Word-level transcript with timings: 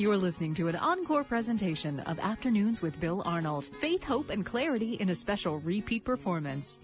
You're 0.00 0.16
listening 0.16 0.54
to 0.54 0.68
an 0.68 0.76
encore 0.76 1.24
presentation 1.24 1.98
of 1.98 2.20
Afternoons 2.20 2.80
with 2.80 3.00
Bill 3.00 3.20
Arnold. 3.24 3.64
Faith, 3.64 4.04
hope, 4.04 4.30
and 4.30 4.46
clarity 4.46 4.94
in 4.94 5.08
a 5.08 5.14
special 5.16 5.58
repeat 5.58 6.04
performance. 6.04 6.78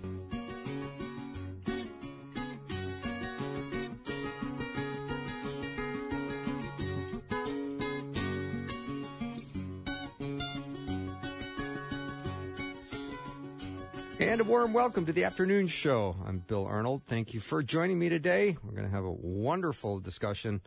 And 14.19 14.41
a 14.41 14.45
warm 14.45 14.73
welcome 14.73 15.07
to 15.07 15.13
the 15.13 15.23
afternoon 15.23 15.69
show. 15.69 16.17
I'm 16.27 16.39
Bill 16.39 16.67
Arnold. 16.67 17.03
Thank 17.07 17.33
you 17.33 17.39
for 17.39 17.63
joining 17.63 17.97
me 17.97 18.09
today. 18.09 18.57
We're 18.65 18.73
going 18.73 18.89
to 18.89 18.91
have 18.91 19.05
a 19.05 19.13
wonderful 19.13 20.01
discussion. 20.01 20.63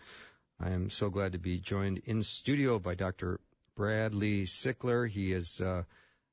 I 0.60 0.72
am 0.72 0.90
so 0.90 1.12
glad 1.12 1.34
to 1.34 1.38
be 1.38 1.60
joined 1.60 2.00
in 2.06 2.24
studio 2.24 2.80
by 2.80 2.96
Dr. 2.96 3.40
Bradley 3.76 4.46
Sickler. 4.46 5.08
He 5.08 5.32
is 5.32 5.62
uh, 5.62 5.84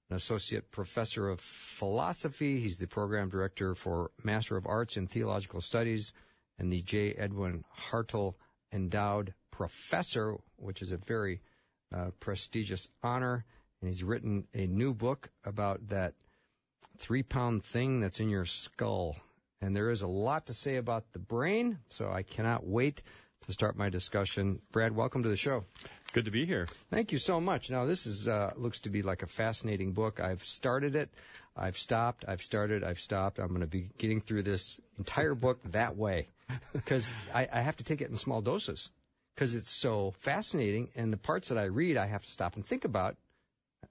an 0.09 0.17
associate 0.17 0.71
professor 0.71 1.29
of 1.29 1.41
philosophy. 1.41 2.59
He's 2.59 2.79
the 2.79 2.87
program 2.87 3.29
director 3.29 3.75
for 3.75 4.12
Master 4.23 4.57
of 4.57 4.67
Arts 4.67 4.97
in 4.97 5.09
Theological 5.09 5.61
Studies 5.61 6.15
and 6.59 6.73
the 6.73 6.81
J. 6.81 7.12
Edwin 7.12 7.65
Hartill 7.69 8.39
Endowed 8.73 9.34
Professor, 9.51 10.39
which 10.56 10.81
is 10.81 10.91
a 10.91 10.97
very 10.97 11.43
uh, 11.95 12.11
prestigious 12.19 12.89
honor. 13.03 13.45
And 13.83 13.91
he's 13.91 14.03
written 14.03 14.47
a 14.55 14.67
new 14.67 14.95
book 14.95 15.29
about 15.45 15.89
that 15.89 16.15
three 16.97 17.23
pound 17.23 17.62
thing 17.62 18.01
that's 18.01 18.20
in 18.20 18.31
your 18.31 18.47
skull. 18.47 19.17
And 19.61 19.77
there 19.77 19.91
is 19.91 20.01
a 20.01 20.06
lot 20.06 20.47
to 20.47 20.55
say 20.55 20.77
about 20.77 21.12
the 21.12 21.19
brain, 21.19 21.81
so 21.91 22.11
I 22.11 22.23
cannot 22.23 22.67
wait 22.67 23.03
to 23.47 23.53
start 23.53 23.77
my 23.77 23.89
discussion. 23.89 24.61
Brad, 24.73 24.95
welcome 24.95 25.23
to 25.23 25.29
the 25.29 25.37
show. 25.37 25.65
Good 26.12 26.25
to 26.25 26.30
be 26.30 26.47
here. 26.47 26.66
Thank 26.91 27.12
you 27.12 27.19
so 27.19 27.41
much. 27.41 27.70
Now, 27.70 27.84
this 27.84 28.07
is 28.07 28.29
uh, 28.29 28.53
looks 28.57 28.80
to 28.80 28.91
be 28.91 29.03
like 29.03 29.23
a 29.23 29.27
fascinating 29.27 29.93
book. 29.93 30.20
I've 30.20 30.45
started 30.45 30.97
it, 30.97 31.11
I've 31.56 31.78
stopped, 31.78 32.25
I've 32.27 32.42
started, 32.42 32.83
I've 32.83 32.98
stopped. 32.98 33.39
I'm 33.39 33.48
going 33.48 33.61
to 33.61 33.67
be 33.67 33.91
getting 33.98 34.20
through 34.20 34.42
this 34.42 34.81
entire 34.98 35.34
book 35.34 35.61
that 35.72 35.97
way 35.97 36.28
because 36.72 37.12
I, 37.34 37.48
I 37.53 37.61
have 37.61 37.77
to 37.77 37.84
take 37.84 38.00
it 38.00 38.09
in 38.09 38.17
small 38.17 38.41
doses 38.41 38.91
because 39.34 39.55
it's 39.55 39.70
so 39.70 40.15
fascinating. 40.19 40.91
And 40.95 41.12
the 41.12 41.19
parts 41.19 41.48
that 41.48 41.59
I 41.59 41.65
read, 41.65 41.97
I 41.97 42.06
have 42.06 42.22
to 42.22 42.31
stop 42.31 42.56
and 42.56 42.67
think 42.67 42.84
about. 42.84 43.17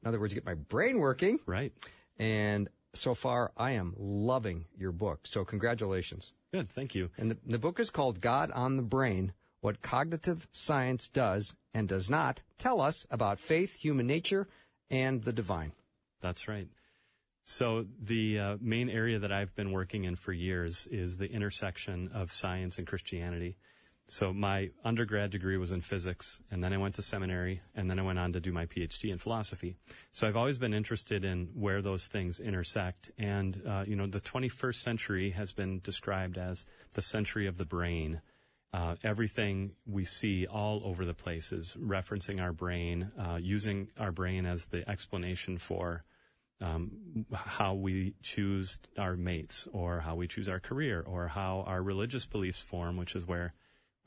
In 0.01 0.07
other 0.07 0.19
words, 0.19 0.33
get 0.33 0.45
my 0.45 0.55
brain 0.55 0.99
working. 0.99 1.39
Right. 1.45 1.71
And 2.17 2.69
so 2.95 3.15
far, 3.15 3.51
I 3.57 3.71
am 3.71 3.93
loving 3.97 4.65
your 4.77 4.91
book. 4.91 5.21
So 5.25 5.45
congratulations. 5.45 6.33
Good, 6.53 6.69
thank 6.69 6.93
you. 6.93 7.09
And 7.17 7.31
the, 7.31 7.37
the 7.45 7.59
book 7.59 7.79
is 7.79 7.89
called 7.89 8.21
God 8.21 8.51
on 8.51 8.75
the 8.77 8.83
Brain, 8.83 9.33
What 9.63 9.81
Cognitive 9.81 10.45
Science 10.51 11.07
Does 11.07 11.55
and 11.73 11.87
Does 11.87 12.09
Not 12.09 12.41
Tell 12.57 12.81
Us 12.81 13.05
About 13.09 13.39
Faith, 13.39 13.75
Human 13.75 14.05
Nature, 14.05 14.49
and 14.91 15.23
the 15.23 15.31
Divine. 15.31 15.71
That's 16.21 16.49
right. 16.49 16.67
So 17.45 17.85
the 17.97 18.39
uh, 18.39 18.57
main 18.59 18.89
area 18.89 19.19
that 19.19 19.31
I've 19.31 19.55
been 19.55 19.71
working 19.71 20.03
in 20.03 20.17
for 20.17 20.33
years 20.33 20.85
is 20.91 21.15
the 21.15 21.31
intersection 21.31 22.09
of 22.13 22.33
science 22.33 22.77
and 22.77 22.85
Christianity. 22.85 23.55
So 24.09 24.33
my 24.33 24.71
undergrad 24.83 25.31
degree 25.31 25.55
was 25.55 25.71
in 25.71 25.79
physics, 25.79 26.41
and 26.51 26.61
then 26.61 26.73
I 26.73 26.77
went 26.77 26.95
to 26.95 27.01
seminary, 27.01 27.61
and 27.73 27.89
then 27.89 27.99
I 27.99 28.01
went 28.01 28.19
on 28.19 28.33
to 28.33 28.41
do 28.41 28.51
my 28.51 28.65
PhD 28.65 29.13
in 29.13 29.17
philosophy. 29.17 29.77
So 30.11 30.27
I've 30.27 30.35
always 30.35 30.57
been 30.57 30.73
interested 30.73 31.23
in 31.23 31.51
where 31.53 31.81
those 31.81 32.07
things 32.07 32.41
intersect. 32.41 33.11
And 33.17 33.61
uh, 33.65 33.85
you 33.87 33.95
know, 33.95 34.07
the 34.07 34.19
21st 34.19 34.75
century 34.75 35.29
has 35.29 35.53
been 35.53 35.79
described 35.79 36.37
as 36.37 36.65
the 36.95 37.01
century 37.01 37.47
of 37.47 37.57
the 37.57 37.65
brain. 37.65 38.19
Uh, 38.73 38.95
everything 39.03 39.71
we 39.85 40.03
see 40.03 40.47
all 40.47 40.81
over 40.83 41.05
the 41.05 41.13
place 41.13 41.51
is 41.51 41.77
referencing 41.79 42.41
our 42.41 42.51
brain, 42.51 43.11
uh, 43.19 43.37
using 43.39 43.87
our 43.99 44.11
brain 44.11 44.47
as 44.47 44.65
the 44.65 44.89
explanation 44.89 45.59
for 45.59 46.03
um, 46.59 47.25
how 47.33 47.75
we 47.75 48.15
choose 48.23 48.79
our 48.97 49.15
mates, 49.15 49.67
or 49.73 49.99
how 49.99 50.15
we 50.15 50.27
choose 50.27 50.49
our 50.49 50.59
career, 50.59 51.03
or 51.05 51.27
how 51.27 51.63
our 51.67 51.83
religious 51.83 52.25
beliefs 52.25 52.61
form, 52.61 52.97
which 52.97 53.15
is 53.15 53.27
where 53.27 53.53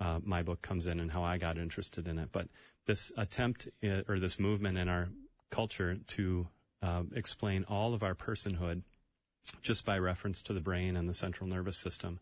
uh, 0.00 0.18
my 0.24 0.42
book 0.42 0.62
comes 0.62 0.88
in 0.88 0.98
and 0.98 1.12
how 1.12 1.22
I 1.22 1.38
got 1.38 1.58
interested 1.58 2.08
in 2.08 2.18
it. 2.18 2.30
But 2.32 2.48
this 2.86 3.12
attempt 3.16 3.68
uh, 3.84 4.02
or 4.08 4.18
this 4.18 4.40
movement 4.40 4.78
in 4.78 4.88
our 4.88 5.08
culture 5.50 5.98
to 6.08 6.48
uh, 6.82 7.02
explain 7.14 7.64
all 7.68 7.94
of 7.94 8.02
our 8.02 8.14
personhood 8.14 8.82
just 9.62 9.84
by 9.84 9.98
reference 9.98 10.42
to 10.42 10.52
the 10.52 10.60
brain 10.60 10.96
and 10.96 11.08
the 11.08 11.14
central 11.14 11.48
nervous 11.48 11.76
system 11.76 12.18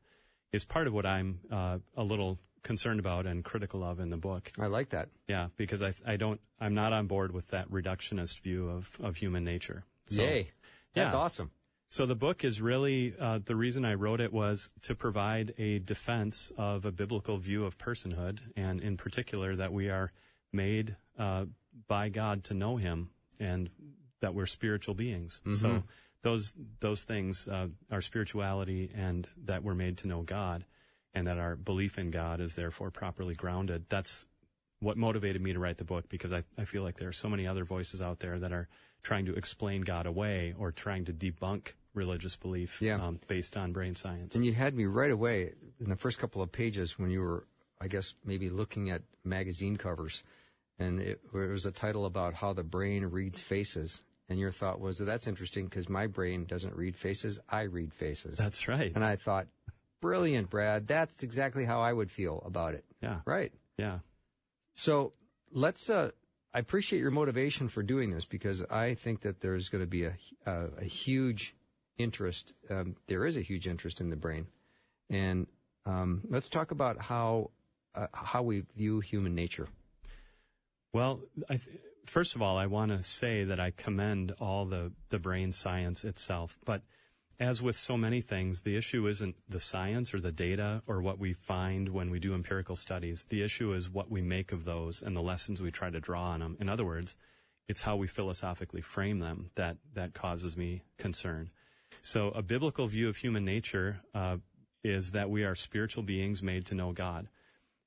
is 0.54 0.64
part 0.64 0.86
of 0.86 0.92
what 0.92 1.04
I'm 1.04 1.40
uh, 1.50 1.78
a 1.96 2.04
little 2.04 2.38
concerned 2.62 3.00
about 3.00 3.26
and 3.26 3.44
critical 3.44 3.82
of 3.82 3.98
in 3.98 4.10
the 4.10 4.16
book. 4.16 4.52
I 4.58 4.66
like 4.66 4.90
that. 4.90 5.08
Yeah, 5.28 5.48
because 5.56 5.82
I, 5.82 5.92
I 6.06 6.16
don't, 6.16 6.40
I'm 6.60 6.74
not 6.74 6.92
on 6.92 7.08
board 7.08 7.32
with 7.32 7.48
that 7.48 7.68
reductionist 7.70 8.40
view 8.40 8.70
of, 8.70 8.96
of 9.02 9.16
human 9.16 9.44
nature. 9.44 9.84
So, 10.06 10.22
Yay. 10.22 10.52
That's 10.94 11.12
yeah. 11.12 11.18
awesome. 11.18 11.50
So 11.88 12.06
the 12.06 12.14
book 12.14 12.44
is 12.44 12.60
really 12.60 13.14
uh, 13.20 13.40
the 13.44 13.56
reason 13.56 13.84
I 13.84 13.94
wrote 13.94 14.20
it 14.20 14.32
was 14.32 14.70
to 14.82 14.94
provide 14.94 15.54
a 15.58 15.80
defense 15.80 16.52
of 16.56 16.84
a 16.84 16.92
biblical 16.92 17.36
view 17.36 17.64
of 17.64 17.76
personhood, 17.76 18.38
and 18.56 18.80
in 18.80 18.96
particular 18.96 19.54
that 19.56 19.72
we 19.72 19.90
are 19.90 20.12
made 20.52 20.96
uh, 21.18 21.46
by 21.86 22.08
God 22.08 22.44
to 22.44 22.54
know 22.54 22.76
Him, 22.76 23.10
and 23.38 23.70
that 24.20 24.34
we're 24.34 24.46
spiritual 24.46 24.94
beings. 24.94 25.40
Mm-hmm. 25.44 25.52
So 25.54 25.82
those 26.24 26.52
those 26.80 27.04
things, 27.04 27.46
uh, 27.46 27.68
our 27.92 28.00
spirituality, 28.00 28.90
and 28.96 29.28
that 29.44 29.62
we're 29.62 29.74
made 29.74 29.98
to 29.98 30.08
know 30.08 30.22
God, 30.22 30.64
and 31.12 31.26
that 31.26 31.38
our 31.38 31.54
belief 31.54 31.98
in 31.98 32.10
God 32.10 32.40
is 32.40 32.56
therefore 32.56 32.90
properly 32.90 33.34
grounded. 33.34 33.84
That's 33.88 34.26
what 34.80 34.96
motivated 34.96 35.40
me 35.40 35.52
to 35.52 35.58
write 35.58 35.78
the 35.78 35.84
book 35.84 36.08
because 36.08 36.32
I, 36.32 36.42
I 36.58 36.64
feel 36.64 36.82
like 36.82 36.98
there 36.98 37.08
are 37.08 37.12
so 37.12 37.28
many 37.28 37.46
other 37.46 37.64
voices 37.64 38.02
out 38.02 38.18
there 38.18 38.38
that 38.38 38.52
are 38.52 38.68
trying 39.02 39.26
to 39.26 39.34
explain 39.34 39.82
God 39.82 40.06
away 40.06 40.54
or 40.58 40.72
trying 40.72 41.04
to 41.04 41.12
debunk 41.12 41.72
religious 41.92 42.36
belief 42.36 42.82
yeah. 42.82 42.96
um, 42.96 43.20
based 43.28 43.56
on 43.56 43.72
brain 43.72 43.94
science. 43.94 44.34
And 44.34 44.44
you 44.44 44.52
had 44.52 44.74
me 44.74 44.86
right 44.86 45.10
away 45.10 45.52
in 45.78 45.88
the 45.88 45.96
first 45.96 46.18
couple 46.18 46.42
of 46.42 46.50
pages 46.50 46.98
when 46.98 47.10
you 47.10 47.20
were, 47.20 47.46
I 47.80 47.88
guess, 47.88 48.14
maybe 48.24 48.50
looking 48.50 48.90
at 48.90 49.02
magazine 49.24 49.76
covers, 49.76 50.22
and 50.78 51.00
it, 51.00 51.20
it 51.32 51.50
was 51.50 51.66
a 51.66 51.70
title 51.70 52.06
about 52.06 52.34
how 52.34 52.52
the 52.52 52.64
brain 52.64 53.04
reads 53.06 53.40
faces. 53.40 54.00
And 54.28 54.38
your 54.38 54.52
thought 54.52 54.80
was, 54.80 55.00
well, 55.00 55.06
that's 55.06 55.26
interesting 55.26 55.66
because 55.66 55.88
my 55.88 56.06
brain 56.06 56.46
doesn't 56.46 56.74
read 56.74 56.96
faces, 56.96 57.40
I 57.48 57.62
read 57.62 57.92
faces. 57.92 58.38
That's 58.38 58.66
right. 58.68 58.90
And 58.94 59.04
I 59.04 59.16
thought, 59.16 59.46
brilliant, 60.00 60.48
Brad. 60.48 60.86
That's 60.86 61.22
exactly 61.22 61.64
how 61.66 61.82
I 61.82 61.92
would 61.92 62.10
feel 62.10 62.42
about 62.46 62.74
it. 62.74 62.84
Yeah. 63.02 63.20
Right. 63.26 63.52
Yeah. 63.76 63.98
So 64.74 65.12
let's, 65.52 65.90
uh, 65.90 66.10
I 66.54 66.60
appreciate 66.60 67.00
your 67.00 67.10
motivation 67.10 67.68
for 67.68 67.82
doing 67.82 68.10
this 68.10 68.24
because 68.24 68.62
I 68.70 68.94
think 68.94 69.22
that 69.22 69.40
there's 69.40 69.68
going 69.68 69.82
to 69.82 69.90
be 69.90 70.04
a, 70.04 70.16
a, 70.46 70.68
a 70.82 70.84
huge 70.84 71.54
interest. 71.98 72.54
Um, 72.70 72.96
there 73.08 73.24
is 73.26 73.36
a 73.36 73.40
huge 73.40 73.66
interest 73.66 74.00
in 74.00 74.08
the 74.08 74.16
brain, 74.16 74.46
and 75.10 75.48
um, 75.84 76.22
let's 76.28 76.48
talk 76.48 76.70
about 76.70 77.00
how 77.00 77.50
uh, 77.94 78.06
how 78.12 78.42
we 78.42 78.62
view 78.76 79.00
human 79.00 79.34
nature. 79.34 79.68
Well, 80.92 81.20
I 81.48 81.56
th- 81.56 81.76
first 82.06 82.34
of 82.34 82.42
all, 82.42 82.56
I 82.56 82.66
want 82.66 82.92
to 82.92 83.02
say 83.02 83.44
that 83.44 83.60
I 83.60 83.70
commend 83.70 84.32
all 84.40 84.64
the 84.64 84.92
the 85.10 85.18
brain 85.18 85.52
science 85.52 86.04
itself, 86.04 86.58
but 86.64 86.82
as 87.40 87.60
with 87.60 87.76
so 87.76 87.96
many 87.96 88.20
things, 88.20 88.60
the 88.60 88.76
issue 88.76 89.06
isn't 89.08 89.36
the 89.48 89.60
science 89.60 90.14
or 90.14 90.20
the 90.20 90.32
data 90.32 90.82
or 90.86 91.02
what 91.02 91.18
we 91.18 91.32
find 91.32 91.88
when 91.88 92.10
we 92.10 92.20
do 92.20 92.34
empirical 92.34 92.76
studies. 92.76 93.26
The 93.28 93.42
issue 93.42 93.72
is 93.72 93.90
what 93.90 94.10
we 94.10 94.22
make 94.22 94.52
of 94.52 94.64
those 94.64 95.02
and 95.02 95.16
the 95.16 95.22
lessons 95.22 95.60
we 95.60 95.72
try 95.72 95.90
to 95.90 96.00
draw 96.00 96.30
on 96.30 96.40
them. 96.40 96.56
In 96.60 96.68
other 96.68 96.84
words, 96.84 97.16
it's 97.68 97.82
how 97.82 97.96
we 97.96 98.06
philosophically 98.06 98.82
frame 98.82 99.18
them 99.18 99.50
that, 99.56 99.78
that 99.94 100.14
causes 100.14 100.56
me 100.56 100.82
concern. 100.96 101.48
So 102.02 102.28
a 102.28 102.42
biblical 102.42 102.86
view 102.86 103.08
of 103.08 103.16
human 103.16 103.44
nature 103.44 104.00
uh, 104.14 104.36
is 104.82 105.12
that 105.12 105.30
we 105.30 105.44
are 105.44 105.54
spiritual 105.54 106.02
beings 106.02 106.42
made 106.42 106.66
to 106.66 106.74
know 106.74 106.92
God. 106.92 107.28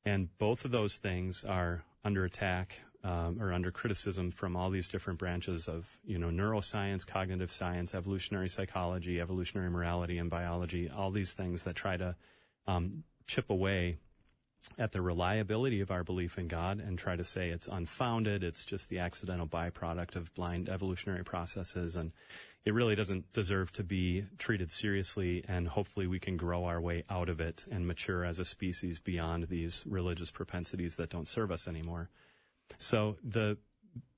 And 0.04 0.36
both 0.38 0.66
of 0.66 0.72
those 0.72 0.98
things 0.98 1.46
are 1.46 1.84
under 2.04 2.26
attack 2.26 2.82
um, 3.08 3.42
or 3.42 3.54
under 3.54 3.72
criticism 3.72 4.32
from 4.32 4.58
all 4.58 4.70
these 4.70 4.90
different 4.90 5.18
branches 5.18 5.70
of, 5.70 5.88
you 6.06 6.20
know, 6.20 6.28
neuroscience, 6.28 7.08
cognitive 7.08 7.54
science, 7.54 7.96
evolutionary 7.96 8.50
psychology, 8.50 9.22
evolutionary 9.22 9.70
morality, 9.70 10.18
and 10.18 10.30
biology. 10.30 10.90
All 10.90 11.10
these 11.10 11.32
things 11.32 11.64
that 11.64 11.76
try 11.76 11.96
to 11.96 12.18
um, 12.68 13.06
chip 13.26 13.50
away 13.50 13.98
at 14.78 14.92
the 14.92 15.02
reliability 15.02 15.80
of 15.80 15.90
our 15.90 16.04
belief 16.04 16.38
in 16.38 16.50
God 16.50 16.82
and 16.82 17.00
try 17.00 17.16
to 17.16 17.24
say 17.24 17.50
it's 17.50 17.70
unfounded. 17.70 18.44
It's 18.44 18.66
just 18.66 18.90
the 18.90 19.00
accidental 19.00 19.48
byproduct 19.48 20.18
of 20.18 20.34
blind 20.34 20.68
evolutionary 20.68 21.24
processes, 21.24 21.96
and 21.96 22.12
it 22.66 22.74
really 22.74 22.96
doesn't 22.96 23.32
deserve 23.32 23.72
to 23.74 23.86
be 23.86 24.26
treated 24.38 24.70
seriously. 24.70 25.46
And 25.48 25.70
hopefully, 25.70 26.08
we 26.08 26.20
can 26.20 26.36
grow 26.36 26.66
our 26.66 26.82
way 26.82 27.06
out 27.10 27.30
of 27.30 27.40
it 27.40 27.66
and 27.72 27.88
mature 27.88 28.26
as 28.26 28.40
a 28.40 28.44
species 28.44 29.00
beyond 29.00 29.48
these 29.48 29.86
religious 29.88 30.30
propensities 30.30 30.98
that 30.98 31.10
don't 31.10 31.30
serve 31.30 31.52
us 31.54 31.70
anymore. 31.70 32.10
So 32.78 33.18
the 33.24 33.58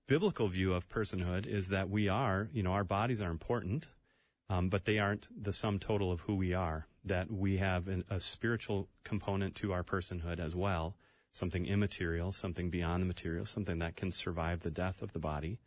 biblical 0.07 0.47
view 0.47 0.73
of 0.73 0.89
personhood 0.89 1.45
is 1.45 1.69
that 1.69 1.89
we 1.89 2.09
are, 2.09 2.49
you 2.51 2.63
know, 2.63 2.71
our 2.71 2.83
bodies 2.83 3.21
are 3.21 3.31
important, 3.31 3.87
um, 4.49 4.69
but 4.69 4.85
they 4.85 4.97
aren't 4.99 5.27
the 5.41 5.53
sum 5.53 5.79
total 5.79 6.11
of 6.11 6.21
who 6.21 6.35
we 6.35 6.53
are. 6.53 6.87
That 7.05 7.31
we 7.31 7.57
have 7.57 7.87
an, 7.87 8.03
a 8.09 8.19
spiritual 8.19 8.89
component 9.03 9.55
to 9.55 9.71
our 9.71 9.83
personhood 9.83 10.39
as 10.39 10.55
well. 10.55 10.95
something 11.31 11.65
immaterial, 11.65 12.31
something 12.31 12.69
beyond 12.69 13.01
the 13.01 13.07
material, 13.07 13.45
something 13.45 13.79
that 13.79 13.95
can 13.95 14.11
survive 14.11 14.61
the 14.61 14.71
death 14.71 15.01
of 15.01 15.13
the 15.13 15.19
body. 15.19 15.59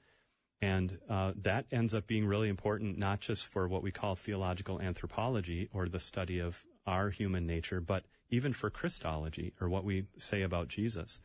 And 0.60 0.98
uh, 1.08 1.32
that 1.36 1.66
ends 1.72 1.94
up 1.94 2.06
being 2.06 2.26
really 2.26 2.48
important, 2.48 2.98
not 2.98 3.20
just 3.20 3.46
for 3.46 3.66
what 3.66 3.82
we 3.82 3.90
call 3.90 4.14
theological 4.14 4.80
anthropology 4.80 5.68
or 5.72 5.86
the 5.86 5.98
study 5.98 6.38
of 6.38 6.64
our 6.86 7.10
human 7.10 7.46
nature, 7.46 7.80
but 7.80 8.04
even 8.30 8.52
for 8.52 8.70
Christology 8.70 9.52
or 9.60 9.68
what 9.68 9.84
we 9.84 10.04
say 10.18 10.42
about 10.42 10.68
Jesus. 10.68 11.20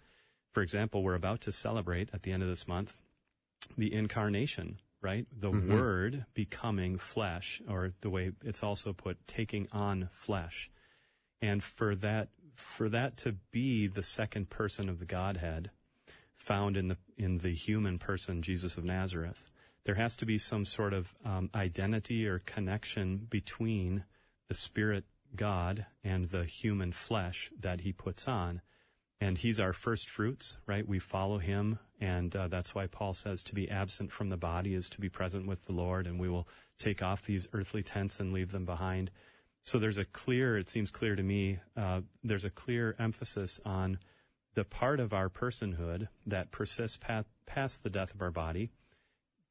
For 0.58 0.64
example, 0.64 1.04
we're 1.04 1.14
about 1.14 1.42
to 1.42 1.52
celebrate 1.52 2.10
at 2.14 2.24
the 2.24 2.32
end 2.32 2.42
of 2.42 2.50
this 2.50 2.68
month 2.68 2.98
the 3.78 3.94
incarnation, 3.94 4.78
right? 5.02 5.28
The 5.32 5.52
Mhm. 5.52 5.68
Word 5.68 6.26
becoming 6.34 6.98
flesh, 6.98 7.62
or 7.68 7.94
the 8.02 8.10
way 8.10 8.32
it's 8.44 8.64
also 8.64 8.92
put, 8.92 9.28
taking 9.28 9.68
on 9.72 10.10
flesh. 10.14 10.72
And 11.44 11.64
for 11.64 11.94
that, 11.98 12.30
for 12.56 12.90
that 12.90 13.18
to 13.18 13.34
be 13.52 13.86
the 13.86 14.02
second 14.02 14.50
person 14.50 14.90
of 14.90 14.98
the 14.98 15.06
Godhead, 15.06 15.70
found 16.36 16.76
in 16.76 16.88
the 16.88 16.98
in 17.18 17.38
the 17.38 17.54
human 17.54 18.00
person 18.00 18.42
Jesus 18.42 18.78
of 18.78 18.84
Nazareth, 18.84 19.52
there 19.84 19.94
has 19.94 20.16
to 20.16 20.26
be 20.26 20.40
some 20.40 20.66
sort 20.66 20.92
of 20.92 21.14
um, 21.24 21.52
identity 21.54 22.28
or 22.28 22.40
connection 22.40 23.28
between 23.30 24.06
the 24.48 24.56
Spirit 24.56 25.06
God 25.36 25.86
and 26.04 26.32
the 26.32 26.46
human 26.46 26.94
flesh 26.94 27.52
that 27.60 27.82
He 27.82 27.94
puts 27.94 28.28
on, 28.28 28.64
and 29.20 29.38
He's 29.38 29.60
our 29.60 29.74
first 29.74 30.10
fruits, 30.10 30.58
right? 30.66 30.88
We 30.88 31.00
follow 31.00 31.38
Him, 31.38 31.80
and 32.00 32.36
uh, 32.36 32.48
that's 32.48 32.76
why 32.76 32.88
Paul 32.88 33.14
says 33.14 33.44
to 33.44 33.56
be 33.56 33.70
absent 33.70 34.12
from 34.12 34.30
the 34.30 34.38
body 34.38 34.74
is 34.74 34.90
to 34.92 35.02
be 35.02 35.10
present 35.10 35.48
with 35.48 35.66
the 35.66 35.74
Lord, 35.74 36.08
and 36.08 36.20
we 36.20 36.30
will 36.30 36.48
take 36.80 37.02
off 37.02 37.26
these 37.26 37.48
earthly 37.54 37.84
tents 37.84 38.20
and 38.20 38.34
leave 38.34 38.52
them 38.52 38.66
behind. 38.66 39.12
So 39.64 39.80
there's 39.80 39.98
a 39.98 40.06
clear, 40.06 40.58
it 40.58 40.70
seems 40.70 40.92
clear 40.92 41.16
to 41.16 41.24
me, 41.24 41.60
uh, 41.76 42.02
there's 42.24 42.46
a 42.46 42.50
clear 42.50 42.96
emphasis 43.00 43.60
on 43.66 44.00
the 44.54 44.64
part 44.64 45.00
of 45.00 45.14
our 45.14 45.30
personhood 45.30 46.08
that 46.26 46.52
persists 46.52 46.98
pa- 46.98 47.26
past 47.46 47.84
the 47.84 47.90
death 47.90 48.14
of 48.14 48.22
our 48.22 48.32
body, 48.32 48.72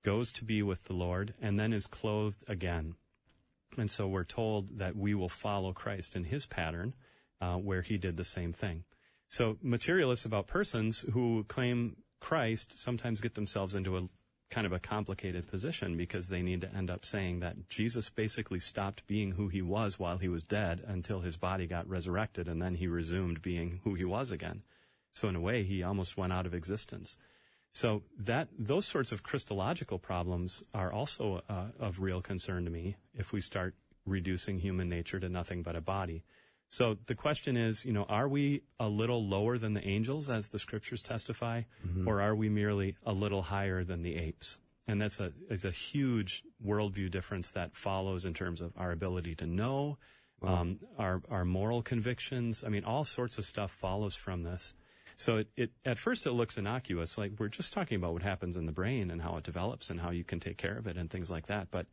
goes 0.05 0.33
to 0.33 0.45
be 0.45 0.63
with 0.63 0.85
the 0.85 0.95
Lord, 0.95 1.35
and 1.41 1.59
then 1.59 1.73
is 1.73 1.87
clothed 1.87 2.45
again. 2.49 2.95
And 3.77 3.91
so 3.91 4.09
we're 4.09 4.25
told 4.25 4.79
that 4.79 4.97
we 4.97 5.15
will 5.15 5.29
follow 5.29 5.73
Christ 5.73 6.17
in 6.17 6.25
his 6.25 6.47
pattern, 6.47 6.93
uh, 7.41 7.57
where 7.57 7.83
he 7.83 7.99
did 7.99 8.17
the 8.17 8.25
same 8.25 8.53
thing. 8.53 8.85
So 9.29 9.59
materialists 9.63 10.25
about 10.25 10.47
persons 10.47 11.05
who 11.13 11.45
claim 11.45 11.97
Christ 12.21 12.79
sometimes 12.79 13.21
get 13.21 13.35
themselves 13.35 13.75
into 13.75 13.97
a 13.97 14.09
kind 14.51 14.67
of 14.67 14.73
a 14.73 14.79
complicated 14.79 15.49
position 15.49 15.97
because 15.97 16.29
they 16.29 16.43
need 16.43 16.61
to 16.61 16.73
end 16.73 16.91
up 16.91 17.05
saying 17.05 17.41
that 17.41 17.69
Jesus 17.69 18.11
basically 18.11 18.61
stopped 18.61 19.07
being 19.07 19.33
who 19.33 19.49
he 19.49 19.61
was 19.61 19.99
while 19.99 20.19
he 20.19 20.29
was 20.29 20.45
dead 20.45 20.83
until 20.87 21.21
his 21.21 21.37
body 21.37 21.67
got 21.67 21.89
resurrected 21.89 22.49
and 22.49 22.63
then 22.63 22.77
he 22.77 22.87
resumed 22.87 23.43
being 23.43 23.81
who 23.83 23.95
he 23.95 24.05
was 24.05 24.31
again. 24.31 24.63
So 25.15 25.29
in 25.29 25.37
a 25.37 25.41
way, 25.41 25.65
he 25.65 25.83
almost 25.83 26.17
went 26.17 26.33
out 26.33 26.47
of 26.47 26.55
existence. 26.55 27.19
So 27.73 28.05
that 28.19 28.49
those 28.59 28.87
sorts 28.87 29.13
of 29.13 29.23
Christological 29.23 29.99
problems 29.99 30.63
are 30.73 30.93
also 30.93 31.43
uh, 31.49 31.67
of 31.79 32.01
real 32.01 32.23
concern 32.23 32.65
to 32.65 32.71
me 32.71 32.97
if 33.15 33.33
we 33.33 33.41
start 33.41 33.75
reducing 34.07 34.61
human 34.61 34.87
nature 34.87 35.19
to 35.19 35.29
nothing 35.29 35.63
but 35.63 35.77
a 35.77 35.81
body. 35.81 36.23
So 36.69 36.99
the 37.07 37.15
question 37.15 37.57
is, 37.57 37.85
you 37.85 37.93
know, 37.93 38.05
are 38.09 38.29
we 38.29 38.63
a 38.79 38.89
little 38.89 39.27
lower 39.27 39.57
than 39.57 39.75
the 39.75 39.87
angels, 39.87 40.29
as 40.29 40.49
the 40.49 40.59
scriptures 40.59 41.03
testify, 41.03 41.63
or 42.07 42.21
are 42.21 42.35
we 42.35 42.49
merely 42.49 42.97
a 43.05 43.13
little 43.13 43.43
higher 43.43 43.85
than 43.85 44.03
the 44.03 44.17
apes? 44.17 44.59
And 44.89 45.01
that's 45.01 45.19
a 45.21 45.33
is 45.49 45.65
a 45.65 45.71
huge 45.71 46.43
worldview 46.65 47.11
difference 47.11 47.51
that 47.53 47.75
follows 47.75 48.25
in 48.25 48.35
terms 48.35 48.61
of 48.61 48.73
our 48.77 48.93
ability 48.93 49.35
to 49.37 49.47
know, 49.47 49.99
um, 50.43 50.79
our 50.99 51.23
our 51.31 51.45
moral 51.45 51.83
convictions. 51.83 52.63
I 52.65 52.69
mean, 52.69 52.85
all 52.85 53.05
sorts 53.05 53.39
of 53.39 53.45
stuff 53.45 53.71
follows 53.73 54.15
from 54.15 54.43
this. 54.43 54.75
So 55.17 55.39
it, 55.39 55.49
it 55.57 55.71
at 55.85 55.99
first 55.99 56.27
it 56.27 56.33
looks 56.33 56.59
innocuous, 56.59 57.17
like 57.17 57.33
we're 57.39 57.49
just 57.49 57.73
talking 57.73 57.97
about 57.97 58.13
what 58.13 58.23
happens 58.23 58.57
in 58.57 58.67
the 58.67 58.73
brain 58.73 59.11
and 59.11 59.23
how 59.23 59.37
it 59.39 59.45
develops 59.45 59.89
and 59.89 60.01
how 60.01 60.11
you 60.11 60.25
can 60.25 60.41
take 60.41 60.59
care 60.59 60.77
of 60.77 60.87
it 60.87 60.97
and 60.97 61.11
things 61.11 61.31
like 61.31 61.47
that. 61.47 61.69
But 61.71 61.87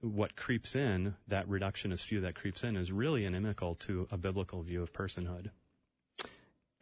what 0.00 0.36
creeps 0.36 0.74
in, 0.74 1.14
that 1.28 1.48
reductionist 1.48 2.06
view 2.06 2.20
that 2.20 2.34
creeps 2.34 2.62
in, 2.64 2.76
is 2.76 2.92
really 2.92 3.24
inimical 3.24 3.74
to 3.76 4.06
a 4.10 4.16
biblical 4.16 4.62
view 4.62 4.82
of 4.82 4.92
personhood. 4.92 5.50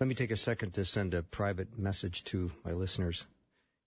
Let 0.00 0.08
me 0.08 0.14
take 0.14 0.32
a 0.32 0.36
second 0.36 0.72
to 0.74 0.84
send 0.84 1.14
a 1.14 1.22
private 1.22 1.78
message 1.78 2.24
to 2.24 2.50
my 2.64 2.72
listeners. 2.72 3.26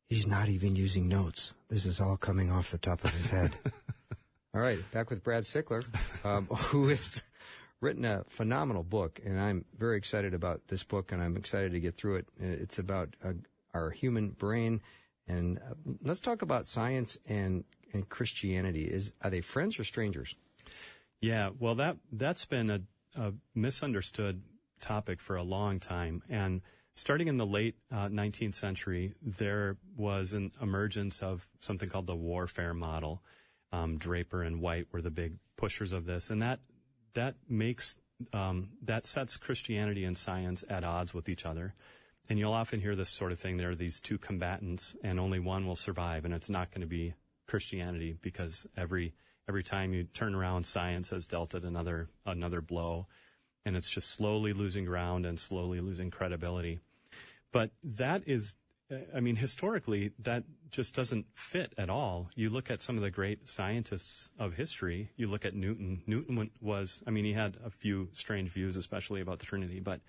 He's 0.07 0.25
not 0.25 0.47
even 0.47 0.75
using 0.75 1.09
notes. 1.09 1.53
This 1.69 1.85
is 1.85 2.00
all 2.00 2.15
coming 2.15 2.50
off 2.50 2.71
the 2.71 2.77
top 2.77 3.03
of 3.03 3.12
his 3.12 3.29
head. 3.29 3.51
all 4.56 4.62
right, 4.62 4.79
back 4.91 5.09
with 5.09 5.24
Brad 5.24 5.44
Sickler, 5.44 5.85
um, 6.23 6.45
who 6.69 6.88
has 6.88 7.23
written 7.81 8.06
a 8.06 8.23
phenomenal 8.30 8.83
book, 8.83 9.19
and 9.25 9.39
I'm 9.39 9.65
very 9.77 9.97
excited 9.97 10.33
about 10.33 10.62
this 10.69 10.83
book, 10.83 11.12
and 11.12 11.21
I'm 11.21 11.35
excited 11.35 11.73
to 11.73 11.80
get 11.80 11.95
through 11.95 12.15
it. 12.18 12.27
It's 12.39 12.80
about 12.80 13.15
uh, 13.23 13.33
our 13.73 13.89
human 13.89 14.30
brain, 14.30 14.81
and 15.27 15.59
uh, 15.59 15.73
let's 16.01 16.21
talk 16.21 16.41
about 16.41 16.68
science 16.68 17.18
and 17.27 17.65
and 17.97 18.07
Christianity. 18.09 18.83
Is 18.83 19.11
are 19.21 19.29
they 19.29 19.41
friends 19.41 19.79
or 19.79 19.83
strangers? 19.83 20.33
Yeah, 21.19 21.49
well, 21.59 21.75
that 21.75 21.97
that's 22.11 22.45
been 22.45 22.69
a, 22.69 22.81
a 23.15 23.33
misunderstood 23.55 24.41
topic 24.79 25.19
for 25.19 25.35
a 25.35 25.44
long 25.44 25.79
time, 25.79 26.21
and 26.29 26.61
starting 26.94 27.27
in 27.27 27.38
the 27.38 27.45
late 27.45 27.75
uh, 27.91 28.07
19th 28.07 28.55
century, 28.55 29.13
there 29.21 29.77
was 29.95 30.33
an 30.33 30.51
emergence 30.61 31.21
of 31.21 31.47
something 31.59 31.89
called 31.89 32.07
the 32.07 32.15
warfare 32.15 32.73
model. 32.73 33.21
Um, 33.71 33.97
Draper 33.97 34.41
and 34.41 34.61
White 34.61 34.88
were 34.91 35.01
the 35.01 35.11
big 35.11 35.35
pushers 35.57 35.94
of 35.94 36.05
this, 36.05 36.29
and 36.29 36.41
that 36.41 36.59
that 37.13 37.35
makes 37.49 37.97
um, 38.33 38.69
that 38.83 39.05
sets 39.05 39.38
Christianity 39.38 40.03
and 40.05 40.17
science 40.17 40.63
at 40.69 40.83
odds 40.83 41.13
with 41.13 41.29
each 41.29 41.45
other. 41.45 41.73
And 42.29 42.38
you'll 42.38 42.53
often 42.53 42.81
hear 42.81 42.95
this 42.95 43.09
sort 43.09 43.31
of 43.31 43.39
thing. 43.39 43.57
There 43.57 43.69
are 43.69 43.75
these 43.75 44.01
two 44.01 44.17
combatants, 44.17 44.95
and 45.03 45.19
only 45.19 45.39
one 45.39 45.65
will 45.65 45.75
survive, 45.75 46.25
and 46.25 46.33
it's 46.33 46.49
not 46.49 46.71
going 46.71 46.81
to 46.81 46.88
be 46.88 47.13
Christianity 47.47 48.15
because 48.21 48.67
every 48.75 49.13
every 49.47 49.63
time 49.63 49.94
you 49.94 50.03
turn 50.03 50.35
around, 50.35 50.65
science 50.65 51.09
has 51.09 51.27
dealt 51.27 51.55
it 51.55 51.63
another 51.63 52.09
another 52.25 52.61
blow, 52.61 53.07
and 53.65 53.75
it's 53.75 53.89
just 53.89 54.09
slowly 54.09 54.53
losing 54.53 54.85
ground 54.85 55.25
and 55.25 55.39
slowly 55.39 55.79
losing 55.79 56.11
credibility. 56.11 56.79
But 57.51 57.71
that 57.83 58.23
is, 58.25 58.55
I 59.15 59.19
mean, 59.19 59.38
historically, 59.38 60.11
that 60.19 60.44
just 60.69 60.95
doesn't 60.95 61.25
fit 61.33 61.73
at 61.77 61.89
all. 61.89 62.29
You 62.35 62.49
look 62.49 62.69
at 62.69 62.81
some 62.81 62.97
of 62.97 63.03
the 63.03 63.11
great 63.11 63.49
scientists 63.49 64.29
of 64.38 64.53
history. 64.53 65.11
You 65.15 65.27
look 65.27 65.45
at 65.45 65.55
Newton. 65.55 66.03
Newton 66.05 66.49
was, 66.61 67.03
I 67.07 67.11
mean, 67.11 67.25
he 67.25 67.33
had 67.33 67.57
a 67.63 67.69
few 67.69 68.09
strange 68.11 68.51
views, 68.51 68.75
especially 68.75 69.21
about 69.21 69.39
the 69.39 69.45
Trinity, 69.45 69.79
but 69.79 70.01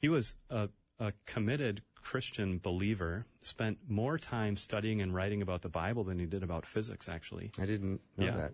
he 0.00 0.08
was 0.08 0.36
a, 0.50 0.68
a 1.00 1.12
committed 1.26 1.82
Christian 2.02 2.58
believer, 2.58 3.26
spent 3.40 3.78
more 3.88 4.18
time 4.18 4.56
studying 4.56 5.00
and 5.02 5.14
writing 5.14 5.42
about 5.42 5.62
the 5.62 5.68
Bible 5.68 6.04
than 6.04 6.18
he 6.18 6.26
did 6.26 6.42
about 6.42 6.66
physics, 6.66 7.08
actually. 7.08 7.52
I 7.58 7.66
didn't 7.66 8.00
know 8.16 8.26
Yeah. 8.26 8.36
that. 8.36 8.52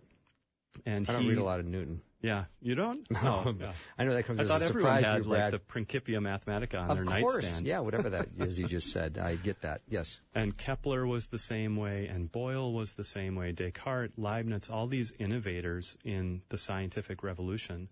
And 0.85 1.09
I 1.09 1.13
don't 1.13 1.23
he, 1.23 1.29
read 1.29 1.39
a 1.39 1.45
lot 1.45 1.61
of 1.61 1.67
Newton. 1.67 2.03
Yeah, 2.21 2.47
you 2.61 2.75
don't? 2.75 3.09
No, 3.23 3.43
Oh, 3.47 3.55
yeah. 3.61 3.73
I 3.97 4.05
know 4.05 4.15
that 4.15 4.25
comes 4.25 4.41
I 4.41 4.45
as 4.45 4.51
a 4.51 4.59
surprise. 4.67 5.05
had 5.05 5.13
to 5.13 5.19
you, 5.19 5.25
like 5.31 5.39
Brad. 5.39 5.53
the 5.53 5.59
Principia 5.61 6.19
Mathematica 6.19 6.81
on 6.83 6.91
of 6.91 6.97
their 6.97 7.05
course, 7.21 7.45
nightstand. 7.45 7.67
yeah, 7.67 7.79
whatever 7.79 8.11
that 8.11 8.27
is 8.39 8.59
you 8.59 8.67
just 8.67 8.91
said. 8.91 9.19
I 9.19 9.37
get 9.37 9.61
that. 9.61 9.83
Yes. 9.89 10.21
And 10.35 10.57
Kepler 10.59 11.07
was 11.07 11.27
the 11.29 11.39
same 11.39 11.77
way, 11.77 12.09
and 12.09 12.33
Boyle 12.33 12.73
was 12.73 12.95
the 12.95 13.05
same 13.05 13.37
way. 13.37 13.53
Descartes, 13.53 14.15
Leibniz, 14.17 14.69
all 14.69 14.87
these 14.89 15.13
innovators 15.21 15.97
in 16.03 16.43
the 16.49 16.59
scientific 16.59 17.23
revolution 17.23 17.89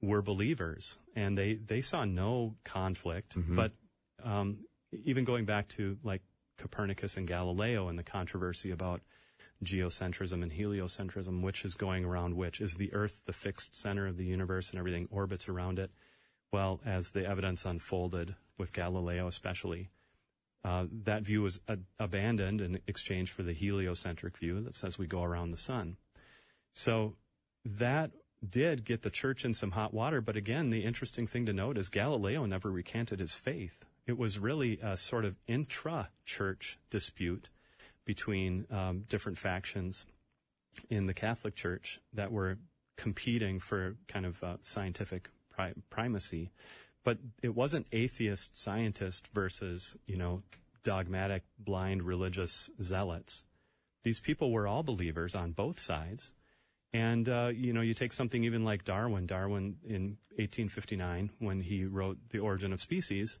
were 0.00 0.22
believers, 0.22 0.98
and 1.14 1.36
they, 1.36 1.54
they 1.54 1.80
saw 1.82 2.04
no 2.06 2.54
conflict. 2.64 3.36
But 3.36 3.72
um, 4.22 4.60
even 5.04 5.24
going 5.24 5.44
back 5.44 5.68
to 5.68 5.98
like 6.02 6.22
Copernicus 6.58 7.16
and 7.16 7.26
Galileo 7.26 7.88
and 7.88 7.98
the 7.98 8.04
controversy 8.04 8.70
about 8.70 9.00
geocentrism 9.64 10.42
and 10.42 10.52
heliocentrism, 10.52 11.42
which 11.42 11.64
is 11.64 11.74
going 11.74 12.04
around 12.04 12.36
which? 12.36 12.60
Is 12.60 12.74
the 12.74 12.92
Earth 12.94 13.20
the 13.24 13.32
fixed 13.32 13.76
center 13.76 14.06
of 14.06 14.16
the 14.16 14.24
universe 14.24 14.70
and 14.70 14.78
everything 14.78 15.08
orbits 15.10 15.48
around 15.48 15.78
it? 15.78 15.90
Well, 16.52 16.80
as 16.84 17.10
the 17.10 17.26
evidence 17.26 17.64
unfolded 17.64 18.36
with 18.58 18.72
Galileo, 18.72 19.26
especially, 19.26 19.90
uh, 20.64 20.86
that 21.04 21.22
view 21.22 21.42
was 21.42 21.60
a- 21.68 21.78
abandoned 21.98 22.60
in 22.60 22.80
exchange 22.86 23.30
for 23.30 23.42
the 23.42 23.52
heliocentric 23.52 24.38
view 24.38 24.60
that 24.60 24.76
says 24.76 24.96
we 24.96 25.06
go 25.06 25.22
around 25.22 25.50
the 25.50 25.56
sun. 25.56 25.96
So 26.72 27.16
that 27.64 28.12
did 28.48 28.84
get 28.84 29.02
the 29.02 29.10
church 29.10 29.44
in 29.44 29.54
some 29.54 29.72
hot 29.72 29.92
water. 29.92 30.20
But 30.20 30.36
again, 30.36 30.70
the 30.70 30.84
interesting 30.84 31.26
thing 31.26 31.46
to 31.46 31.52
note 31.52 31.78
is 31.78 31.88
Galileo 31.88 32.46
never 32.46 32.70
recanted 32.70 33.20
his 33.20 33.34
faith. 33.34 33.84
It 34.06 34.18
was 34.18 34.38
really 34.38 34.78
a 34.82 34.96
sort 34.96 35.24
of 35.24 35.36
intra 35.46 36.10
church 36.24 36.78
dispute 36.90 37.48
between 38.04 38.66
um, 38.70 39.04
different 39.08 39.38
factions 39.38 40.04
in 40.90 41.06
the 41.06 41.14
Catholic 41.14 41.54
Church 41.54 42.00
that 42.12 42.32
were 42.32 42.58
competing 42.96 43.60
for 43.60 43.96
kind 44.08 44.26
of 44.26 44.42
uh, 44.42 44.56
scientific 44.62 45.30
pri- 45.50 45.74
primacy. 45.90 46.50
But 47.02 47.18
it 47.42 47.54
wasn't 47.54 47.86
atheist 47.92 48.58
scientist 48.58 49.28
versus, 49.32 49.96
you 50.06 50.16
know, 50.16 50.42
dogmatic, 50.82 51.42
blind 51.58 52.02
religious 52.02 52.70
zealots. 52.82 53.44
These 54.02 54.20
people 54.20 54.50
were 54.50 54.66
all 54.66 54.82
believers 54.82 55.34
on 55.34 55.52
both 55.52 55.78
sides. 55.80 56.32
And, 56.92 57.28
uh, 57.28 57.50
you 57.52 57.72
know, 57.72 57.80
you 57.80 57.92
take 57.92 58.12
something 58.12 58.44
even 58.44 58.64
like 58.64 58.84
Darwin. 58.84 59.26
Darwin 59.26 59.76
in 59.84 60.18
1859, 60.36 61.30
when 61.40 61.60
he 61.60 61.84
wrote 61.84 62.18
The 62.30 62.38
Origin 62.38 62.72
of 62.72 62.80
Species, 62.80 63.38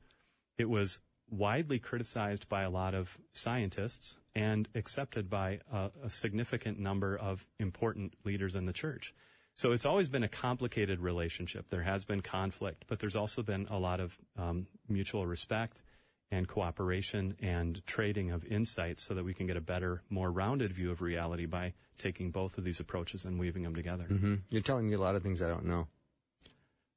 it 0.58 0.68
was 0.68 1.00
widely 1.30 1.78
criticized 1.78 2.48
by 2.48 2.62
a 2.62 2.70
lot 2.70 2.94
of 2.94 3.18
scientists 3.32 4.18
and 4.34 4.68
accepted 4.74 5.30
by 5.30 5.60
a, 5.72 5.90
a, 6.04 6.10
significant 6.10 6.78
number 6.78 7.16
of 7.16 7.46
important 7.58 8.14
leaders 8.24 8.54
in 8.54 8.66
the 8.66 8.72
church. 8.72 9.14
So 9.54 9.72
it's 9.72 9.86
always 9.86 10.08
been 10.08 10.24
a 10.24 10.28
complicated 10.28 11.00
relationship. 11.00 11.66
There 11.70 11.82
has 11.82 12.04
been 12.04 12.20
conflict, 12.20 12.84
but 12.88 12.98
there's 12.98 13.16
also 13.16 13.42
been 13.42 13.66
a 13.70 13.78
lot 13.78 14.00
of 14.00 14.18
um, 14.36 14.66
mutual 14.88 15.26
respect 15.26 15.82
and 16.30 16.48
cooperation 16.48 17.36
and 17.40 17.84
trading 17.86 18.32
of 18.32 18.44
insights 18.44 19.04
so 19.04 19.14
that 19.14 19.24
we 19.24 19.32
can 19.32 19.46
get 19.46 19.56
a 19.56 19.60
better, 19.60 20.02
more 20.10 20.30
rounded 20.30 20.72
view 20.72 20.90
of 20.90 21.00
reality 21.00 21.46
by 21.46 21.72
taking 21.98 22.30
both 22.30 22.58
of 22.58 22.64
these 22.64 22.80
approaches 22.80 23.24
and 23.24 23.38
weaving 23.38 23.62
them 23.62 23.74
together. 23.74 24.06
Mm-hmm. 24.10 24.34
You're 24.50 24.62
telling 24.62 24.88
me 24.88 24.94
a 24.94 25.00
lot 25.00 25.14
of 25.14 25.22
things 25.22 25.40
I 25.40 25.48
don't 25.48 25.64
know. 25.64 25.86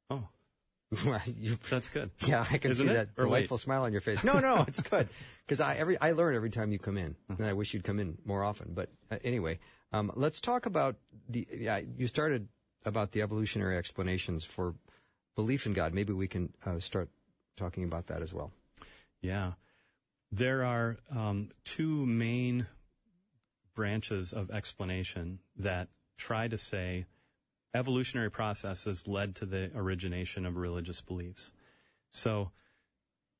Oh. 0.10 0.28
you, 1.38 1.58
That's 1.70 1.90
good. 1.90 2.12
Yeah, 2.26 2.46
I 2.50 2.58
can 2.58 2.72
Isn't 2.72 2.88
see 2.88 2.92
it? 2.92 2.96
that 2.96 3.10
Or 3.18 3.26
delightful 3.26 3.56
wait. 3.56 3.62
smile 3.62 3.84
on 3.84 3.92
your 3.92 4.02
face. 4.02 4.24
No, 4.24 4.40
no, 4.40 4.64
it's 4.68 4.82
good 4.82 5.10
because 5.46 5.60
I 5.60 5.76
every 5.76 6.00
I 6.00 6.14
learn 6.14 6.36
every 6.36 6.50
time 6.50 6.72
you 6.72 6.80
come 6.80 6.98
in, 6.98 7.16
and 7.30 7.46
I 7.46 7.54
wish 7.54 7.74
you'd 7.74 7.84
come 7.84 8.00
in 8.00 8.18
more 8.26 8.44
often. 8.44 8.72
But 8.74 8.90
uh, 9.12 9.18
anyway, 9.24 9.60
um, 9.92 10.12
let's 10.16 10.40
talk 10.40 10.66
about 10.66 10.96
the. 11.28 11.48
Yeah, 11.52 11.82
you 11.98 12.08
started 12.08 12.48
about 12.86 13.12
the 13.12 13.22
evolutionary 13.22 13.78
explanations 13.78 14.46
for 14.46 14.76
belief 15.36 15.66
in 15.66 15.74
God. 15.74 15.94
Maybe 15.94 16.14
we 16.14 16.28
can 16.28 16.54
uh, 16.66 16.80
start 16.80 17.10
talking 17.58 17.84
about 17.84 18.08
that 18.08 18.22
as 18.22 18.34
well. 18.34 18.52
Yeah. 19.22 19.54
There 20.32 20.64
are 20.66 20.98
um, 21.14 21.50
two 21.66 22.06
main 22.06 22.68
branches 23.76 24.34
of 24.34 24.52
explanation 24.52 25.40
that 25.58 25.88
try 26.18 26.48
to 26.48 26.58
say 26.58 27.06
evolutionary 27.74 28.32
processes 28.32 29.08
led 29.08 29.36
to 29.36 29.46
the 29.46 29.72
origination 29.76 30.46
of 30.46 30.56
religious 30.56 31.02
beliefs. 31.02 31.52
So 32.12 32.52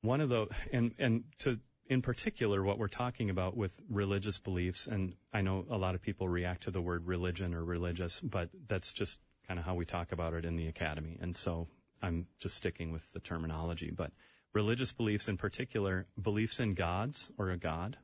one 0.02 0.20
of 0.20 0.28
the 0.28 0.46
and 0.72 0.94
and 0.98 1.24
to 1.38 1.58
in 1.88 2.02
particular 2.02 2.62
what 2.62 2.78
we're 2.78 2.88
talking 2.88 3.30
about 3.30 3.56
with 3.56 3.80
religious 3.88 4.38
beliefs 4.38 4.86
and 4.86 5.14
I 5.32 5.40
know 5.40 5.64
a 5.70 5.78
lot 5.78 5.94
of 5.94 6.02
people 6.02 6.28
react 6.28 6.64
to 6.64 6.70
the 6.70 6.80
word 6.80 7.06
religion 7.06 7.54
or 7.54 7.64
religious 7.64 8.20
but 8.20 8.50
that's 8.66 8.92
just 8.92 9.20
kind 9.46 9.58
of 9.58 9.66
how 9.66 9.74
we 9.74 9.84
talk 9.84 10.12
about 10.12 10.34
it 10.34 10.44
in 10.44 10.56
the 10.56 10.68
academy 10.68 11.18
and 11.20 11.36
so 11.36 11.68
I'm 12.02 12.26
just 12.38 12.56
sticking 12.56 12.92
with 12.92 13.12
the 13.12 13.20
terminology 13.20 13.90
but 13.90 14.12
religious 14.52 14.92
beliefs 14.92 15.28
in 15.28 15.36
particular 15.36 16.06
beliefs 16.20 16.60
in 16.60 16.74
gods 16.74 17.32
or 17.38 17.50
a 17.50 17.56
god 17.56 17.96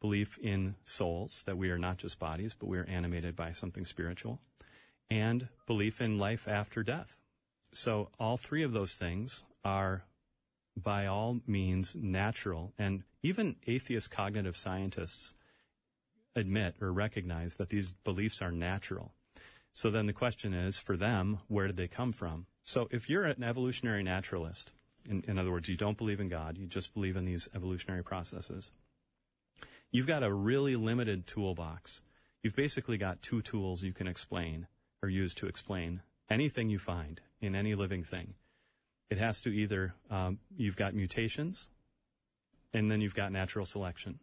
belief 0.00 0.38
in 0.38 0.74
souls 0.84 1.42
that 1.46 1.56
we 1.56 1.70
are 1.70 1.78
not 1.78 1.96
just 1.96 2.18
bodies 2.18 2.54
but 2.58 2.68
we 2.68 2.78
are 2.78 2.86
animated 2.88 3.34
by 3.34 3.52
something 3.52 3.84
spiritual 3.84 4.38
and 5.10 5.48
belief 5.66 6.00
in 6.00 6.18
life 6.18 6.48
after 6.48 6.82
death 6.82 7.16
so 7.74 8.10
all 8.20 8.36
three 8.36 8.62
of 8.62 8.72
those 8.72 8.94
things 8.94 9.44
are 9.64 10.04
by 10.76 11.06
all 11.06 11.40
means 11.46 11.94
natural. 11.94 12.72
And 12.78 13.02
even 13.22 13.56
atheist 13.66 14.10
cognitive 14.10 14.56
scientists 14.56 15.34
admit 16.36 16.76
or 16.80 16.92
recognize 16.92 17.56
that 17.56 17.70
these 17.70 17.92
beliefs 17.92 18.40
are 18.40 18.52
natural. 18.52 19.12
So 19.72 19.90
then 19.90 20.06
the 20.06 20.12
question 20.12 20.54
is 20.54 20.78
for 20.78 20.96
them, 20.96 21.40
where 21.48 21.66
did 21.66 21.76
they 21.76 21.88
come 21.88 22.12
from? 22.12 22.46
So 22.62 22.88
if 22.90 23.10
you're 23.10 23.24
an 23.24 23.42
evolutionary 23.42 24.02
naturalist, 24.02 24.72
in, 25.08 25.24
in 25.26 25.38
other 25.38 25.50
words, 25.50 25.68
you 25.68 25.76
don't 25.76 25.98
believe 25.98 26.20
in 26.20 26.28
God, 26.28 26.56
you 26.56 26.66
just 26.66 26.94
believe 26.94 27.16
in 27.16 27.24
these 27.24 27.48
evolutionary 27.54 28.04
processes, 28.04 28.70
you've 29.90 30.06
got 30.06 30.22
a 30.22 30.32
really 30.32 30.76
limited 30.76 31.26
toolbox. 31.26 32.02
You've 32.42 32.56
basically 32.56 32.98
got 32.98 33.22
two 33.22 33.42
tools 33.42 33.82
you 33.82 33.92
can 33.92 34.06
explain 34.06 34.68
or 35.04 35.08
use 35.08 35.34
to 35.34 35.46
explain 35.46 36.00
anything 36.30 36.70
you 36.70 36.78
find 36.78 37.20
in 37.40 37.54
any 37.54 37.74
living 37.74 38.02
thing. 38.02 38.34
It 39.10 39.18
has 39.18 39.42
to 39.42 39.50
either 39.50 39.94
um, 40.10 40.38
you've 40.56 40.76
got 40.76 40.94
mutations 40.94 41.68
and 42.72 42.90
then 42.90 43.02
you've 43.02 43.14
got 43.14 43.30
natural 43.30 43.66
selection. 43.66 44.18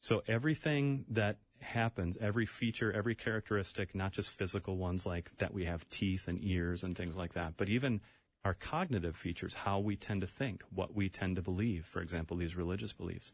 So 0.00 0.22
everything 0.28 1.04
that 1.10 1.38
happens 1.60 2.18
every 2.20 2.44
feature 2.44 2.92
every 2.92 3.14
characteristic 3.14 3.94
not 3.94 4.12
just 4.12 4.28
physical 4.28 4.76
ones 4.76 5.06
like 5.06 5.34
that 5.38 5.54
we 5.54 5.64
have 5.64 5.88
teeth 5.88 6.28
and 6.28 6.38
ears 6.44 6.84
and 6.84 6.94
things 6.94 7.16
like 7.16 7.32
that 7.32 7.54
but 7.56 7.70
even 7.70 7.98
our 8.44 8.52
cognitive 8.52 9.16
features 9.16 9.54
how 9.54 9.78
we 9.78 9.96
tend 9.96 10.20
to 10.20 10.26
think 10.26 10.62
what 10.70 10.94
we 10.94 11.08
tend 11.08 11.34
to 11.34 11.40
believe 11.40 11.86
for 11.86 12.02
example 12.02 12.36
these 12.36 12.56
religious 12.56 12.92
beliefs. 12.92 13.32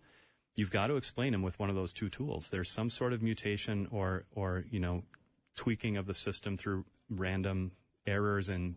You've 0.55 0.71
got 0.71 0.87
to 0.87 0.97
explain 0.97 1.33
them 1.33 1.43
with 1.43 1.59
one 1.59 1.71
of 1.71 1.77
those 1.77 1.93
two 1.95 2.11
tools. 2.11 2.51
There's 2.51 2.71
some 2.71 2.91
sort 2.91 3.13
of 3.13 3.23
mutation 3.23 3.89
or 3.91 4.25
or 4.35 4.65
you 4.71 4.81
know 4.81 5.03
tweaking 5.57 5.97
of 5.97 6.07
the 6.07 6.15
system 6.15 6.57
through 6.57 6.85
random 7.11 7.73
errors 8.07 8.49
in 8.49 8.77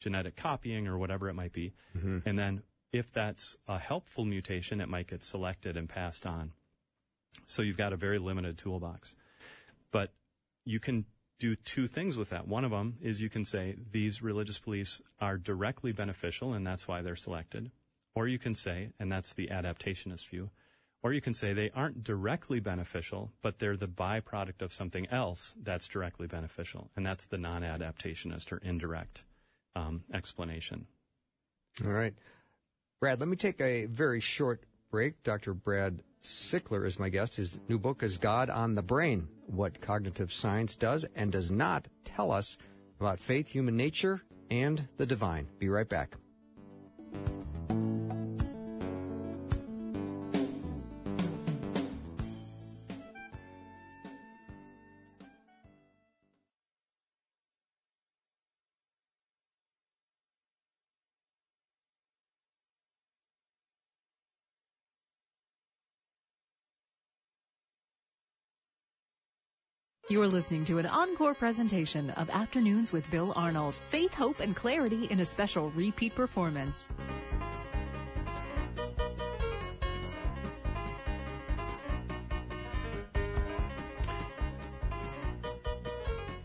genetic 0.00 0.36
copying 0.36 0.86
or 0.86 0.98
whatever 0.98 1.28
it 1.28 1.34
might 1.34 1.52
be. 1.52 1.72
Mm-hmm. 1.96 2.18
And 2.26 2.38
then 2.38 2.62
if 2.92 3.12
that's 3.12 3.56
a 3.66 3.78
helpful 3.78 4.24
mutation, 4.24 4.80
it 4.80 4.88
might 4.88 5.08
get 5.08 5.22
selected 5.22 5.76
and 5.76 5.88
passed 5.88 6.26
on. 6.26 6.52
So 7.46 7.62
you've 7.62 7.76
got 7.76 7.92
a 7.92 7.96
very 7.96 8.18
limited 8.18 8.58
toolbox. 8.58 9.16
But 9.90 10.12
you 10.64 10.78
can 10.80 11.06
do 11.38 11.56
two 11.56 11.86
things 11.86 12.16
with 12.16 12.30
that. 12.30 12.46
One 12.46 12.64
of 12.64 12.70
them 12.70 12.96
is 13.00 13.20
you 13.20 13.28
can 13.28 13.44
say 13.44 13.76
these 13.90 14.22
religious 14.22 14.58
beliefs 14.58 15.02
are 15.20 15.36
directly 15.36 15.92
beneficial 15.92 16.54
and 16.54 16.66
that's 16.66 16.86
why 16.86 17.02
they're 17.02 17.16
selected. 17.16 17.70
Or 18.14 18.28
you 18.28 18.38
can 18.38 18.54
say, 18.54 18.90
and 19.00 19.10
that's 19.10 19.34
the 19.34 19.48
adaptationist 19.48 20.28
view, 20.28 20.50
or 21.04 21.12
you 21.12 21.20
can 21.20 21.34
say 21.34 21.52
they 21.52 21.70
aren't 21.74 22.02
directly 22.02 22.60
beneficial, 22.60 23.30
but 23.42 23.58
they're 23.58 23.76
the 23.76 23.86
byproduct 23.86 24.62
of 24.62 24.72
something 24.72 25.06
else 25.10 25.54
that's 25.62 25.86
directly 25.86 26.26
beneficial. 26.26 26.90
And 26.96 27.04
that's 27.04 27.26
the 27.26 27.36
non-adaptationist 27.36 28.50
or 28.50 28.56
indirect 28.56 29.24
um, 29.76 30.02
explanation. 30.14 30.86
All 31.84 31.92
right. 31.92 32.14
Brad, 33.00 33.20
let 33.20 33.28
me 33.28 33.36
take 33.36 33.60
a 33.60 33.84
very 33.84 34.20
short 34.20 34.62
break. 34.90 35.22
Dr. 35.22 35.52
Brad 35.52 36.02
Sickler 36.22 36.86
is 36.86 36.98
my 36.98 37.10
guest. 37.10 37.36
His 37.36 37.60
new 37.68 37.78
book 37.78 38.02
is 38.02 38.16
God 38.16 38.48
on 38.48 38.74
the 38.74 38.82
Brain 38.82 39.28
What 39.46 39.82
Cognitive 39.82 40.32
Science 40.32 40.74
Does 40.74 41.04
and 41.14 41.30
Does 41.30 41.50
Not 41.50 41.86
Tell 42.06 42.32
Us 42.32 42.56
About 42.98 43.20
Faith, 43.20 43.48
Human 43.48 43.76
Nature, 43.76 44.22
and 44.50 44.88
the 44.96 45.04
Divine. 45.04 45.48
Be 45.58 45.68
right 45.68 45.88
back. 45.88 46.16
You're 70.14 70.28
listening 70.28 70.64
to 70.66 70.78
an 70.78 70.86
encore 70.86 71.34
presentation 71.34 72.10
of 72.10 72.30
Afternoons 72.30 72.92
with 72.92 73.10
Bill 73.10 73.32
Arnold. 73.34 73.80
Faith, 73.88 74.14
hope, 74.14 74.38
and 74.38 74.54
clarity 74.54 75.06
in 75.10 75.18
a 75.18 75.24
special 75.24 75.70
repeat 75.72 76.14
performance. 76.14 76.88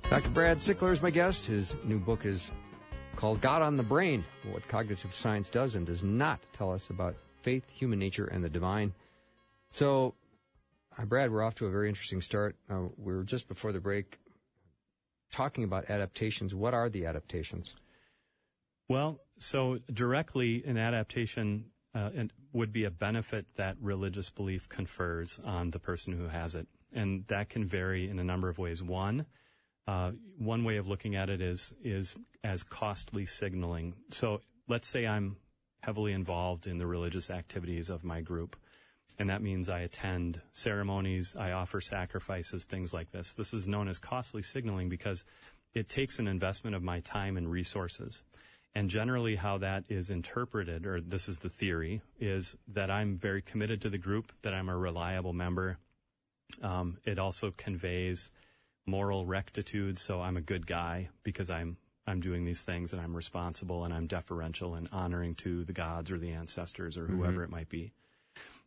Dr. 0.09 0.29
Brad 0.31 0.57
Sickler 0.57 0.91
is 0.91 1.03
my 1.03 1.11
guest. 1.11 1.45
His 1.45 1.75
new 1.83 1.99
book 1.99 2.25
is 2.25 2.51
called 3.15 3.39
God 3.39 3.61
on 3.61 3.77
the 3.77 3.83
Brain 3.83 4.25
What 4.51 4.67
Cognitive 4.67 5.13
Science 5.13 5.47
Does 5.47 5.75
and 5.75 5.85
Does 5.85 6.01
Not 6.01 6.39
Tell 6.53 6.71
Us 6.71 6.89
About 6.89 7.15
Faith, 7.43 7.69
Human 7.69 7.99
Nature, 7.99 8.25
and 8.25 8.43
the 8.43 8.49
Divine. 8.49 8.95
So, 9.69 10.15
Brad, 11.06 11.32
we're 11.32 11.44
off 11.44 11.56
to 11.56 11.65
a 11.65 11.70
very 11.70 11.89
interesting 11.89 12.22
start. 12.22 12.56
Uh, 12.70 12.88
we 12.98 13.13
were 13.13 13.24
just 13.24 13.48
before 13.48 13.72
the 13.72 13.79
break 13.79 14.20
talking 15.32 15.63
about 15.63 15.89
adaptations. 15.89 16.53
What 16.53 16.74
are 16.74 16.89
the 16.89 17.06
adaptations? 17.06 17.74
Well, 18.88 19.22
so 19.38 19.79
directly 19.94 20.63
an 20.65 20.77
adaptation 20.77 21.65
uh, 21.94 22.10
would 22.53 22.72
be 22.72 22.86
a 22.86 22.91
benefit 22.91 23.46
that 23.56 23.77
religious 23.79 24.29
belief 24.29 24.68
confers 24.68 25.39
on 25.46 25.72
the 25.72 25.79
person 25.79 26.13
who 26.13 26.27
has 26.27 26.56
it, 26.56 26.68
and 26.94 27.25
that 27.27 27.50
can 27.50 27.65
vary 27.65 28.10
in 28.10 28.20
a 28.20 28.24
number 28.24 28.50
of 28.50 28.58
ways. 28.58 28.82
One, 28.82 29.25
uh, 29.88 30.12
one 30.38 30.63
way 30.63 30.77
of 30.77 30.88
looking 30.88 31.15
at 31.15 31.29
it 31.29 31.41
is 31.41 31.74
is 31.84 32.18
as 32.44 32.63
costly 32.63 33.25
signaling. 33.25 33.96
So 34.12 34.41
let's 34.68 34.88
say 34.88 35.08
I'm 35.08 35.38
heavily 35.82 36.13
involved 36.13 36.68
in 36.68 36.77
the 36.77 36.88
religious 36.88 37.29
activities 37.29 37.89
of 37.89 38.03
my 38.03 38.22
group, 38.22 38.56
and 39.19 39.29
that 39.29 39.41
means 39.41 39.69
I 39.69 39.81
attend 39.81 40.41
ceremonies, 40.53 41.35
I 41.38 41.51
offer 41.51 41.81
sacrifices, 41.81 42.63
things 42.63 42.93
like 42.93 43.11
this. 43.11 43.33
This 43.33 43.53
is 43.53 43.67
known 43.67 43.89
as 43.89 43.97
costly 43.97 44.41
signaling 44.41 44.88
because 44.88 45.25
it 45.73 45.89
takes 45.89 46.19
an 46.19 46.27
investment 46.27 46.75
of 46.75 46.81
my 46.81 47.01
time 47.01 47.35
and 47.35 47.51
resources. 47.51 48.23
And 48.73 48.89
generally, 48.89 49.35
how 49.35 49.57
that 49.57 49.83
is 49.89 50.09
interpreted, 50.09 50.85
or 50.85 51.01
this 51.01 51.27
is 51.27 51.39
the 51.39 51.49
theory, 51.49 52.01
is 52.19 52.55
that 52.69 52.89
I'm 52.89 53.17
very 53.17 53.41
committed 53.41 53.81
to 53.81 53.89
the 53.89 53.97
group, 53.97 54.31
that 54.43 54.53
I'm 54.53 54.69
a 54.69 54.77
reliable 54.77 55.33
member. 55.33 55.79
Um, 56.61 56.97
it 57.03 57.19
also 57.19 57.51
conveys 57.51 58.31
moral 58.85 59.25
rectitude, 59.25 59.99
so 59.99 60.21
I'm 60.21 60.38
a 60.38 60.41
good 60.41 60.65
guy 60.65 61.09
because 61.23 61.49
I'm 61.49 61.77
I'm 62.07 62.21
doing 62.21 62.43
these 62.43 62.63
things 62.63 62.91
and 62.91 63.01
I'm 63.01 63.15
responsible 63.15 63.85
and 63.85 63.93
I'm 63.93 64.07
deferential 64.07 64.73
and 64.73 64.88
honoring 64.91 65.35
to 65.35 65.63
the 65.63 65.73
gods 65.73 66.09
or 66.09 66.17
the 66.17 66.31
ancestors 66.31 66.97
or 66.97 67.05
whoever 67.05 67.43
it 67.43 67.51
might 67.51 67.69
be. 67.69 67.91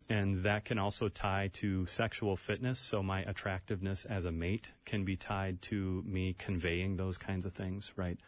And 0.09 0.43
that 0.43 0.65
can 0.65 0.79
also 0.79 1.09
tie 1.09 1.51
to 1.55 1.87
sexual 1.87 2.37
fitness. 2.37 2.79
So 2.79 3.03
my 3.03 3.21
attractiveness 3.23 4.05
as 4.05 4.25
a 4.25 4.33
mate 4.33 4.73
can 4.85 5.05
be 5.05 5.17
tied 5.17 5.63
to 5.63 6.03
me 6.07 6.35
conveying 6.39 6.97
those 6.97 7.19
kinds 7.19 7.47
of 7.47 7.53
things, 7.53 7.93
right? 7.97 8.19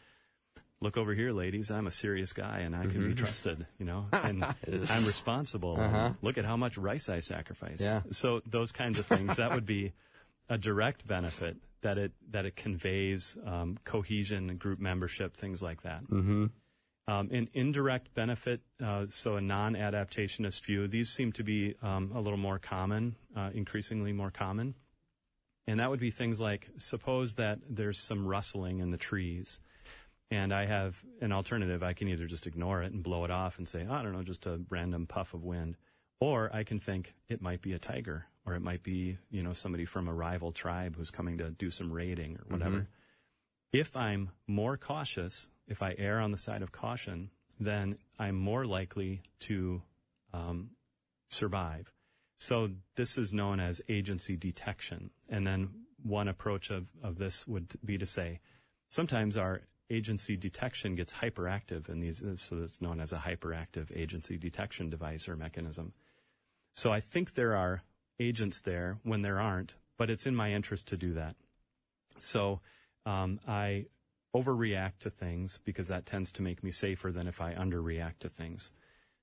Look 0.80 0.96
over 0.96 1.14
here, 1.14 1.32
ladies. 1.32 1.70
I'm 1.70 1.86
a 1.86 1.90
serious 1.90 2.32
guy 2.32 2.58
and 2.58 2.74
I 2.76 2.86
can 2.86 3.08
be 3.08 3.14
trusted, 3.14 3.66
you 3.78 3.86
know, 3.86 4.06
and 4.12 4.44
I'm 4.44 5.06
responsible. 5.06 5.80
and 5.80 6.16
Look 6.20 6.36
at 6.36 6.44
how 6.44 6.56
much 6.56 6.76
rice 6.76 7.08
I 7.08 7.20
sacrificed. 7.20 7.80
Yeah. 7.80 8.02
So 8.10 8.40
those 8.46 8.72
kinds 8.72 8.98
of 8.98 9.06
things, 9.06 9.36
that 9.36 9.52
would 9.54 9.66
be 9.66 9.92
a 10.48 10.58
direct 10.58 11.06
benefit 11.06 11.56
that 11.80 11.96
it, 11.96 12.12
that 12.30 12.44
it 12.44 12.56
conveys, 12.56 13.36
um, 13.46 13.78
cohesion 13.84 14.56
group 14.56 14.78
membership, 14.78 15.36
things 15.36 15.62
like 15.62 15.82
that. 15.82 16.02
Mm-hmm. 16.02 16.46
Um, 17.06 17.28
an 17.32 17.50
indirect 17.52 18.14
benefit, 18.14 18.62
uh, 18.82 19.06
so 19.10 19.36
a 19.36 19.40
non-adaptationist 19.40 20.62
view, 20.62 20.88
these 20.88 21.10
seem 21.10 21.32
to 21.32 21.44
be 21.44 21.74
um, 21.82 22.12
a 22.14 22.20
little 22.20 22.38
more 22.38 22.58
common, 22.58 23.14
uh, 23.36 23.50
increasingly 23.52 24.12
more 24.14 24.30
common. 24.30 24.74
And 25.66 25.80
that 25.80 25.90
would 25.90 26.00
be 26.00 26.10
things 26.10 26.40
like, 26.40 26.70
suppose 26.78 27.34
that 27.34 27.58
there's 27.68 27.98
some 27.98 28.26
rustling 28.26 28.78
in 28.78 28.90
the 28.90 28.96
trees, 28.96 29.60
and 30.30 30.52
I 30.52 30.64
have 30.64 31.02
an 31.20 31.30
alternative. 31.30 31.82
I 31.82 31.92
can 31.92 32.08
either 32.08 32.26
just 32.26 32.46
ignore 32.46 32.82
it 32.82 32.92
and 32.92 33.02
blow 33.02 33.24
it 33.24 33.30
off 33.30 33.58
and 33.58 33.68
say, 33.68 33.86
I 33.86 34.02
don't 34.02 34.12
know, 34.12 34.22
just 34.22 34.46
a 34.46 34.60
random 34.70 35.06
puff 35.06 35.34
of 35.34 35.44
wind. 35.44 35.76
Or 36.20 36.50
I 36.54 36.64
can 36.64 36.80
think 36.80 37.14
it 37.28 37.42
might 37.42 37.60
be 37.60 37.74
a 37.74 37.78
tiger, 37.78 38.24
or 38.46 38.54
it 38.54 38.62
might 38.62 38.82
be, 38.82 39.18
you 39.30 39.42
know, 39.42 39.52
somebody 39.52 39.84
from 39.84 40.08
a 40.08 40.14
rival 40.14 40.52
tribe 40.52 40.96
who's 40.96 41.10
coming 41.10 41.36
to 41.36 41.50
do 41.50 41.70
some 41.70 41.92
raiding 41.92 42.36
or 42.36 42.44
whatever. 42.48 42.88
If 43.74 43.94
I'm 43.94 44.30
more 44.46 44.78
cautious, 44.78 45.48
if 45.66 45.82
I 45.82 45.94
err 45.98 46.20
on 46.20 46.32
the 46.32 46.38
side 46.38 46.62
of 46.62 46.72
caution, 46.72 47.30
then 47.58 47.98
I'm 48.18 48.36
more 48.36 48.66
likely 48.66 49.22
to 49.40 49.82
um, 50.32 50.70
survive. 51.28 51.92
So 52.38 52.70
this 52.96 53.16
is 53.16 53.32
known 53.32 53.60
as 53.60 53.80
agency 53.88 54.36
detection. 54.36 55.10
And 55.28 55.46
then 55.46 55.70
one 56.02 56.28
approach 56.28 56.70
of, 56.70 56.86
of 57.02 57.18
this 57.18 57.46
would 57.46 57.68
be 57.84 57.96
to 57.98 58.06
say, 58.06 58.40
sometimes 58.88 59.36
our 59.36 59.62
agency 59.90 60.36
detection 60.36 60.94
gets 60.94 61.12
hyperactive 61.14 61.88
in 61.88 62.00
these, 62.00 62.22
so 62.36 62.62
it's 62.62 62.80
known 62.80 63.00
as 63.00 63.12
a 63.12 63.18
hyperactive 63.18 63.94
agency 63.96 64.36
detection 64.36 64.90
device 64.90 65.28
or 65.28 65.36
mechanism. 65.36 65.92
So 66.74 66.92
I 66.92 67.00
think 67.00 67.34
there 67.34 67.54
are 67.54 67.82
agents 68.18 68.60
there 68.60 68.98
when 69.02 69.22
there 69.22 69.40
aren't, 69.40 69.76
but 69.96 70.10
it's 70.10 70.26
in 70.26 70.34
my 70.34 70.52
interest 70.52 70.88
to 70.88 70.96
do 70.96 71.14
that. 71.14 71.36
So 72.18 72.60
um, 73.06 73.40
I 73.46 73.86
overreact 74.34 74.98
to 75.00 75.10
things 75.10 75.60
because 75.64 75.88
that 75.88 76.06
tends 76.06 76.32
to 76.32 76.42
make 76.42 76.62
me 76.62 76.70
safer 76.70 77.12
than 77.12 77.26
if 77.26 77.40
I 77.40 77.54
underreact 77.54 78.18
to 78.20 78.28
things. 78.28 78.72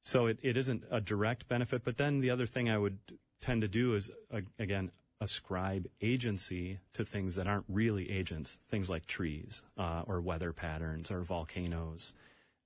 So 0.03 0.27
it, 0.27 0.39
it 0.41 0.57
isn't 0.57 0.83
a 0.89 1.01
direct 1.01 1.47
benefit, 1.47 1.83
but 1.83 1.97
then 1.97 2.21
the 2.21 2.29
other 2.29 2.47
thing 2.47 2.69
I 2.69 2.77
would 2.77 2.97
tend 3.39 3.61
to 3.61 3.67
do 3.67 3.95
is, 3.95 4.09
again, 4.57 4.91
ascribe 5.19 5.87
agency 6.01 6.79
to 6.93 7.05
things 7.05 7.35
that 7.35 7.47
aren't 7.47 7.65
really 7.67 8.09
agents, 8.09 8.59
things 8.69 8.89
like 8.89 9.05
trees 9.05 9.61
uh, 9.77 10.03
or 10.07 10.19
weather 10.19 10.53
patterns 10.53 11.11
or 11.11 11.21
volcanoes. 11.21 12.13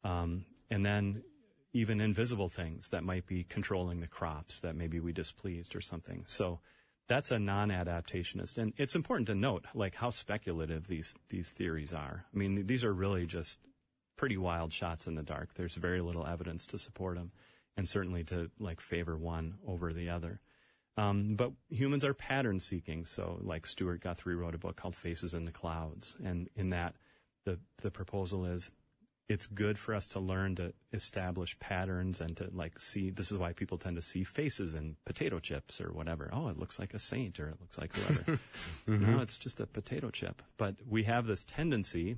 Um, 0.04 0.46
and 0.70 0.86
then 0.86 1.24
even 1.74 2.00
invisible 2.00 2.48
things 2.48 2.90
that 2.90 3.04
might 3.04 3.26
be 3.26 3.44
controlling 3.44 4.00
the 4.00 4.08
crops 4.08 4.62
that 4.62 4.76
maybe 4.76 5.02
we 5.02 5.12
displeased 5.12 5.76
or 5.76 5.82
something. 5.82 6.24
So 6.26 6.60
that's 7.08 7.32
a 7.32 7.40
non-adaptationist. 7.40 8.58
And 8.58 8.74
it's 8.78 8.96
important 8.96 9.28
to 9.28 9.36
note, 9.36 9.66
like, 9.74 9.96
how 9.96 10.10
speculative 10.10 10.88
these, 10.88 11.16
these 11.30 11.52
theories 11.52 11.94
are. 11.94 12.26
I 12.34 12.38
mean, 12.38 12.66
these 12.66 12.84
are 12.84 12.94
really 12.94 13.26
just 13.26 13.60
pretty 14.18 14.38
wild 14.38 14.74
shots 14.74 15.08
in 15.08 15.16
the 15.16 15.24
dark. 15.24 15.54
There's 15.56 15.76
very 15.76 16.02
little 16.02 16.26
evidence 16.26 16.66
to 16.68 16.80
support 16.80 17.18
them 17.18 17.30
and 17.78 17.88
certainly 17.88 18.24
to, 18.26 18.50
like, 18.60 18.82
favor 18.82 19.18
one 19.18 19.56
over 19.68 19.92
the 19.92 20.10
other. 20.10 20.40
Um, 20.98 21.36
but 21.36 21.52
humans 21.70 22.06
are 22.06 22.14
pattern 22.14 22.60
seeking. 22.60 23.06
So, 23.06 23.40
like 23.42 23.66
Stewart 23.66 24.02
Guthrie 24.02 24.36
wrote 24.36 24.56
a 24.56 24.60
book 24.60 24.78
called 24.78 24.96
Faces 24.96 25.34
in 25.34 25.44
the 25.44 25.52
Clouds. 25.52 26.16
And 26.24 26.50
in 26.56 26.70
that, 26.70 26.96
the, 27.44 27.60
the 27.82 27.92
proposal 27.92 28.46
is 28.46 28.72
it's 29.28 29.48
good 29.48 29.80
for 29.80 29.96
us 29.96 30.08
to 30.08 30.20
learn 30.20 30.56
to 30.56 30.74
establish 30.94 31.58
patterns 31.60 32.22
and 32.22 32.38
to 32.38 32.50
like 32.54 32.80
see 32.80 33.10
this 33.10 33.32
is 33.32 33.38
why 33.38 33.54
people 33.54 33.78
tend 33.78 33.96
to 33.96 34.02
see 34.02 34.24
faces 34.24 34.76
in 34.76 34.96
potato 35.06 35.40
chips 35.40 35.82
or 35.82 35.92
whatever. 35.92 36.30
Oh 36.32 36.50
it 36.50 36.60
looks 36.60 36.78
like 36.78 36.94
a 36.94 37.00
saint 37.00 37.40
or 37.40 37.50
it 37.50 37.58
looks 37.60 37.78
like 37.78 37.96
whoever. 37.96 38.40
No 38.88 39.20
it's 39.22 39.38
just 39.38 39.60
a 39.60 39.66
potato 39.66 40.12
chip. 40.12 40.42
But 40.58 40.76
we 40.88 41.04
have 41.04 41.26
this 41.26 41.44
tendency 41.44 42.18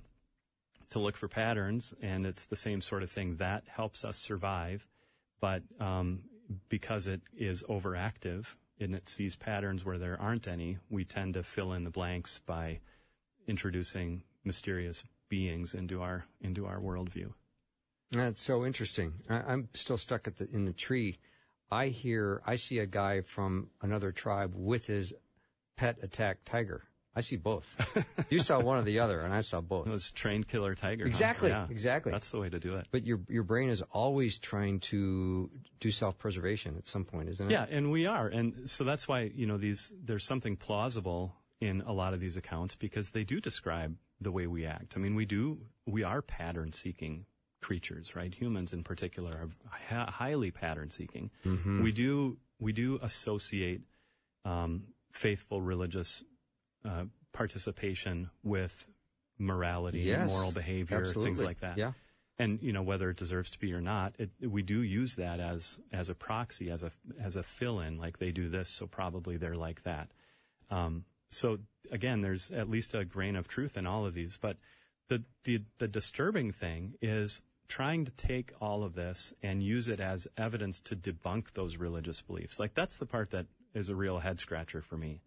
to 0.89 0.99
look 0.99 1.15
for 1.15 1.27
patterns 1.27 1.93
and 2.01 2.25
it's 2.25 2.45
the 2.45 2.55
same 2.55 2.81
sort 2.81 3.03
of 3.03 3.11
thing. 3.11 3.37
That 3.37 3.63
helps 3.67 4.03
us 4.03 4.17
survive 4.17 4.85
but 5.39 5.63
um, 5.79 6.23
because 6.67 7.07
it 7.07 7.21
is 7.37 7.63
overactive 7.63 8.55
and 8.79 8.93
it 8.95 9.07
sees 9.07 9.35
patterns 9.35 9.85
where 9.85 9.97
there 9.97 10.19
aren't 10.19 10.47
any 10.47 10.77
we 10.89 11.05
tend 11.05 11.35
to 11.35 11.43
fill 11.43 11.71
in 11.71 11.83
the 11.83 11.89
blanks 11.89 12.41
by 12.45 12.79
introducing 13.47 14.23
mysterious 14.43 15.03
beings 15.29 15.73
into 15.73 16.01
our 16.01 16.25
into 16.41 16.65
our 16.65 16.79
worldview. 16.79 17.33
That's 18.11 18.41
so 18.41 18.65
interesting. 18.65 19.13
I, 19.29 19.35
I'm 19.39 19.69
still 19.73 19.97
stuck 19.97 20.27
at 20.27 20.37
the 20.37 20.49
in 20.51 20.65
the 20.65 20.73
tree. 20.73 21.19
I 21.69 21.87
hear, 21.87 22.41
I 22.45 22.55
see 22.55 22.79
a 22.79 22.85
guy 22.85 23.19
from 23.21 23.71
another 23.81 24.13
tribe 24.13 24.53
with 24.55 24.87
his 24.87 25.13
pet 25.75 25.97
attack 26.01 26.39
tiger. 26.45 26.83
I 27.13 27.21
see 27.21 27.35
both. 27.35 27.75
you 28.29 28.39
saw 28.39 28.61
one 28.61 28.77
or 28.77 28.83
the 28.83 28.99
other, 28.99 29.19
and 29.21 29.33
I 29.33 29.41
saw 29.41 29.59
both. 29.59 29.87
It 29.87 29.89
was 29.89 30.11
trained 30.11 30.47
killer 30.47 30.75
tiger. 30.75 31.03
huh? 31.03 31.09
Exactly, 31.09 31.49
Yeah. 31.49 31.65
exactly. 31.69 32.11
That's 32.13 32.31
the 32.31 32.39
way 32.39 32.47
to 32.47 32.59
do 32.59 32.75
it. 32.75 32.87
But 32.91 33.05
your 33.05 33.19
your 33.27 33.43
brain 33.43 33.69
is 33.69 33.81
always 33.91 34.39
trying 34.39 34.79
to 34.91 35.49
do 35.81 35.91
self 35.91 36.17
preservation 36.17 36.77
at 36.77 36.87
some 36.87 37.03
point, 37.03 37.27
isn't 37.29 37.49
it? 37.49 37.51
Yeah, 37.51 37.65
and 37.69 37.91
we 37.91 38.05
are, 38.05 38.27
and 38.27 38.69
so 38.69 38.83
that's 38.85 39.07
why 39.07 39.31
you 39.35 39.45
know 39.47 39.57
these. 39.57 39.93
There's 40.01 40.23
something 40.23 40.55
plausible 40.55 41.35
in 41.59 41.81
a 41.81 41.91
lot 41.91 42.13
of 42.13 42.19
these 42.21 42.37
accounts 42.37 42.75
because 42.75 43.11
they 43.11 43.23
do 43.25 43.41
describe 43.41 43.97
the 44.19 44.31
way 44.31 44.47
we 44.47 44.65
act. 44.65 44.93
I 44.95 44.99
mean, 44.99 45.15
we 45.15 45.25
do. 45.25 45.59
We 45.85 46.03
are 46.03 46.21
pattern 46.21 46.73
seeking 46.73 47.25
creatures, 47.61 48.15
right? 48.15 48.33
Humans 48.33 48.73
in 48.73 48.83
particular 48.83 49.31
are 49.31 49.49
hi- 49.69 50.11
highly 50.11 50.51
pattern 50.51 50.89
seeking. 50.89 51.31
We 51.83 51.91
do 51.91 52.37
we 52.59 52.71
do 52.73 52.99
associate 53.01 53.81
um, 54.45 54.83
faithful 55.11 55.61
religious 55.61 56.23
uh, 56.85 57.05
participation 57.33 58.29
with 58.43 58.85
morality, 59.37 59.99
Yes, 59.99 60.29
moral 60.29 60.51
behavior, 60.51 61.05
things 61.05 61.41
like 61.43 61.59
that. 61.59 61.77
Yeah. 61.77 61.91
And 62.39 62.61
you 62.61 62.71
know 62.71 62.83
whether 62.83 63.09
it 63.09 63.17
deserves 63.17 63.49
to 63.51 63.59
be 63.59 63.73
or 63.73 63.81
not, 63.81 64.13
it, 64.19 64.29
we 64.41 64.61
do 64.61 64.81
use 64.81 65.15
that 65.15 65.39
as 65.39 65.79
as 65.91 66.09
a 66.09 66.15
proxy, 66.15 66.69
as 66.69 66.83
a 66.83 66.91
as 67.19 67.35
a 67.35 67.41
fill 67.43 67.79
in. 67.79 67.97
Like 67.97 68.19
they 68.19 68.31
do 68.31 68.47
this, 68.49 68.69
so 68.69 68.85
probably 68.85 69.37
they're 69.37 69.55
like 69.55 69.83
that. 69.83 70.09
Um, 70.69 71.05
so 71.29 71.59
again, 71.91 72.21
there's 72.21 72.51
at 72.51 72.69
least 72.69 72.93
a 72.93 73.05
grain 73.05 73.35
of 73.35 73.47
truth 73.47 73.77
in 73.77 73.85
all 73.85 74.05
of 74.05 74.13
these. 74.13 74.37
But 74.39 74.57
the 75.09 75.23
the 75.43 75.63
the 75.77 75.87
disturbing 75.87 76.51
thing 76.51 76.95
is 77.01 77.41
trying 77.67 78.05
to 78.05 78.11
take 78.11 78.53
all 78.61 78.83
of 78.83 78.95
this 78.95 79.33
and 79.43 79.61
use 79.61 79.89
it 79.89 79.99
as 79.99 80.27
evidence 80.37 80.79
to 80.79 80.95
debunk 80.95 81.53
those 81.53 81.77
religious 81.77 82.21
beliefs. 82.21 82.59
Like 82.59 82.73
that's 82.73 82.97
the 82.97 83.05
part 83.05 83.31
that 83.31 83.47
is 83.73 83.89
a 83.89 83.95
real 83.95 84.19
head 84.19 84.39
scratcher 84.39 84.81
for 84.81 84.97
me. 84.97 85.21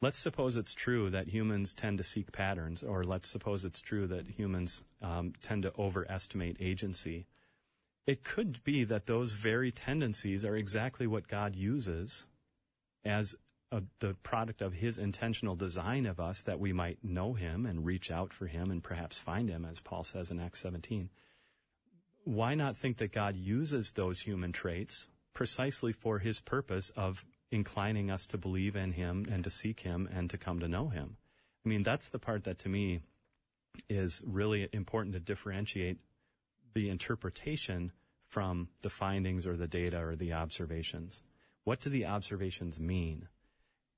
Let's 0.00 0.18
suppose 0.18 0.56
it's 0.56 0.74
true 0.74 1.08
that 1.10 1.28
humans 1.28 1.72
tend 1.72 1.98
to 1.98 2.04
seek 2.04 2.30
patterns, 2.30 2.82
or 2.82 3.04
let's 3.04 3.28
suppose 3.28 3.64
it's 3.64 3.80
true 3.80 4.06
that 4.08 4.28
humans 4.28 4.84
um, 5.00 5.32
tend 5.42 5.62
to 5.62 5.72
overestimate 5.78 6.58
agency. 6.60 7.26
It 8.06 8.22
could 8.22 8.62
be 8.64 8.84
that 8.84 9.06
those 9.06 9.32
very 9.32 9.72
tendencies 9.72 10.44
are 10.44 10.56
exactly 10.56 11.06
what 11.06 11.26
God 11.26 11.56
uses 11.56 12.26
as 13.02 13.34
the 14.00 14.14
product 14.22 14.62
of 14.62 14.74
His 14.74 14.98
intentional 14.98 15.56
design 15.56 16.06
of 16.06 16.20
us 16.20 16.42
that 16.42 16.60
we 16.60 16.72
might 16.72 17.02
know 17.02 17.34
Him 17.34 17.66
and 17.66 17.84
reach 17.84 18.10
out 18.10 18.32
for 18.32 18.46
Him 18.46 18.70
and 18.70 18.82
perhaps 18.82 19.18
find 19.18 19.48
Him, 19.48 19.64
as 19.64 19.80
Paul 19.80 20.04
says 20.04 20.30
in 20.30 20.40
Acts 20.40 20.60
17. 20.60 21.10
Why 22.24 22.54
not 22.54 22.76
think 22.76 22.98
that 22.98 23.12
God 23.12 23.36
uses 23.36 23.92
those 23.92 24.20
human 24.20 24.52
traits 24.52 25.08
precisely 25.32 25.92
for 25.92 26.18
His 26.18 26.40
purpose 26.40 26.90
of 26.96 27.24
inclining 27.50 28.10
us 28.10 28.26
to 28.28 28.38
believe 28.38 28.76
in 28.76 28.92
Him 28.92 29.26
and 29.30 29.44
to 29.44 29.50
seek 29.50 29.80
Him 29.80 30.08
and 30.12 30.30
to 30.30 30.38
come 30.38 30.60
to 30.60 30.68
know 30.68 30.88
Him? 30.88 31.16
I 31.64 31.68
mean, 31.68 31.82
that's 31.82 32.08
the 32.08 32.18
part 32.18 32.44
that 32.44 32.58
to 32.60 32.68
me 32.68 33.00
is 33.88 34.22
really 34.24 34.68
important 34.72 35.14
to 35.14 35.20
differentiate 35.20 35.98
the 36.74 36.88
interpretation 36.88 37.92
from 38.28 38.68
the 38.82 38.90
findings 38.90 39.46
or 39.46 39.56
the 39.56 39.68
data 39.68 40.04
or 40.04 40.16
the 40.16 40.32
observations. 40.32 41.22
What 41.64 41.80
do 41.80 41.88
the 41.88 42.06
observations 42.06 42.78
mean? 42.78 43.28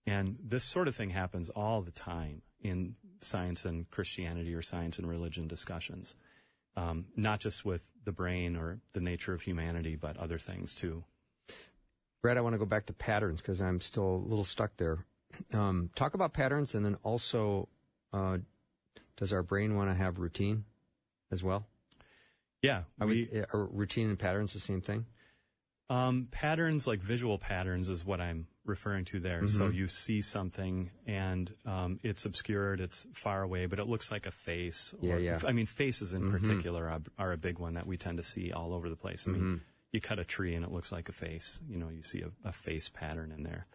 And 0.06 0.36
this 0.42 0.64
sort 0.64 0.88
of 0.88 0.94
thing 0.94 1.10
happens 1.10 1.50
all 1.50 1.82
the 1.82 1.90
time 1.90 2.42
in 2.60 2.94
science 3.20 3.64
and 3.64 3.90
Christianity 3.90 4.54
or 4.54 4.62
science 4.62 4.98
and 4.98 5.08
religion 5.08 5.48
discussions, 5.48 6.16
um, 6.76 7.06
not 7.16 7.40
just 7.40 7.64
with 7.64 7.84
the 8.04 8.12
brain 8.12 8.56
or 8.56 8.78
the 8.92 9.00
nature 9.00 9.34
of 9.34 9.42
humanity, 9.42 9.96
but 9.96 10.16
other 10.16 10.38
things 10.38 10.74
too. 10.74 11.04
Brad, 12.22 12.36
I 12.36 12.40
want 12.40 12.54
to 12.54 12.58
go 12.58 12.66
back 12.66 12.86
to 12.86 12.92
patterns 12.92 13.40
because 13.40 13.60
I'm 13.60 13.80
still 13.80 14.22
a 14.26 14.28
little 14.28 14.44
stuck 14.44 14.76
there. 14.76 15.04
Um, 15.52 15.90
talk 15.94 16.14
about 16.14 16.32
patterns, 16.32 16.74
and 16.74 16.84
then 16.84 16.96
also, 17.02 17.68
uh, 18.12 18.38
does 19.16 19.32
our 19.32 19.42
brain 19.42 19.74
want 19.74 19.90
to 19.90 19.94
have 19.94 20.18
routine? 20.18 20.64
as 21.30 21.42
well? 21.42 21.66
Yeah, 22.62 22.82
Are, 23.00 23.06
we, 23.06 23.28
we, 23.32 23.40
are 23.52 23.66
routine 23.66 24.08
and 24.08 24.18
patterns 24.18 24.52
the 24.52 24.60
same 24.60 24.80
thing? 24.80 25.06
Um, 25.88 26.28
patterns 26.30 26.86
like 26.86 27.00
visual 27.00 27.38
patterns 27.38 27.88
is 27.88 28.04
what 28.04 28.20
I'm 28.20 28.46
referring 28.66 29.04
to 29.06 29.20
there. 29.20 29.38
Mm-hmm. 29.42 29.58
So 29.58 29.68
you 29.68 29.88
see 29.88 30.20
something 30.20 30.90
and 31.06 31.52
um, 31.64 32.00
it's 32.02 32.24
obscured, 32.24 32.80
it's 32.80 33.06
far 33.12 33.42
away, 33.42 33.66
but 33.66 33.78
it 33.78 33.86
looks 33.86 34.10
like 34.10 34.26
a 34.26 34.30
face. 34.30 34.94
Yeah, 35.00 35.16
yeah. 35.16 35.40
I 35.46 35.52
mean, 35.52 35.66
faces 35.66 36.12
in 36.12 36.30
particular 36.30 36.88
are, 36.90 37.00
are 37.18 37.32
a 37.32 37.36
big 37.36 37.58
one 37.58 37.74
that 37.74 37.86
we 37.86 37.96
tend 37.96 38.18
to 38.18 38.22
see 38.22 38.52
all 38.52 38.72
over 38.74 38.88
the 38.88 38.96
place. 38.96 39.24
I 39.26 39.30
mean, 39.30 39.40
Mm-hmm. 39.42 39.56
you 39.92 40.00
cut 40.00 40.18
a 40.18 40.24
tree 40.24 40.54
and 40.54 40.64
it 40.64 40.72
looks 40.72 40.92
like 40.92 41.08
a 41.08 41.12
face. 41.12 41.60
You 41.68 41.78
know, 41.78 41.88
you 41.88 42.02
see 42.02 42.22
a, 42.22 42.48
a 42.48 42.52
face 42.52 42.88
pattern 42.88 43.32
in 43.36 43.44
there, 43.44 43.66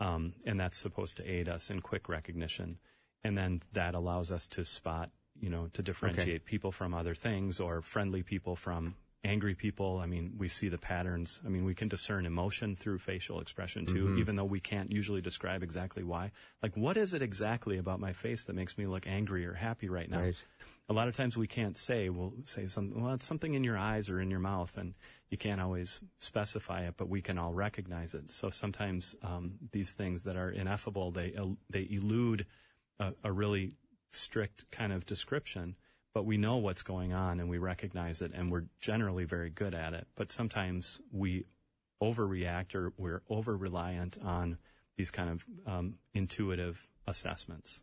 um, 0.00 0.32
and 0.46 0.58
that's 0.58 0.78
supposed 0.78 1.16
to 1.18 1.30
aid 1.30 1.48
us 1.48 1.70
in 1.70 1.80
quick 1.80 2.08
recognition, 2.08 2.78
and 3.22 3.36
then 3.36 3.60
that 3.72 3.94
allows 3.94 4.32
us 4.32 4.46
to 4.48 4.64
spot. 4.64 5.10
You 5.38 5.48
know, 5.48 5.68
to 5.72 5.82
differentiate 5.82 6.44
people 6.44 6.70
from 6.70 6.92
other 6.92 7.14
things 7.14 7.60
or 7.60 7.80
friendly 7.80 8.22
people 8.22 8.56
from 8.56 8.94
angry 9.22 9.54
people. 9.54 10.00
I 10.02 10.06
mean, 10.06 10.34
we 10.38 10.48
see 10.48 10.68
the 10.68 10.78
patterns. 10.78 11.40
I 11.44 11.48
mean, 11.50 11.64
we 11.64 11.74
can 11.74 11.88
discern 11.88 12.24
emotion 12.24 12.74
through 12.74 12.98
facial 13.00 13.40
expression 13.40 13.84
too, 13.86 14.06
Mm-hmm. 14.06 14.18
even 14.18 14.36
though 14.36 14.44
we 14.44 14.60
can't 14.60 14.90
usually 14.90 15.20
describe 15.20 15.62
exactly 15.62 16.02
why. 16.02 16.32
Like, 16.62 16.76
what 16.76 16.96
is 16.96 17.12
it 17.12 17.20
exactly 17.20 17.76
about 17.76 18.00
my 18.00 18.12
face 18.14 18.44
that 18.44 18.54
makes 18.56 18.78
me 18.78 18.86
look 18.86 19.06
angry 19.06 19.44
or 19.44 19.52
happy 19.52 19.88
right 19.88 20.08
now? 20.10 20.20
Right. 20.20 20.36
A 20.88 20.94
lot 20.94 21.06
of 21.06 21.14
times 21.14 21.36
we 21.36 21.46
can't 21.46 21.76
say, 21.76 22.08
we'll 22.08 22.32
say 22.44 22.66
something, 22.66 23.00
well, 23.00 23.12
it's 23.14 23.26
something 23.26 23.54
in 23.54 23.62
your 23.62 23.78
eyes 23.78 24.10
or 24.10 24.20
in 24.20 24.30
your 24.30 24.40
mouth, 24.40 24.76
and 24.76 24.94
you 25.28 25.36
can't 25.36 25.60
always 25.60 26.00
specify 26.18 26.86
it, 26.86 26.94
but 26.96 27.08
we 27.08 27.20
can 27.20 27.38
all 27.38 27.52
recognize 27.52 28.14
it. 28.14 28.32
So 28.32 28.50
sometimes 28.50 29.14
um, 29.22 29.52
these 29.70 29.92
things 29.92 30.24
that 30.24 30.36
are 30.36 30.50
ineffable, 30.50 31.12
they, 31.12 31.36
they 31.68 31.86
elude 31.90 32.46
a, 32.98 33.12
a 33.22 33.30
really 33.30 33.74
strict 34.10 34.68
kind 34.72 34.92
of 34.92 35.06
description, 35.06 35.76
but 36.12 36.24
we 36.24 36.36
know 36.36 36.56
what's 36.56 36.82
going 36.82 37.12
on 37.14 37.40
and 37.40 37.48
we 37.48 37.58
recognize 37.58 38.22
it 38.22 38.32
and 38.34 38.50
we're 38.50 38.64
generally 38.80 39.24
very 39.24 39.50
good 39.50 39.74
at 39.74 39.94
it. 39.94 40.06
But 40.16 40.30
sometimes 40.30 41.00
we 41.12 41.44
overreact 42.02 42.74
or 42.74 42.92
we're 42.96 43.22
over 43.28 43.56
reliant 43.56 44.18
on 44.24 44.58
these 44.96 45.10
kind 45.10 45.30
of 45.30 45.44
um, 45.66 45.94
intuitive 46.14 46.86
assessments. 47.06 47.82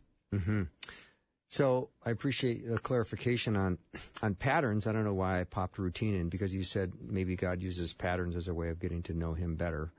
So 1.50 1.88
I 2.04 2.10
appreciate 2.10 2.68
the 2.68 2.78
clarification 2.78 3.56
on 3.56 3.78
on 4.22 4.34
patterns. 4.34 4.86
I 4.86 4.92
don't 4.92 5.04
know 5.04 5.14
why 5.14 5.40
I 5.40 5.44
popped 5.44 5.78
routine 5.78 6.14
in 6.14 6.28
because 6.28 6.54
you 6.54 6.62
said 6.62 6.92
maybe 7.00 7.36
God 7.36 7.62
uses 7.62 7.94
patterns 7.94 8.36
as 8.36 8.48
a 8.48 8.54
way 8.54 8.68
of 8.68 8.78
getting 8.78 9.02
to 9.04 9.14
know 9.14 9.32
Him 9.32 9.56
better. 9.56 9.92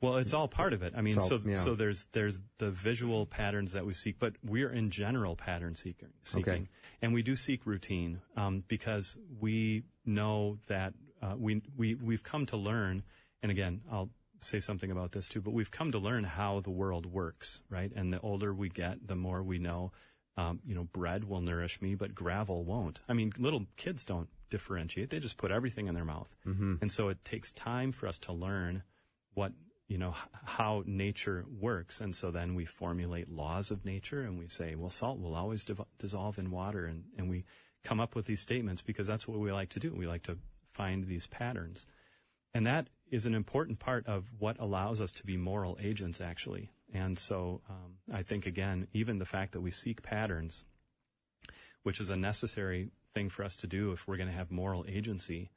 Well, 0.00 0.16
it's 0.18 0.32
all 0.32 0.48
part 0.48 0.72
of 0.72 0.82
it. 0.82 0.94
I 0.96 1.00
mean, 1.00 1.18
all- 1.18 1.26
so 1.26 1.40
yeah. 1.44 1.56
so 1.56 1.74
there's 1.74 2.06
there's 2.12 2.40
the 2.58 2.70
visual 2.70 3.26
patterns 3.26 3.72
that 3.72 3.84
we 3.86 3.94
seek, 3.94 4.18
but 4.18 4.34
we're 4.44 4.70
in 4.70 4.90
general 4.90 5.36
pattern 5.36 5.74
seeking, 5.74 6.10
seeking, 6.22 6.52
Okay. 6.52 6.68
and 7.02 7.12
we 7.12 7.22
do 7.22 7.34
seek 7.36 7.66
routine 7.66 8.20
um, 8.36 8.64
because 8.68 9.16
we 9.40 9.82
know 10.04 10.58
that 10.68 10.94
uh, 11.22 11.34
we 11.36 11.62
we 11.76 11.94
we've 11.94 12.22
come 12.22 12.46
to 12.46 12.56
learn. 12.56 13.02
And 13.42 13.50
again, 13.50 13.82
I'll 13.90 14.10
say 14.40 14.60
something 14.60 14.90
about 14.90 15.12
this 15.12 15.28
too, 15.28 15.40
but 15.40 15.52
we've 15.52 15.70
come 15.70 15.92
to 15.92 15.98
learn 15.98 16.24
how 16.24 16.60
the 16.60 16.70
world 16.70 17.06
works, 17.06 17.62
right? 17.68 17.90
And 17.94 18.12
the 18.12 18.20
older 18.20 18.54
we 18.54 18.68
get, 18.68 19.06
the 19.06 19.16
more 19.16 19.42
we 19.42 19.58
know. 19.58 19.92
Um, 20.36 20.58
you 20.66 20.74
know, 20.74 20.82
bread 20.82 21.22
will 21.24 21.40
nourish 21.40 21.80
me, 21.80 21.94
but 21.94 22.12
gravel 22.12 22.64
won't. 22.64 23.00
I 23.08 23.12
mean, 23.12 23.32
little 23.38 23.66
kids 23.76 24.04
don't 24.04 24.28
differentiate; 24.50 25.10
they 25.10 25.20
just 25.20 25.36
put 25.36 25.52
everything 25.52 25.86
in 25.86 25.94
their 25.94 26.04
mouth, 26.04 26.28
mm-hmm. 26.44 26.74
and 26.80 26.90
so 26.90 27.08
it 27.08 27.24
takes 27.24 27.52
time 27.52 27.92
for 27.92 28.08
us 28.08 28.18
to 28.20 28.32
learn 28.32 28.82
what 29.34 29.52
you 29.88 29.98
know 29.98 30.14
how 30.44 30.82
nature 30.86 31.44
works. 31.60 32.00
And 32.00 32.14
so 32.14 32.30
then 32.30 32.54
we 32.54 32.64
formulate 32.64 33.28
laws 33.28 33.70
of 33.70 33.84
nature 33.84 34.22
and 34.22 34.38
we 34.38 34.48
say 34.48 34.74
well 34.74 34.90
salt 34.90 35.20
will 35.20 35.34
always 35.34 35.64
div- 35.64 35.82
dissolve 35.98 36.38
in 36.38 36.50
water. 36.50 36.86
And, 36.86 37.04
and 37.16 37.28
we 37.28 37.44
come 37.82 38.00
up 38.00 38.14
with 38.14 38.26
these 38.26 38.40
statements 38.40 38.82
because 38.82 39.06
that's 39.06 39.28
what 39.28 39.38
we 39.38 39.52
like 39.52 39.68
to 39.70 39.80
do. 39.80 39.94
We 39.94 40.06
like 40.06 40.22
to 40.24 40.38
find 40.72 41.06
these 41.06 41.26
patterns. 41.26 41.86
And 42.54 42.66
that 42.66 42.88
is 43.10 43.26
an 43.26 43.34
important 43.34 43.78
part 43.78 44.06
of 44.06 44.24
what 44.38 44.58
allows 44.58 45.00
us 45.00 45.12
to 45.12 45.26
be 45.26 45.36
moral 45.36 45.78
agents 45.80 46.20
actually. 46.20 46.70
And 46.92 47.18
so 47.18 47.60
um, 47.68 47.96
i 48.12 48.22
think 48.22 48.46
again 48.46 48.86
even 48.92 49.18
the 49.18 49.24
fact 49.26 49.52
that 49.52 49.60
we 49.60 49.70
seek 49.70 50.02
patterns 50.02 50.64
which 51.82 52.00
is 52.00 52.10
a 52.10 52.16
necessary 52.16 52.90
thing 53.14 53.30
for 53.30 53.44
us 53.44 53.56
to 53.56 53.66
do 53.66 53.92
if 53.92 54.08
we're 54.08 54.16
going 54.16 54.28
to 54.28 54.34
have 54.34 54.50
moral 54.50 54.84
agency 54.88 55.50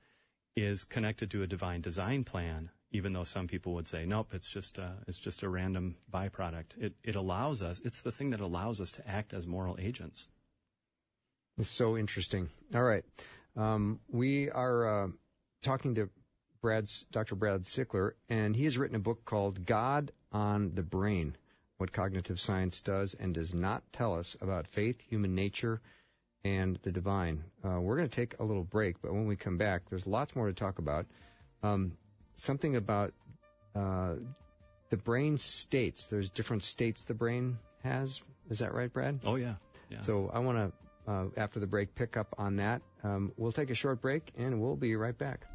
is 0.56 0.84
connected 0.84 1.30
to 1.32 1.44
a 1.44 1.48
divine 1.48 1.82
design 1.82 2.24
plan, 2.24 2.70
even 2.92 3.14
though 3.14 3.24
some 3.24 3.48
people 3.48 3.74
would 3.74 3.88
say, 3.88 4.06
nope, 4.06 4.30
it's 4.34 4.50
just 4.50 4.78
a, 4.78 4.94
it's 5.08 5.20
just 5.20 5.44
a 5.44 5.50
random 5.50 5.98
byproduct. 6.12 6.78
It, 6.80 6.94
it 7.04 7.16
allows 7.16 7.62
us, 7.62 7.82
it's 7.84 8.02
the 8.02 8.12
thing 8.12 8.30
that 8.30 8.40
allows 8.40 8.80
us 8.80 8.92
to 8.94 9.08
act 9.08 9.34
as 9.34 9.46
moral 9.46 9.78
agents. 9.80 10.30
It's 11.58 11.70
so 11.70 11.98
interesting. 11.98 12.50
All 12.76 12.84
right, 12.84 13.04
um, 13.56 14.00
we 14.10 14.50
are 14.52 15.06
uh, 15.06 15.08
talking 15.64 15.96
to 15.96 16.10
Brad's 16.62 17.06
Dr. 17.12 17.36
Brad 17.36 17.64
Sickler, 17.64 18.12
and 18.30 18.56
he 18.56 18.66
has 18.66 18.78
written 18.78 18.96
a 18.96 19.00
book 19.00 19.26
called 19.26 19.66
"God 19.66 20.12
on 20.32 20.76
the 20.76 20.84
Brain: 20.84 21.36
What 21.78 21.92
Cognitive 21.92 22.40
Science 22.40 22.80
Does 22.80 23.16
and 23.16 23.34
Does 23.34 23.56
Not 23.56 23.84
Tell 23.92 24.16
Us 24.16 24.38
About 24.40 24.68
Faith, 24.68 25.02
Human 25.02 25.34
Nature, 25.34 25.82
and 26.44 26.78
the 26.84 26.92
Divine." 26.92 27.44
Uh, 27.66 27.82
we're 27.82 27.98
going 27.98 28.10
to 28.10 28.16
take 28.16 28.36
a 28.40 28.44
little 28.44 28.64
break, 28.64 29.02
but 29.02 29.14
when 29.14 29.26
we 29.26 29.36
come 29.36 29.58
back, 29.58 29.90
there's 29.90 30.06
lots 30.06 30.36
more 30.36 30.46
to 30.46 30.54
talk 30.54 30.78
about. 30.78 31.08
Um, 31.64 31.94
something 32.38 32.76
about 32.76 33.14
uh, 33.76 34.16
the 34.90 34.98
brain 34.98 35.38
states. 35.38 36.08
There's 36.08 36.30
different 36.30 36.64
states 36.64 37.04
the 37.04 37.14
brain 37.14 37.58
has. 37.84 38.22
Is 38.50 38.60
that 38.60 38.74
right, 38.74 38.92
Brad? 38.92 39.20
Oh 39.26 39.36
yeah. 39.36 39.56
Yeah. 39.90 40.02
So 40.02 40.30
I 40.34 40.40
want 40.40 40.58
to, 40.58 41.12
uh, 41.12 41.26
after 41.38 41.60
the 41.60 41.68
break, 41.68 41.94
pick 41.96 42.18
up 42.18 42.34
on 42.38 42.56
that. 42.58 42.82
Um, 43.04 43.32
we'll 43.38 43.52
take 43.52 43.70
a 43.70 43.76
short 43.76 44.02
break 44.02 44.32
and 44.38 44.62
we'll 44.62 44.76
be 44.76 44.96
right 44.96 45.18
back. 45.18 45.46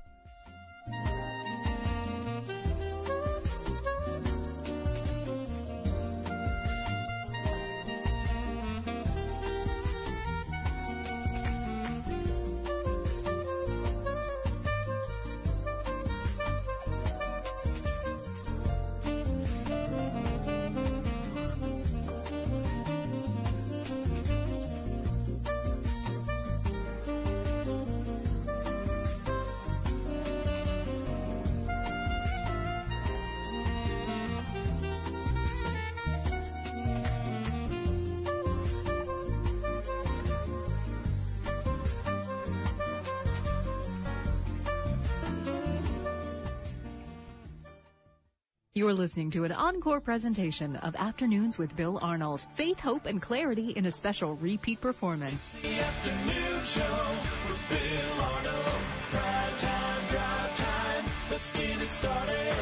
You're 48.75 48.95
listening 48.95 49.31
to 49.33 49.45
an 49.45 49.53
encore 49.53 50.01
presentation 50.01 50.77
of 50.77 50.97
Afternoons 50.97 51.59
with 51.59 51.77
Bill 51.77 51.99
Arnold. 52.01 52.47
Faith, 52.55 52.81
hope, 52.81 53.05
and 53.05 53.21
clarity 53.21 53.73
in 53.73 53.85
a 53.85 53.91
special 53.91 54.37
repeat 54.37 54.81
performance. 54.81 55.51
The 55.61 55.79
afternoon 55.79 56.65
show 56.65 57.09
with 57.51 57.69
Bill 57.69 58.21
Arnold. 58.23 58.81
Prime 59.11 59.59
time, 59.59 60.07
drive 60.07 60.57
time. 60.57 61.05
Let's 61.31 61.53
get 61.53 61.83
it 61.83 61.93
started. 61.93 62.55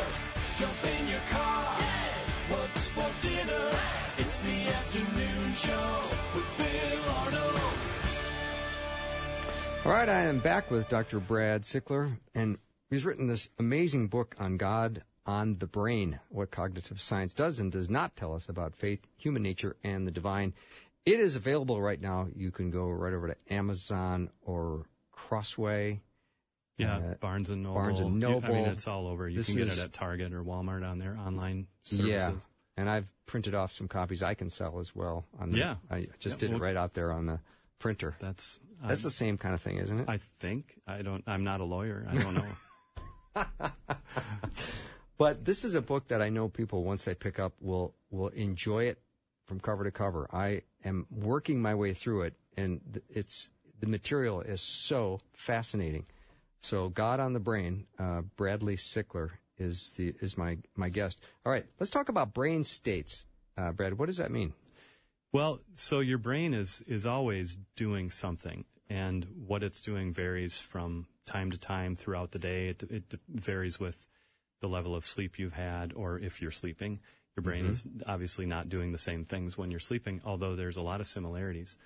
Jump 0.58 0.72
in 0.98 1.06
your 1.06 1.20
car. 1.30 1.78
What's 2.48 2.88
for 2.88 3.08
dinner? 3.20 3.70
It's 4.18 4.40
the 4.40 4.62
afternoon 4.66 5.54
show 5.54 6.00
with 6.34 6.58
Bill 6.58 7.14
Arnold. 7.18 7.60
All 9.84 9.92
right, 9.92 10.08
I 10.08 10.22
am 10.22 10.40
back 10.40 10.72
with 10.72 10.88
Dr. 10.88 11.20
Brad 11.20 11.62
Sickler, 11.62 12.18
and 12.34 12.58
he's 12.90 13.04
written 13.04 13.28
this 13.28 13.48
amazing 13.60 14.08
book 14.08 14.34
on 14.40 14.56
God 14.56 15.04
on 15.26 15.58
the 15.58 15.66
brain, 15.66 16.18
what 16.28 16.50
cognitive 16.50 17.00
science 17.00 17.34
does 17.34 17.58
and 17.58 17.70
does 17.70 17.88
not 17.90 18.16
tell 18.16 18.34
us 18.34 18.48
about 18.48 18.74
faith, 18.74 19.00
human 19.16 19.42
nature, 19.42 19.76
and 19.84 20.06
the 20.06 20.10
divine. 20.10 20.54
It 21.06 21.20
is 21.20 21.36
available 21.36 21.80
right 21.80 22.00
now. 22.00 22.28
You 22.34 22.50
can 22.50 22.70
go 22.70 22.88
right 22.88 23.12
over 23.12 23.28
to 23.28 23.36
Amazon 23.52 24.30
or 24.42 24.84
Crossway. 25.12 25.98
yeah. 26.76 26.96
uh, 26.96 27.14
Barnes 27.20 27.50
and 27.50 27.62
Noble. 27.62 27.74
Barnes 27.76 28.00
and 28.00 28.20
You- 28.20 28.40
I 28.42 28.48
mean, 28.48 28.64
it's 28.66 28.86
all 28.88 29.06
over. 29.06 29.28
You 29.28 29.36
This 29.38 29.46
can 29.46 29.56
get 29.56 29.68
is- 29.68 29.78
it 29.78 29.84
at 29.84 29.92
Target 29.92 30.32
or 30.32 30.42
Walmart 30.42 30.88
on 30.88 30.98
their 30.98 31.16
online 31.16 31.66
services. 31.82 32.08
Yeah, 32.10 32.32
and 32.76 32.88
I've 32.88 33.06
printed 33.26 33.54
off 33.54 33.72
some 33.74 33.88
copies 33.88 34.22
I 34.22 34.34
can 34.34 34.48
sell 34.50 34.78
as 34.78 34.94
well. 34.96 35.24
On 35.38 35.50
the, 35.50 35.58
Yeah. 35.58 35.76
I 35.90 36.08
just 36.18 36.36
Yeah, 36.36 36.40
did 36.40 36.50
it 36.50 36.52
well- 36.54 36.60
right 36.62 36.76
out 36.76 36.94
there 36.94 37.12
on 37.12 37.26
the 37.26 37.40
printer. 37.78 38.16
That's, 38.18 38.60
That's 38.82 39.02
the 39.02 39.10
same 39.10 39.36
kind 39.38 39.54
of 39.54 39.60
thing, 39.62 39.76
isn't 39.76 40.00
it? 40.00 40.08
I 40.08 40.16
think. 40.18 40.80
I 40.86 41.02
don't, 41.02 41.22
I'm 41.26 41.44
not 41.44 41.60
a 41.60 41.64
lawyer. 41.64 42.06
I 42.10 42.14
don't 42.14 42.34
know. 42.34 43.70
But 45.20 45.44
this 45.44 45.66
is 45.66 45.74
a 45.74 45.82
book 45.82 46.08
that 46.08 46.22
I 46.22 46.30
know 46.30 46.48
people 46.48 46.82
once 46.82 47.04
they 47.04 47.14
pick 47.14 47.38
up 47.38 47.52
will 47.60 47.94
will 48.10 48.28
enjoy 48.28 48.84
it 48.84 49.02
from 49.44 49.60
cover 49.60 49.84
to 49.84 49.90
cover. 49.90 50.26
I 50.32 50.62
am 50.82 51.06
working 51.10 51.60
my 51.60 51.74
way 51.74 51.92
through 51.92 52.22
it, 52.22 52.36
and 52.56 53.02
it's 53.10 53.50
the 53.80 53.86
material 53.86 54.40
is 54.40 54.62
so 54.62 55.20
fascinating. 55.34 56.06
So, 56.62 56.88
God 56.88 57.20
on 57.20 57.34
the 57.34 57.38
Brain, 57.38 57.84
uh, 57.98 58.22
Bradley 58.22 58.78
Sickler 58.78 59.32
is 59.58 59.92
the 59.98 60.14
is 60.22 60.38
my 60.38 60.56
my 60.74 60.88
guest. 60.88 61.20
All 61.44 61.52
right, 61.52 61.66
let's 61.78 61.90
talk 61.90 62.08
about 62.08 62.32
brain 62.32 62.64
states. 62.64 63.26
Uh, 63.58 63.72
Brad, 63.72 63.98
what 63.98 64.06
does 64.06 64.16
that 64.16 64.30
mean? 64.30 64.54
Well, 65.32 65.60
so 65.74 66.00
your 66.00 66.16
brain 66.16 66.54
is 66.54 66.82
is 66.86 67.04
always 67.04 67.58
doing 67.76 68.08
something, 68.08 68.64
and 68.88 69.26
what 69.46 69.62
it's 69.62 69.82
doing 69.82 70.14
varies 70.14 70.58
from 70.58 71.08
time 71.26 71.50
to 71.50 71.58
time 71.58 71.94
throughout 71.94 72.30
the 72.30 72.38
day. 72.38 72.68
It, 72.68 72.84
it 72.84 73.14
varies 73.28 73.78
with 73.78 74.06
the 74.60 74.68
level 74.68 74.94
of 74.94 75.06
sleep 75.06 75.38
you've 75.38 75.54
had, 75.54 75.92
or 75.94 76.18
if 76.18 76.40
you're 76.40 76.50
sleeping. 76.50 77.00
Your 77.36 77.42
brain 77.42 77.66
is 77.66 77.86
obviously 78.06 78.44
not 78.44 78.68
doing 78.68 78.92
the 78.92 78.98
same 78.98 79.24
things 79.24 79.56
when 79.56 79.70
you're 79.70 79.80
sleeping, 79.80 80.20
although 80.24 80.56
there's 80.56 80.76
a 80.76 80.82
lot 80.82 81.00
of 81.00 81.06
similarities. 81.06 81.78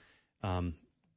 Um, 0.43 0.75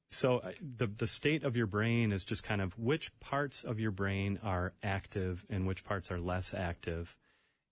so 0.09 0.39
uh, 0.39 0.51
the 0.61 0.87
the 0.87 1.07
state 1.07 1.43
of 1.43 1.55
your 1.55 1.67
brain 1.67 2.11
is 2.11 2.23
just 2.23 2.43
kind 2.43 2.61
of 2.61 2.77
which 2.77 3.17
parts 3.19 3.63
of 3.63 3.79
your 3.79 3.91
brain 3.91 4.39
are 4.43 4.73
active 4.83 5.45
and 5.49 5.67
which 5.67 5.83
parts 5.83 6.11
are 6.11 6.19
less 6.19 6.53
active, 6.53 7.15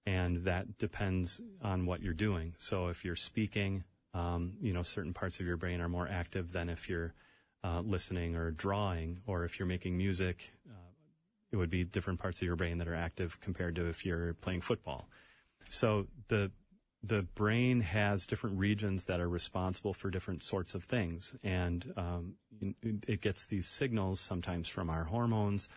and 0.05 0.43
that 0.45 0.77
depends 0.77 1.41
on 1.61 1.85
what 1.85 2.01
you're 2.01 2.13
doing. 2.13 2.55
So 2.57 2.87
if 2.87 3.05
you're 3.05 3.15
speaking, 3.15 3.83
um, 4.13 4.53
you 4.61 4.73
know, 4.73 4.83
certain 4.83 5.13
parts 5.13 5.39
of 5.39 5.45
your 5.45 5.57
brain 5.57 5.81
are 5.81 5.89
more 5.89 6.07
active 6.07 6.51
than 6.51 6.69
if 6.69 6.89
you're 6.89 7.13
uh, 7.63 7.81
listening 7.81 8.35
or 8.35 8.51
drawing, 8.51 9.19
or 9.27 9.43
if 9.45 9.59
you're 9.59 9.67
making 9.67 9.97
music. 9.97 10.51
Uh, 10.69 10.84
it 11.55 11.57
would 11.57 11.69
be 11.69 11.85
different 11.85 12.19
parts 12.19 12.41
of 12.41 12.45
your 12.45 12.57
brain 12.57 12.79
that 12.79 12.87
are 12.87 12.95
active 12.95 13.39
compared 13.39 13.75
to 13.77 13.87
if 13.87 14.05
you're 14.05 14.33
playing 14.33 14.59
football. 14.59 15.07
So 15.69 16.07
the 16.27 16.51
the 17.01 17.21
brain 17.21 17.81
has 17.81 18.25
different 18.25 18.57
regions 18.57 19.05
that 19.05 19.21
are 19.21 19.29
responsible 19.29 19.93
for 19.93 20.09
different 20.09 20.41
sorts 20.43 20.73
of 20.73 20.83
things, 20.83 21.35
and 21.43 21.93
um, 21.95 22.33
it 22.83 23.21
gets 23.21 23.45
these 23.45 23.67
signals 23.67 24.19
sometimes 24.19 24.67
from 24.67 24.89
our 24.89 25.03
hormones, 25.05 25.69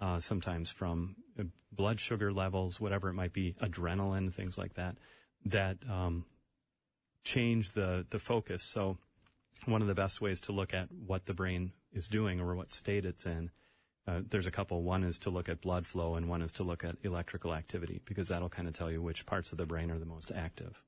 uh, 0.00 0.20
sometimes 0.20 0.70
from 0.70 1.16
uh, 1.38 1.42
blood 1.72 1.98
sugar 2.00 2.32
levels, 2.32 2.80
whatever 2.80 3.08
it 3.08 3.14
might 3.14 3.32
be, 3.32 3.56
adrenaline, 3.60 4.32
things 4.32 4.56
like 4.56 4.74
that, 4.74 4.96
that 5.44 5.76
um, 5.90 6.24
change 7.24 7.72
the 7.72 8.06
the 8.08 8.18
focus. 8.18 8.62
So, 8.62 8.96
one 9.66 9.82
of 9.82 9.88
the 9.88 9.94
best 9.94 10.22
ways 10.22 10.40
to 10.42 10.52
look 10.52 10.72
at 10.72 10.88
what 10.92 11.26
the 11.26 11.34
brain 11.34 11.72
is 11.92 12.08
doing 12.08 12.40
or 12.40 12.54
what 12.54 12.72
state 12.72 13.04
it's 13.04 13.26
in 13.26 13.50
uh, 14.06 14.20
there's 14.28 14.46
a 14.46 14.50
couple. 14.50 14.82
One 14.82 15.02
is 15.04 15.18
to 15.20 15.30
look 15.30 15.48
at 15.48 15.60
blood 15.60 15.86
flow, 15.86 16.14
and 16.14 16.28
one 16.28 16.42
is 16.42 16.52
to 16.54 16.62
look 16.62 16.84
at 16.84 16.96
electrical 17.02 17.52
activity, 17.54 18.00
because 18.04 18.28
that'll 18.28 18.48
kind 18.48 18.68
of 18.68 18.74
tell 18.74 18.90
you 18.90 19.02
which 19.02 19.26
parts 19.26 19.52
of 19.52 19.58
the 19.58 19.66
brain 19.66 19.90
are 19.90 19.98
the 19.98 20.06
most 20.06 20.30
active. 20.34 20.82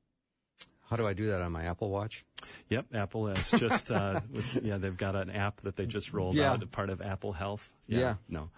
How 0.88 0.96
do 0.96 1.06
I 1.06 1.12
do 1.12 1.26
that 1.26 1.42
on 1.42 1.52
my 1.52 1.64
Apple 1.64 1.90
Watch? 1.90 2.24
Yep, 2.70 2.86
Apple 2.94 3.26
has 3.26 3.50
just 3.50 3.90
uh, 3.90 4.20
with, 4.32 4.64
yeah, 4.64 4.78
they've 4.78 4.96
got 4.96 5.16
an 5.16 5.28
app 5.30 5.60
that 5.62 5.76
they 5.76 5.84
just 5.84 6.12
rolled 6.14 6.34
Yeah. 6.36 6.52
out, 6.52 6.70
part 6.70 6.88
of 6.90 7.02
Apple 7.02 7.32
Health. 7.32 7.70
Yeah. 7.86 8.14
no, 8.28 8.48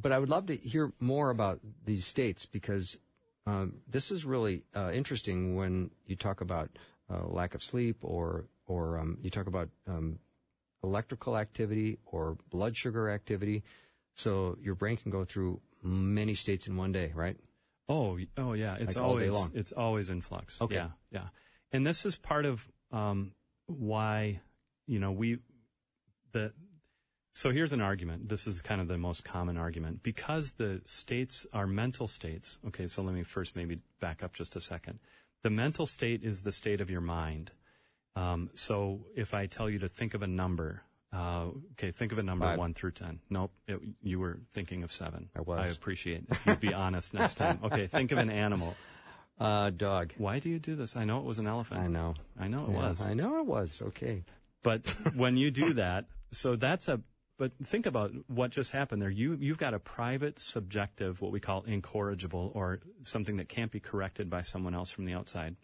But 0.00 0.12
I 0.12 0.18
would 0.18 0.28
love 0.28 0.46
to 0.46 0.56
hear 0.56 0.92
more 1.00 1.30
about 1.30 1.60
these 1.84 2.06
states 2.06 2.44
because 2.46 2.98
um, 3.46 3.74
this 3.88 4.10
is 4.10 4.24
really 4.24 4.64
uh, 4.74 4.90
interesting 4.92 5.54
when 5.56 5.90
you 6.06 6.16
talk 6.16 6.40
about 6.40 6.70
uh, 7.10 7.26
lack 7.26 7.54
of 7.54 7.62
sleep 7.62 7.98
or 8.02 8.46
or 8.66 8.98
um, 8.98 9.18
you 9.22 9.28
talk 9.30 9.46
about 9.46 9.68
um, 9.86 10.18
electrical 10.84 11.36
activity 11.36 11.98
or 12.04 12.36
blood 12.50 12.76
sugar 12.76 13.10
activity. 13.10 13.64
So 14.14 14.56
your 14.60 14.74
brain 14.74 14.96
can 14.96 15.10
go 15.10 15.24
through 15.24 15.60
many 15.82 16.34
states 16.34 16.66
in 16.66 16.76
one 16.76 16.92
day, 16.92 17.10
right? 17.14 17.36
Oh, 17.88 18.18
oh 18.36 18.52
yeah. 18.52 18.76
It's 18.78 18.96
Like 18.96 19.04
always 19.04 19.34
it's 19.54 19.72
always 19.72 20.10
in 20.10 20.20
flux. 20.20 20.60
Okay. 20.60 20.76
Yeah, 20.76 20.90
yeah. 21.10 21.28
And 21.72 21.86
this 21.86 22.06
is 22.06 22.16
part 22.16 22.44
of 22.44 22.66
um, 22.92 23.32
why 23.66 24.40
you 24.86 24.98
know 24.98 25.12
we 25.12 25.38
the 26.32 26.52
so 27.34 27.50
here's 27.50 27.72
an 27.72 27.80
argument. 27.80 28.28
This 28.28 28.46
is 28.46 28.60
kind 28.60 28.80
of 28.80 28.86
the 28.86 28.96
most 28.96 29.24
common 29.24 29.56
argument 29.56 30.02
because 30.04 30.52
the 30.52 30.82
states 30.86 31.46
are 31.52 31.66
mental 31.66 32.06
states. 32.06 32.58
Okay, 32.68 32.86
so 32.86 33.02
let 33.02 33.14
me 33.14 33.24
first 33.24 33.56
maybe 33.56 33.80
back 34.00 34.22
up 34.22 34.32
just 34.32 34.54
a 34.54 34.60
second. 34.60 35.00
The 35.42 35.50
mental 35.50 35.86
state 35.86 36.22
is 36.22 36.42
the 36.42 36.52
state 36.52 36.80
of 36.80 36.90
your 36.90 37.00
mind. 37.00 37.50
Um, 38.16 38.50
so 38.54 39.00
if 39.16 39.34
I 39.34 39.46
tell 39.46 39.68
you 39.68 39.80
to 39.80 39.88
think 39.88 40.14
of 40.14 40.22
a 40.22 40.26
number, 40.26 40.82
uh, 41.12 41.46
okay, 41.72 41.90
think 41.90 42.12
of 42.12 42.18
a 42.18 42.22
number 42.22 42.46
Five. 42.46 42.58
one 42.58 42.74
through 42.74 42.92
ten. 42.92 43.20
Nope, 43.30 43.52
it, 43.66 43.80
you 44.02 44.18
were 44.20 44.38
thinking 44.52 44.82
of 44.82 44.92
seven. 44.92 45.28
I 45.36 45.40
was. 45.40 45.68
I 45.68 45.72
appreciate 45.72 46.24
if 46.30 46.46
you'd 46.46 46.60
be 46.60 46.74
honest 46.74 47.14
next 47.14 47.36
time. 47.36 47.58
Okay, 47.64 47.86
think 47.86 48.12
of 48.12 48.18
an 48.18 48.30
animal. 48.30 48.76
Uh, 49.38 49.70
dog. 49.70 50.12
Why 50.16 50.38
do 50.38 50.48
you 50.48 50.60
do 50.60 50.76
this? 50.76 50.96
I 50.96 51.04
know 51.04 51.18
it 51.18 51.24
was 51.24 51.40
an 51.40 51.48
elephant. 51.48 51.80
I 51.80 51.88
know. 51.88 52.14
I 52.38 52.46
know 52.46 52.66
it 52.66 52.70
Yeah, 52.70 52.88
was. 52.88 53.02
I 53.04 53.14
know 53.14 53.40
it 53.40 53.46
was. 53.46 53.82
Okay. 53.82 54.22
But 54.62 54.86
when 55.14 55.36
you 55.36 55.50
do 55.50 55.74
that, 55.74 56.06
so 56.30 56.54
that's 56.56 56.86
a. 56.88 57.00
But 57.36 57.52
think 57.64 57.84
about 57.86 58.12
what 58.28 58.52
just 58.52 58.70
happened 58.70 59.02
there. 59.02 59.10
You 59.10 59.36
you've 59.40 59.58
got 59.58 59.74
a 59.74 59.80
private, 59.80 60.38
subjective, 60.38 61.20
what 61.20 61.32
we 61.32 61.40
call 61.40 61.62
incorrigible, 61.62 62.52
or 62.54 62.78
something 63.02 63.36
that 63.36 63.48
can't 63.48 63.72
be 63.72 63.80
corrected 63.80 64.30
by 64.30 64.42
someone 64.42 64.72
else 64.72 64.90
from 64.92 65.04
the 65.04 65.14
outside. 65.14 65.56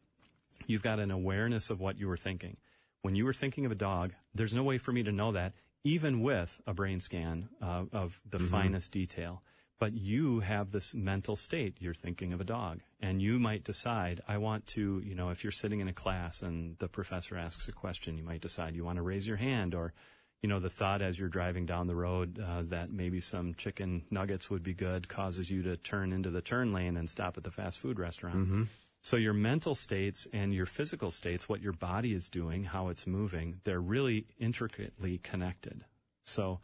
You've 0.67 0.83
got 0.83 1.01
an 1.01 1.11
awareness 1.11 1.71
of 1.71 1.81
what 1.81 1.99
you 1.99 2.07
were 2.09 2.17
thinking. 2.17 2.57
When 3.03 3.15
you 3.15 3.25
were 3.25 3.33
thinking 3.33 3.65
of 3.67 3.73
a 3.73 3.77
dog, 3.77 4.13
there's 4.35 4.55
no 4.55 4.63
way 4.63 4.79
for 4.79 4.93
me 4.93 5.03
to 5.03 5.13
know 5.13 5.33
that, 5.33 5.55
even 5.85 6.21
with 6.21 6.61
a 6.67 6.75
brain 6.75 7.01
scan 7.01 7.49
uh, 7.63 7.85
of 7.93 8.21
the 8.29 8.39
finest 8.39 8.93
detail. 8.93 9.43
But 9.79 9.95
you 9.95 10.41
have 10.41 10.73
this 10.73 10.95
mental 10.95 11.37
state. 11.37 11.77
You're 11.81 11.95
thinking 11.95 12.35
of 12.35 12.41
a 12.43 12.45
dog, 12.45 12.81
and 13.01 13.23
you 13.23 13.39
might 13.39 13.65
decide, 13.65 14.21
I 14.29 14.37
want 14.37 14.67
to, 14.69 15.01
you 15.03 15.15
know, 15.15 15.31
if 15.31 15.43
you're 15.43 15.51
sitting 15.51 15.81
in 15.81 15.89
a 15.89 15.95
class 15.95 16.43
and 16.43 16.77
the 16.79 16.89
professor 16.89 17.39
asks 17.39 17.67
a 17.67 17.73
question, 17.73 18.19
you 18.19 18.23
might 18.23 18.43
decide 18.43 18.77
you 18.77 18.85
want 18.85 18.97
to 18.97 19.03
raise 19.03 19.27
your 19.27 19.39
hand, 19.39 19.75
or, 19.75 19.95
you 20.43 20.51
know, 20.51 20.61
the 20.61 20.69
thought 20.69 21.01
as 21.01 21.19
you're 21.19 21.31
driving 21.31 21.65
down 21.65 21.87
the 21.87 21.97
road 21.97 22.39
uh, 22.39 22.63
that 22.65 22.93
maybe 22.93 23.21
some 23.21 23.55
chicken 23.55 24.05
nuggets 24.11 24.51
would 24.51 24.63
be 24.63 24.75
good 24.75 25.09
causes 25.09 25.51
you 25.51 25.63
to 25.63 25.79
turn 25.79 26.13
into 26.13 26.29
the 26.29 26.43
turn 26.43 26.75
lane 26.75 26.99
and 26.99 27.09
stop 27.09 27.39
at 27.39 27.45
the 27.45 27.51
fast 27.51 27.79
food 27.79 27.99
restaurant. 27.99 28.69
So 29.03 29.17
your 29.17 29.33
mental 29.33 29.75
states 29.75 30.29
and 30.33 30.53
your 30.53 30.67
physical 30.67 31.11
states, 31.11 31.49
what 31.49 31.63
your 31.63 31.73
body 31.73 32.13
is 32.13 32.29
doing, 32.29 32.65
how 32.65 32.89
it's 32.89 33.07
moving, 33.07 33.61
they're 33.65 33.81
really 33.81 34.27
intricately 34.39 35.19
connected. 35.19 35.85
So 36.23 36.61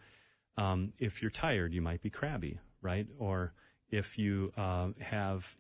um, 0.58 0.92
if 0.98 1.22
you're 1.22 1.30
tired, 1.30 1.72
you 1.72 1.80
might 1.80 2.02
be 2.02 2.10
crabby, 2.10 2.58
right? 2.82 3.06
Or 3.18 3.54
if 3.90 4.18
you 4.18 4.52
uh, 4.56 4.88
have 5.00 5.56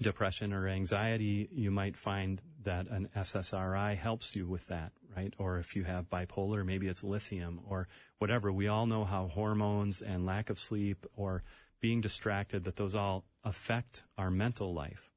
depression 0.00 0.52
or 0.52 0.66
anxiety, 0.66 1.48
you 1.52 1.70
might 1.70 1.96
find 1.96 2.40
that 2.64 2.88
an 2.88 3.08
SSRI 3.16 3.96
helps 3.96 4.34
you 4.34 4.46
with 4.46 4.66
that, 4.66 4.92
right? 5.16 5.32
Or 5.38 5.58
if 5.58 5.76
you 5.76 5.84
have 5.84 6.10
bipolar, 6.10 6.64
maybe 6.64 6.88
it's 6.88 7.04
lithium 7.04 7.60
or 7.68 7.88
whatever. 8.18 8.50
We 8.50 8.68
all 8.68 8.86
know 8.86 9.04
how 9.04 9.28
hormones 9.28 10.02
and 10.02 10.26
lack 10.26 10.50
of 10.50 10.58
sleep 10.58 11.06
or 11.14 11.42
being 11.80 12.00
distracted, 12.00 12.64
that 12.64 12.76
those 12.76 12.94
all 12.94 13.24
affect 13.44 14.04
our 14.16 14.30
mental 14.30 14.72
life. 14.72 15.11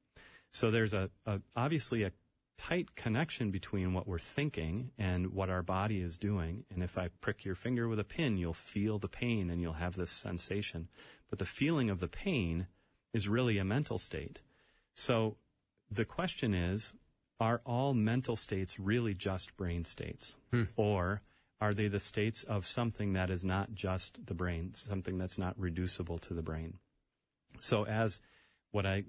So 0.56 0.70
there's 0.70 0.94
a, 0.94 1.10
a 1.26 1.42
obviously 1.54 2.02
a 2.02 2.12
tight 2.56 2.94
connection 2.94 3.50
between 3.50 3.92
what 3.92 4.08
we're 4.08 4.18
thinking 4.18 4.90
and 4.96 5.34
what 5.34 5.50
our 5.50 5.62
body 5.62 6.00
is 6.00 6.16
doing. 6.16 6.64
And 6.72 6.82
if 6.82 6.96
I 6.96 7.10
prick 7.20 7.44
your 7.44 7.54
finger 7.54 7.88
with 7.88 8.00
a 8.00 8.04
pin, 8.04 8.38
you'll 8.38 8.54
feel 8.54 8.98
the 8.98 9.06
pain 9.06 9.50
and 9.50 9.60
you'll 9.60 9.74
have 9.74 9.96
this 9.96 10.10
sensation. 10.10 10.88
But 11.28 11.40
the 11.40 11.44
feeling 11.44 11.90
of 11.90 12.00
the 12.00 12.08
pain 12.08 12.68
is 13.12 13.28
really 13.28 13.58
a 13.58 13.66
mental 13.66 13.98
state. 13.98 14.40
So 14.94 15.36
the 15.90 16.06
question 16.06 16.54
is, 16.54 16.94
are 17.38 17.60
all 17.66 17.92
mental 17.92 18.34
states 18.34 18.80
really 18.80 19.12
just 19.12 19.58
brain 19.58 19.84
states? 19.84 20.38
Hmm. 20.52 20.62
Or 20.74 21.20
are 21.60 21.74
they 21.74 21.88
the 21.88 22.00
states 22.00 22.44
of 22.44 22.66
something 22.66 23.12
that 23.12 23.28
is 23.28 23.44
not 23.44 23.74
just 23.74 24.24
the 24.24 24.34
brain, 24.34 24.72
something 24.72 25.18
that's 25.18 25.36
not 25.36 25.60
reducible 25.60 26.16
to 26.20 26.32
the 26.32 26.40
brain? 26.40 26.78
So 27.58 27.84
as 27.84 28.22
what 28.70 28.86
I 28.86 29.04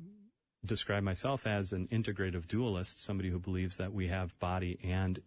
describe 0.65 1.03
myself 1.03 1.45
as 1.45 1.73
an 1.73 1.87
integrative 1.91 2.47
dualist, 2.47 3.03
somebody 3.03 3.29
who 3.29 3.39
believes 3.39 3.77
that 3.77 3.93
we 3.93 4.07
have 4.07 4.37
body 4.39 4.79
and, 4.83 5.21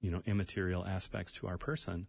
you 0.00 0.10
know, 0.10 0.22
immaterial 0.26 0.86
aspects 0.86 1.32
to 1.32 1.46
our 1.46 1.58
person. 1.58 2.06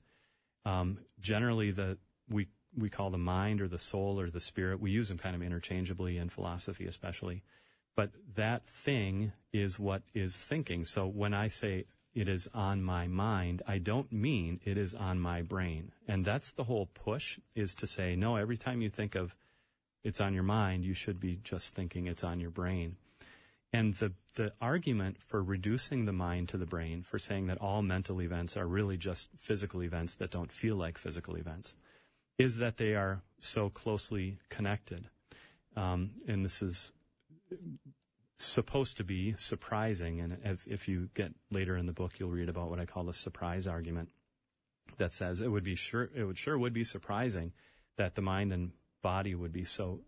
Um, 0.65 0.99
generally, 1.19 1.71
the 1.71 1.97
we 2.29 2.47
we 2.77 2.89
call 2.89 3.09
the 3.09 3.17
mind 3.17 3.61
or 3.61 3.67
the 3.67 3.79
soul 3.79 4.19
or 4.19 4.29
the 4.29 4.39
spirit. 4.39 4.79
We 4.79 4.91
use 4.91 5.07
them 5.07 5.17
kind 5.17 5.35
of 5.35 5.41
interchangeably 5.41 6.17
in 6.17 6.29
philosophy, 6.29 6.85
especially. 6.85 7.43
But 7.95 8.11
that 8.35 8.67
thing 8.67 9.31
is 9.51 9.79
what 9.79 10.03
is 10.13 10.37
thinking. 10.37 10.85
So 10.85 11.07
when 11.07 11.33
I 11.33 11.47
say 11.47 11.85
it 12.13 12.27
is 12.27 12.47
on 12.53 12.83
my 12.83 13.07
mind, 13.07 13.63
I 13.67 13.79
don't 13.79 14.11
mean 14.11 14.59
it 14.63 14.77
is 14.77 14.93
on 14.93 15.19
my 15.19 15.41
brain. 15.41 15.91
And 16.07 16.23
that's 16.23 16.51
the 16.51 16.65
whole 16.65 16.87
push 16.93 17.39
is 17.55 17.73
to 17.75 17.87
say, 17.87 18.15
no, 18.15 18.35
every 18.35 18.57
time 18.57 18.81
you 18.81 18.89
think 18.89 19.15
of 19.15 19.35
it's 20.07 20.21
on 20.21 20.33
your 20.33 20.43
mind, 20.43 20.85
you 20.85 20.93
should 20.93 21.19
be 21.19 21.39
just 21.43 21.75
thinking 21.75 22.07
it's 22.07 22.23
on 22.23 22.39
your 22.39 22.49
brain. 22.49 22.91
And 23.73 23.93
the, 23.95 24.13
the 24.35 24.53
argument 24.61 25.17
for 25.21 25.43
reducing 25.43 26.05
the 26.05 26.13
mind 26.13 26.47
to 26.49 26.57
the 26.57 26.65
brain, 26.65 27.03
for 27.03 27.19
saying 27.19 27.47
that 27.47 27.57
all 27.59 27.81
mental 27.81 28.21
events 28.21 28.55
are 28.55 28.65
really 28.65 28.95
just 28.95 29.29
physical 29.37 29.83
events 29.83 30.15
that 30.15 30.31
don't 30.31 30.51
feel 30.51 30.77
like 30.77 30.97
physical 30.97 31.35
events, 31.35 31.75
is 32.37 32.57
that 32.57 32.77
they 32.77 32.95
are 32.95 33.21
so 33.39 33.69
closely 33.69 34.37
connected. 34.49 35.09
Um, 35.75 36.11
and 36.27 36.45
this 36.45 36.61
is 36.61 36.93
supposed 38.37 38.95
to 38.97 39.03
be 39.03 39.35
surprising. 39.37 40.21
And 40.21 40.37
if, 40.45 40.65
if 40.67 40.87
you 40.87 41.09
get 41.13 41.33
later 41.51 41.75
in 41.75 41.85
the 41.85 41.93
book, 41.93 42.13
you'll 42.17 42.29
read 42.29 42.49
about 42.49 42.69
what 42.69 42.79
I 42.79 42.85
call 42.85 43.03
the 43.03 43.13
surprise 43.13 43.67
argument. 43.67 44.09
that 44.97 45.13
says 45.13 45.41
it 45.41 45.49
would 45.49 45.63
be 45.63 45.75
sure 45.75 46.09
it 46.15 46.23
would 46.23 46.37
sure 46.37 46.57
would 46.57 46.73
be 46.73 46.83
surprising 46.83 47.51
that 47.97 48.15
the 48.15 48.21
mind 48.21 48.53
and 48.53 48.71
body 49.07 49.33
would 49.41 49.53
be 49.53 49.63
so 49.63 50.01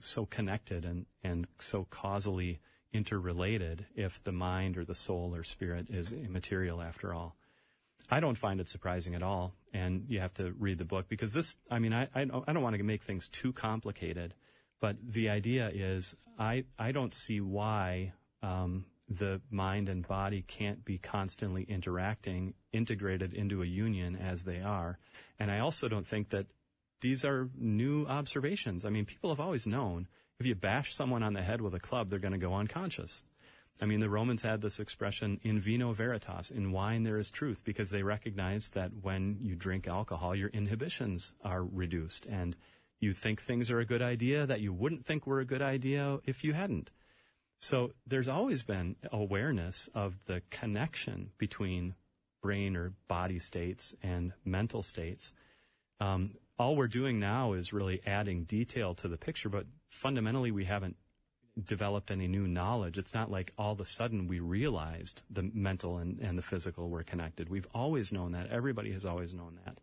so 0.00 0.26
connected 0.26 0.84
and 0.84 1.06
and 1.22 1.46
so 1.60 1.86
causally 2.02 2.60
interrelated 2.92 3.86
if 3.94 4.12
the 4.24 4.32
mind 4.32 4.76
or 4.76 4.84
the 4.84 4.94
soul 5.06 5.34
or 5.36 5.44
spirit 5.44 5.86
is 5.88 6.12
immaterial 6.12 6.80
after 6.82 7.14
all. 7.14 7.36
I 8.10 8.18
don't 8.20 8.38
find 8.46 8.58
it 8.60 8.68
surprising 8.68 9.14
at 9.14 9.22
all, 9.22 9.54
and 9.72 9.92
you 10.08 10.18
have 10.20 10.34
to 10.34 10.52
read 10.58 10.78
the 10.78 10.84
book 10.94 11.06
because 11.08 11.32
this. 11.32 11.56
I 11.70 11.78
mean, 11.78 11.92
I 11.92 12.08
I 12.14 12.24
don't, 12.24 12.44
I 12.48 12.52
don't 12.52 12.62
want 12.62 12.76
to 12.76 12.82
make 12.82 13.04
things 13.04 13.28
too 13.28 13.52
complicated, 13.52 14.34
but 14.80 14.96
the 15.18 15.28
idea 15.28 15.70
is 15.72 16.16
I 16.38 16.64
I 16.76 16.90
don't 16.90 17.14
see 17.14 17.40
why 17.40 18.14
um, 18.42 18.86
the 19.08 19.40
mind 19.50 19.88
and 19.88 20.06
body 20.06 20.42
can't 20.42 20.84
be 20.84 20.98
constantly 20.98 21.64
interacting, 21.76 22.54
integrated 22.72 23.32
into 23.32 23.62
a 23.62 23.66
union 23.86 24.16
as 24.16 24.44
they 24.44 24.60
are, 24.60 24.98
and 25.38 25.50
I 25.50 25.58
also 25.60 25.88
don't 25.88 26.06
think 26.06 26.30
that 26.30 26.46
these 27.00 27.24
are 27.24 27.48
new 27.56 28.06
observations. 28.06 28.84
I 28.84 28.90
mean, 28.90 29.04
people 29.04 29.30
have 29.30 29.40
always 29.40 29.66
known 29.66 30.08
if 30.40 30.46
you 30.46 30.54
bash 30.54 30.94
someone 30.94 31.22
on 31.22 31.32
the 31.32 31.42
head 31.42 31.60
with 31.60 31.74
a 31.74 31.80
club, 31.80 32.10
they're 32.10 32.18
going 32.18 32.32
to 32.32 32.38
go 32.38 32.54
unconscious. 32.54 33.24
I 33.80 33.86
mean, 33.86 34.00
the 34.00 34.10
Romans 34.10 34.42
had 34.42 34.60
this 34.60 34.80
expression, 34.80 35.38
in 35.42 35.60
vino 35.60 35.92
veritas, 35.92 36.50
in 36.50 36.72
wine 36.72 37.04
there 37.04 37.18
is 37.18 37.30
truth, 37.30 37.62
because 37.64 37.90
they 37.90 38.02
recognized 38.02 38.74
that 38.74 38.90
when 39.02 39.38
you 39.40 39.54
drink 39.54 39.86
alcohol, 39.86 40.34
your 40.34 40.48
inhibitions 40.48 41.32
are 41.44 41.62
reduced 41.62 42.26
and 42.26 42.56
you 43.00 43.12
think 43.12 43.40
things 43.40 43.70
are 43.70 43.78
a 43.78 43.84
good 43.84 44.02
idea 44.02 44.46
that 44.46 44.60
you 44.60 44.72
wouldn't 44.72 45.06
think 45.06 45.26
were 45.26 45.38
a 45.38 45.44
good 45.44 45.62
idea 45.62 46.18
if 46.24 46.42
you 46.42 46.52
hadn't. 46.52 46.90
So 47.60 47.92
there's 48.06 48.28
always 48.28 48.62
been 48.62 48.96
awareness 49.12 49.88
of 49.94 50.16
the 50.26 50.42
connection 50.50 51.30
between 51.38 51.94
brain 52.42 52.76
or 52.76 52.94
body 53.08 53.38
states 53.38 53.94
and 54.02 54.32
mental 54.44 54.82
states. 54.82 55.32
Um, 56.00 56.32
all 56.58 56.76
we're 56.76 56.88
doing 56.88 57.20
now 57.20 57.52
is 57.52 57.72
really 57.72 58.00
adding 58.06 58.44
detail 58.44 58.94
to 58.96 59.08
the 59.08 59.16
picture, 59.16 59.48
but 59.48 59.66
fundamentally 59.88 60.50
we 60.50 60.64
haven't 60.64 60.96
developed 61.64 62.10
any 62.10 62.28
new 62.28 62.46
knowledge. 62.46 62.98
It's 62.98 63.14
not 63.14 63.30
like 63.30 63.52
all 63.58 63.72
of 63.72 63.80
a 63.80 63.86
sudden 63.86 64.28
we 64.28 64.40
realized 64.40 65.22
the 65.30 65.50
mental 65.54 65.98
and, 65.98 66.18
and 66.20 66.38
the 66.38 66.42
physical 66.42 66.88
were 66.88 67.02
connected. 67.02 67.48
We've 67.48 67.66
always 67.74 68.12
known 68.12 68.32
that. 68.32 68.50
Everybody 68.50 68.92
has 68.92 69.04
always 69.04 69.34
known 69.34 69.58
that. 69.64 69.78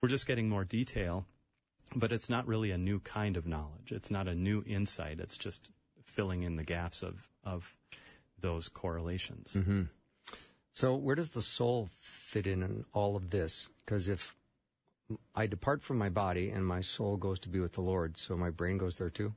We're 0.00 0.08
just 0.08 0.26
getting 0.26 0.48
more 0.48 0.64
detail, 0.64 1.26
but 1.94 2.12
it's 2.12 2.28
not 2.28 2.46
really 2.46 2.70
a 2.70 2.78
new 2.78 2.98
kind 3.00 3.36
of 3.36 3.46
knowledge. 3.46 3.92
It's 3.92 4.10
not 4.10 4.26
a 4.26 4.34
new 4.34 4.64
insight. 4.66 5.20
It's 5.20 5.38
just 5.38 5.68
filling 6.04 6.42
in 6.42 6.56
the 6.56 6.64
gaps 6.64 7.02
of, 7.02 7.28
of 7.44 7.74
those 8.40 8.68
correlations. 8.68 9.56
Mm-hmm. 9.58 9.82
So, 10.72 10.94
where 10.94 11.14
does 11.14 11.30
the 11.30 11.42
soul 11.42 11.90
fit 12.00 12.46
in 12.46 12.62
in 12.62 12.84
all 12.92 13.14
of 13.14 13.30
this? 13.30 13.68
Because 13.84 14.08
if 14.08 14.34
I 15.34 15.46
depart 15.46 15.82
from 15.82 15.98
my 15.98 16.08
body 16.08 16.50
and 16.50 16.66
my 16.66 16.80
soul 16.80 17.16
goes 17.16 17.38
to 17.40 17.48
be 17.48 17.60
with 17.60 17.72
the 17.72 17.80
Lord, 17.80 18.16
so 18.16 18.36
my 18.36 18.50
brain 18.50 18.78
goes 18.78 18.96
there 18.96 19.10
too? 19.10 19.34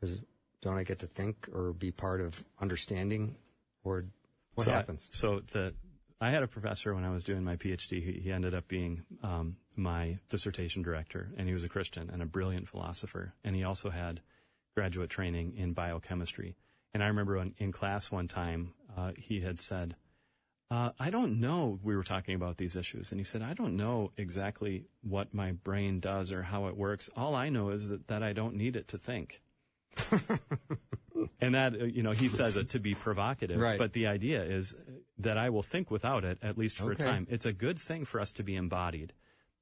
Because 0.00 0.18
don't 0.62 0.78
I 0.78 0.84
get 0.84 1.00
to 1.00 1.06
think 1.06 1.48
or 1.52 1.72
be 1.72 1.90
part 1.90 2.20
of 2.20 2.44
understanding? 2.60 3.36
Or 3.84 4.04
what 4.54 4.64
so 4.64 4.70
happens? 4.70 5.08
I, 5.12 5.16
so 5.16 5.40
the 5.52 5.74
I 6.20 6.30
had 6.30 6.42
a 6.42 6.48
professor 6.48 6.94
when 6.94 7.04
I 7.04 7.10
was 7.10 7.22
doing 7.22 7.44
my 7.44 7.56
PhD. 7.56 8.02
He, 8.02 8.20
he 8.20 8.32
ended 8.32 8.54
up 8.54 8.66
being 8.66 9.04
um, 9.22 9.50
my 9.76 10.18
dissertation 10.28 10.82
director, 10.82 11.30
and 11.36 11.46
he 11.46 11.54
was 11.54 11.62
a 11.62 11.68
Christian 11.68 12.10
and 12.12 12.20
a 12.20 12.26
brilliant 12.26 12.68
philosopher. 12.68 13.34
And 13.44 13.54
he 13.54 13.62
also 13.62 13.90
had 13.90 14.20
graduate 14.74 15.10
training 15.10 15.54
in 15.56 15.74
biochemistry. 15.74 16.56
And 16.92 17.04
I 17.04 17.08
remember 17.08 17.36
in, 17.36 17.54
in 17.58 17.70
class 17.70 18.10
one 18.10 18.26
time, 18.26 18.74
uh, 18.96 19.12
he 19.16 19.40
had 19.40 19.60
said, 19.60 19.94
uh, 20.70 20.90
I 20.98 21.10
don't 21.10 21.40
know. 21.40 21.78
We 21.82 21.96
were 21.96 22.02
talking 22.04 22.34
about 22.34 22.56
these 22.58 22.76
issues, 22.76 23.10
and 23.10 23.18
he 23.20 23.24
said, 23.24 23.42
I 23.42 23.54
don't 23.54 23.76
know 23.76 24.12
exactly 24.16 24.84
what 25.02 25.32
my 25.32 25.52
brain 25.52 26.00
does 26.00 26.30
or 26.32 26.42
how 26.42 26.66
it 26.66 26.76
works. 26.76 27.08
All 27.16 27.34
I 27.34 27.48
know 27.48 27.70
is 27.70 27.88
that, 27.88 28.08
that 28.08 28.22
I 28.22 28.32
don't 28.32 28.54
need 28.54 28.76
it 28.76 28.88
to 28.88 28.98
think. 28.98 29.40
and 31.40 31.54
that, 31.54 31.74
uh, 31.80 31.84
you 31.84 32.02
know, 32.02 32.12
he 32.12 32.28
says 32.28 32.56
it 32.56 32.70
to 32.70 32.78
be 32.78 32.94
provocative, 32.94 33.58
Right. 33.58 33.78
but 33.78 33.92
the 33.92 34.06
idea 34.06 34.42
is 34.44 34.74
that 35.18 35.38
I 35.38 35.50
will 35.50 35.62
think 35.62 35.90
without 35.90 36.24
it, 36.24 36.38
at 36.42 36.58
least 36.58 36.76
for 36.78 36.92
Okay. 36.92 37.02
a 37.04 37.06
time. 37.06 37.26
It's 37.30 37.46
a 37.46 37.52
good 37.52 37.78
thing 37.78 38.04
for 38.04 38.20
us 38.20 38.32
to 38.34 38.42
be 38.42 38.54
embodied. 38.54 39.12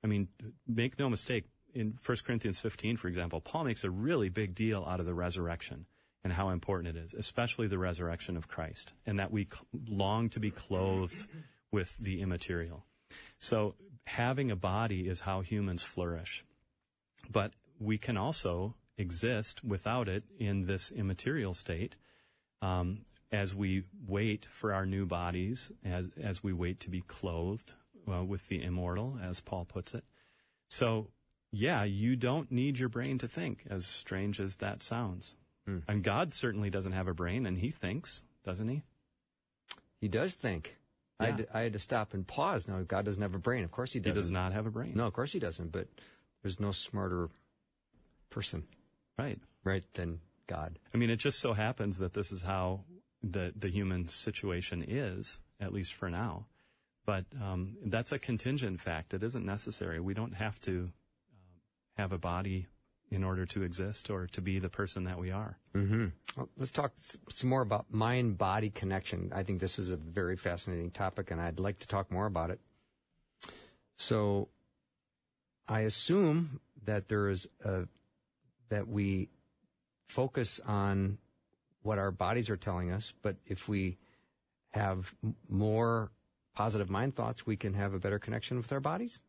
I 0.03 0.09
mean, 0.09 0.29
make 0.67 0.99
no 0.99 1.09
mistake, 1.09 1.45
in 1.75 1.99
1 2.05 2.19
Corinthians 2.27 2.59
15, 2.59 2.97
for 2.97 3.09
example, 3.09 3.41
Paul 3.41 3.65
makes 3.65 3.85
a 3.85 3.91
really 3.91 4.29
big 4.29 4.55
deal 4.55 4.85
out 4.89 4.99
of 5.01 5.07
the 5.07 5.15
resurrection 5.15 5.87
and 6.25 6.33
how 6.33 6.49
important 6.49 6.97
it 6.97 7.01
is, 7.01 7.15
especially 7.15 7.69
the 7.69 7.79
resurrection 7.79 8.37
of 8.37 8.49
Christ, 8.49 8.93
and 9.07 9.19
that 9.19 9.31
we 9.31 9.49
long 9.89 10.29
to 10.31 10.41
be 10.41 10.51
clothed 10.51 11.27
with 11.71 11.97
the 11.99 12.21
immaterial. 12.21 12.85
So 13.39 13.75
having 14.07 14.51
a 14.51 14.57
body 14.57 15.09
is 15.09 15.21
how 15.21 15.41
humans 15.41 15.83
flourish. 15.83 16.45
But 17.31 17.53
we 17.79 17.99
can 17.99 18.17
also 18.17 18.75
exist 18.97 19.63
without 19.65 20.09
it 20.09 20.25
in 20.39 20.67
this 20.67 20.91
immaterial 20.91 21.55
state 21.55 21.97
um, 22.63 23.05
as 23.31 23.55
we 23.55 23.85
wait 24.07 24.49
for 24.51 24.73
our 24.73 24.87
new 24.87 25.05
bodies, 25.05 25.73
as, 25.85 26.11
as 26.21 26.43
we 26.43 26.53
wait 26.53 26.81
to 26.81 26.91
be 26.91 27.03
clothed 27.03 27.75
uh, 28.11 28.25
with 28.25 28.49
the 28.49 28.63
immortal, 28.63 29.19
as 29.23 29.41
Paul 29.41 29.65
puts 29.65 29.95
it. 29.95 30.05
So, 30.69 31.09
yeah, 31.53 31.85
you 31.85 32.17
don't 32.17 32.51
need 32.51 32.79
your 32.79 32.89
brain 32.89 33.19
to 33.19 33.29
think, 33.29 33.65
as 33.69 33.87
strange 33.87 34.41
as 34.41 34.57
that 34.57 34.83
sounds. 34.83 35.37
And 35.89 36.03
God 36.03 36.33
certainly 36.33 36.71
doesn't 36.71 36.93
have 36.93 37.09
a 37.09 37.15
brain, 37.15 37.47
and 37.47 37.59
he 37.59 37.71
thinks, 37.71 38.25
doesn't 38.45 38.69
he? 38.69 38.83
He 40.01 40.09
does 40.09 40.35
think. 40.35 40.77
I, 41.19 41.27
had 41.27 41.39
to, 41.39 41.57
I 41.57 41.61
had 41.63 41.73
to 41.73 41.79
stop 41.79 42.13
and 42.15 42.27
pause. 42.27 42.69
Now, 42.69 42.83
God 42.83 43.05
doesn't 43.05 43.23
have 43.23 43.35
a 43.35 43.39
brain. 43.39 43.65
Of 43.65 43.71
course 43.71 43.93
he 43.93 44.01
doesn't. 44.01 44.15
He 44.15 44.21
does 44.21 44.31
not 44.31 44.53
have 44.53 44.67
a 44.67 44.71
brain. 44.71 44.93
No, 44.95 45.07
of 45.07 45.13
course 45.13 45.33
he 45.33 45.39
doesn't. 45.39 45.73
But 45.73 45.89
there's 46.43 46.61
no 46.61 46.73
smarter 46.73 47.31
person, 48.31 48.65
Right. 49.19 49.39
right, 49.65 49.85
than 49.95 50.21
God. 50.47 50.79
I 50.95 50.99
mean, 50.99 51.11
it 51.11 51.17
just 51.17 51.41
so 51.41 51.55
happens 51.55 51.99
that 51.99 52.13
this 52.13 52.31
is 52.33 52.43
how 52.43 52.85
the 53.23 53.53
the 53.57 53.69
human 53.69 54.09
situation 54.09 54.85
is, 54.87 55.41
at 55.59 55.73
least 55.73 55.95
for 55.95 56.11
now. 56.11 56.47
But 57.07 57.25
um, 57.43 57.77
that's 57.85 58.13
a 58.13 58.19
contingent 58.19 58.81
fact. 58.81 59.15
It 59.15 59.23
isn't 59.23 59.45
necessary. 59.45 60.01
We 60.01 60.13
don't 60.13 60.35
have 60.35 60.61
to 60.63 60.73
um, 60.73 60.91
have 61.97 62.13
a 62.13 62.19
body 62.19 62.67
in 63.11 63.23
order 63.23 63.47
to 63.47 63.63
exist 63.63 64.11
or 64.11 64.27
to 64.27 64.41
be 64.41 64.59
the 64.59 64.69
person 64.69 65.05
that 65.05 65.19
we 65.19 65.31
are. 65.31 65.59
Mm-hmm. 65.75 66.07
Well, 66.37 66.49
let's 66.57 66.73
talk 66.73 66.93
some 67.31 67.51
more 67.51 67.63
about 67.63 67.87
mind 67.93 68.37
body 68.37 68.71
connection. 68.71 69.33
I 69.35 69.43
think 69.43 69.61
this 69.61 69.79
is 69.79 69.91
a 69.91 69.97
very 69.97 70.37
fascinating 70.37 70.91
topic, 70.91 71.31
and 71.31 71.41
I'd 71.41 71.61
like 71.61 71.79
to 71.81 71.87
talk 71.87 72.11
more 72.11 72.27
about 72.27 72.51
it. 72.51 72.61
So, 73.97 74.49
I 75.69 75.81
assume 75.81 76.61
that 76.85 77.09
there 77.09 77.29
is 77.29 77.49
a 77.65 77.89
that 78.69 78.89
we 78.89 79.29
focus 80.09 80.61
on 80.67 81.19
what 81.83 81.99
our 81.99 82.11
bodies 82.11 82.51
are 82.51 82.57
telling 82.57 82.91
us, 82.91 83.13
but 83.23 83.37
if 83.47 83.69
we 83.69 83.97
have 84.71 85.15
more 85.49 86.11
positive 86.55 86.91
mind 86.91 87.15
thoughts, 87.15 87.47
we 87.47 87.57
can 87.57 87.75
have 87.75 87.95
a 87.95 87.99
better 87.99 88.19
connection 88.19 88.57
with 88.57 88.73
our 88.73 88.81
bodies. 88.81 89.21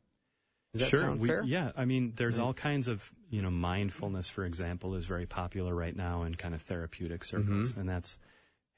Does 0.78 0.90
sure. 0.90 1.16
we? 1.16 1.32
Yeah. 1.46 1.72
I 1.76 1.86
mean, 1.86 2.14
there's 2.16 2.38
all 2.38 2.54
kinds 2.54 2.88
of, 2.88 3.12
you 3.30 3.42
know, 3.42 3.52
mindfulness, 3.52 4.30
for 4.30 4.46
example, 4.46 4.96
is 4.96 5.06
very 5.06 5.26
popular 5.26 5.74
right 5.74 5.96
now 5.96 6.24
in 6.24 6.36
kind 6.36 6.54
of 6.54 6.62
therapeutic 6.62 7.24
circles. 7.24 7.72
Mm-hmm. 7.72 7.80
And 7.82 7.90
that's 7.90 8.20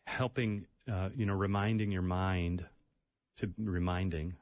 helping, 0.06 0.66
uh, 0.92 1.10
you 1.16 1.26
know, 1.26 1.34
reminding 1.34 1.92
your 1.92 2.02
mind 2.02 2.66
to 3.38 3.52
reminding 3.58 4.36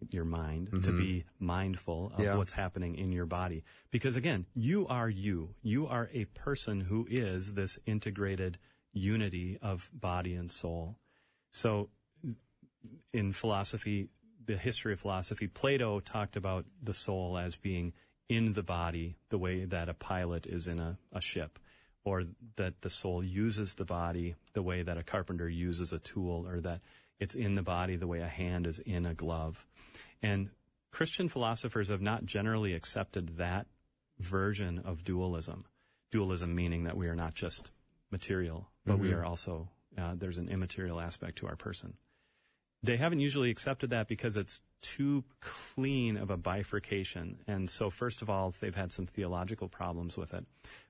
right, 0.00 0.12
your 0.12 0.24
mind 0.24 0.68
to 0.84 0.92
be 0.92 1.24
mindful 1.38 2.06
of 2.06 2.12
Mm-hmm. 2.12 2.22
Yeah. 2.22 2.36
what's 2.36 2.52
happening 2.52 2.96
in 2.96 3.10
your 3.12 3.26
body. 3.26 3.64
Because 3.90 4.16
again, 4.16 4.46
you 4.54 4.86
are 4.88 5.08
you. 5.08 5.54
You 5.62 5.86
are 5.86 6.10
a 6.12 6.26
person 6.26 6.80
who 6.82 7.06
is 7.10 7.54
this 7.54 7.78
integrated 7.86 8.58
unity 8.92 9.58
of 9.60 9.90
body 9.92 10.34
and 10.34 10.50
soul. 10.50 10.96
So 11.50 11.88
in 13.12 13.32
philosophy, 13.32 14.08
the 14.46 14.56
history 14.56 14.92
of 14.92 15.00
philosophy, 15.00 15.46
Plato 15.46 16.00
talked 16.00 16.36
about 16.36 16.64
the 16.82 16.94
soul 16.94 17.38
as 17.38 17.56
being 17.56 17.92
in 18.28 18.52
the 18.52 18.62
body 18.62 19.16
the 19.28 19.38
way 19.38 19.64
that 19.64 19.88
a 19.88 19.94
pilot 19.94 20.46
is 20.46 20.68
in 20.68 20.78
a, 20.78 20.96
a 21.12 21.20
ship, 21.20 21.58
or 22.04 22.24
that 22.56 22.80
the 22.80 22.90
soul 22.90 23.22
uses 23.22 23.74
the 23.74 23.84
body 23.84 24.34
the 24.52 24.62
way 24.62 24.82
that 24.82 24.98
a 24.98 25.02
carpenter 25.02 25.48
uses 25.48 25.92
a 25.92 25.98
tool, 25.98 26.46
or 26.48 26.60
that 26.60 26.80
it's 27.18 27.34
in 27.34 27.54
the 27.54 27.62
body 27.62 27.96
the 27.96 28.06
way 28.06 28.20
a 28.20 28.28
hand 28.28 28.66
is 28.66 28.78
in 28.78 29.06
a 29.06 29.14
glove. 29.14 29.64
And 30.22 30.50
Christian 30.90 31.28
philosophers 31.28 31.88
have 31.88 32.00
not 32.00 32.24
generally 32.24 32.72
accepted 32.72 33.38
that 33.38 33.66
version 34.18 34.80
of 34.84 35.04
dualism. 35.04 35.64
Dualism 36.10 36.54
meaning 36.54 36.84
that 36.84 36.96
we 36.96 37.08
are 37.08 37.16
not 37.16 37.34
just 37.34 37.70
material, 38.10 38.68
but 38.86 38.98
we 38.98 39.12
are 39.12 39.24
also, 39.24 39.68
uh, 39.98 40.14
there's 40.14 40.38
an 40.38 40.48
immaterial 40.48 41.00
aspect 41.00 41.38
to 41.38 41.48
our 41.48 41.56
person 41.56 41.94
they 42.84 42.96
haven't 42.96 43.20
usually 43.20 43.50
accepted 43.50 43.90
that 43.90 44.08
because 44.08 44.36
it's 44.36 44.62
too 44.80 45.24
clean 45.40 46.16
of 46.16 46.30
a 46.30 46.36
bifurcation. 46.36 47.38
And 47.46 47.70
so, 47.70 47.90
first 47.90 48.22
of 48.22 48.28
all, 48.28 48.54
they've 48.60 48.74
had 48.74 48.92
some 48.92 49.06
theological 49.06 49.68
problems 49.68 50.16
with 50.16 50.34
it. 50.34 50.44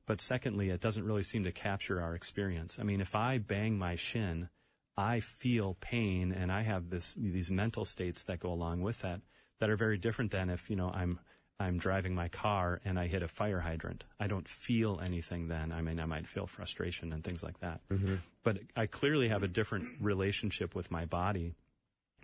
But 0.07 0.21
secondly, 0.21 0.71
it 0.71 0.81
doesn't 0.81 1.05
really 1.05 1.23
seem 1.23 1.45
to 1.45 1.53
capture 1.53 2.01
our 2.01 2.15
experience. 2.15 2.79
I 2.79 2.83
mean, 2.83 3.01
if 3.01 3.15
I 3.15 3.39
bang 3.39 3.79
my 3.79 3.95
shin, 3.95 4.49
I 4.97 5.21
feel 5.21 5.77
pain 5.81 6.33
and 6.33 6.53
I 6.53 6.63
have 6.63 6.91
this, 6.91 7.15
these 7.15 7.51
mental 7.51 7.85
states 7.85 8.25
that 8.25 8.41
go 8.41 8.53
along 8.53 8.83
with 8.83 9.01
that. 9.01 9.21
that 9.61 9.71
are 9.71 9.77
very 9.77 9.99
different 9.99 10.31
than 10.31 10.51
if, 10.51 10.69
you 10.69 10.77
know, 10.77 10.91
I'm 10.91 11.19
I'm 11.61 11.79
driving 11.79 12.15
my 12.15 12.29
car 12.29 12.81
and 12.85 12.99
I 12.99 13.07
hit 13.07 13.23
a 13.23 13.29
fire 13.29 13.61
hydrant. 13.61 14.03
I 14.19 14.27
don't 14.27 14.49
feel 14.49 15.01
anything 15.03 15.49
then. 15.49 15.73
I 15.73 15.83
mean, 15.83 16.01
I 16.01 16.05
might 16.05 16.27
feel 16.27 16.47
frustration 16.47 17.13
and 17.13 17.23
things 17.23 17.45
like 17.45 17.61
that. 17.61 17.81
Mm-hmm. 17.91 18.17
But 18.43 18.59
I 18.77 18.87
clearly 18.87 19.29
have 19.29 19.45
a 19.45 19.49
different 19.49 19.87
relationship 20.01 20.75
with 20.75 20.91
my 20.91 21.05
body 21.05 21.55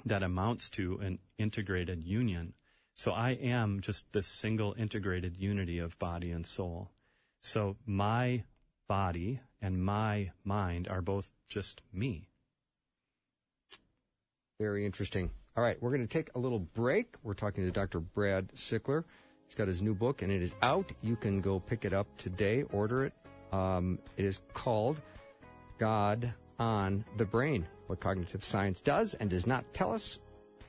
that 0.05 0.23
amounts 0.23 0.71
to 0.71 0.99
an 0.99 1.19
integrated 1.39 2.05
union. 2.05 2.55
So 2.95 3.13
I 3.13 3.31
am 3.31 3.81
just 3.81 4.13
this 4.13 4.27
single 4.27 4.75
integrated 4.77 5.37
unity 5.37 5.79
of 5.79 5.99
body 5.99 6.31
and 6.31 6.47
soul. 6.47 6.91
So 7.41 7.77
my 7.87 8.45
body 8.89 9.41
and 9.63 9.83
my 9.83 10.33
mind 10.45 10.89
are 10.89 11.01
both 11.01 11.31
just 11.49 11.81
me. 11.93 12.29
Very 14.59 14.85
interesting. 14.85 15.31
All 15.57 15.65
right, 15.65 15.81
we're 15.81 15.91
going 15.91 16.07
to 16.07 16.19
take 16.19 16.29
a 16.35 16.39
little 16.39 16.59
break. 16.59 17.17
We're 17.23 17.35
talking 17.35 17.65
to 17.65 17.71
Dr. 17.71 18.01
Brad 18.01 18.49
Sickler. 18.55 19.05
He's 19.47 19.55
got 19.55 19.69
his 19.69 19.83
new 19.83 19.95
book, 19.95 20.23
and 20.23 20.31
it 20.31 20.43
is 20.43 20.55
out. 20.63 20.93
You 21.01 21.17
can 21.17 21.41
go 21.41 21.59
pick 21.59 21.85
it 21.85 21.93
up 21.93 22.07
today, 22.17 22.63
order 22.71 23.05
it. 23.05 23.13
Um, 23.53 23.99
it 24.17 24.25
is 24.25 24.41
called 24.53 25.01
God 25.79 26.33
on 26.59 27.05
the 27.17 27.25
Brain 27.25 27.67
What 27.91 27.99
Cognitive 27.99 28.45
Science 28.45 28.81
Does 28.81 29.15
and 29.15 29.29
Does 29.29 29.49
Not 29.49 29.65
Tell 29.75 29.93
Us 29.93 30.21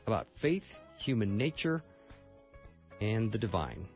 About 0.08 0.26
Faith, 0.34 0.80
Human 0.98 1.38
Nature, 1.38 1.84
and 3.00 3.32
the 3.32 3.38
Divine. 3.38 3.88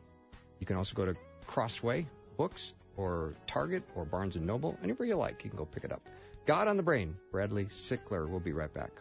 You 0.60 0.66
can 0.66 0.76
also 0.76 0.94
go 0.94 1.04
to 1.04 1.16
Crossway 1.44 2.06
Books 2.36 2.74
or 2.96 3.34
Target 3.48 3.82
or 3.96 4.04
Barnes 4.04 4.36
& 4.36 4.40
Noble, 4.40 4.78
anywhere 4.80 5.08
you 5.08 5.16
like. 5.16 5.42
You 5.42 5.50
can 5.50 5.58
go 5.58 5.64
pick 5.64 5.82
it 5.82 5.90
up. 5.90 6.02
God 6.46 6.68
on 6.68 6.76
the 6.76 6.84
Brain, 6.84 7.16
Bradley 7.32 7.64
Sickler. 7.64 8.28
We'll 8.28 8.38
be 8.38 8.52
right 8.52 8.72
back. 8.72 8.92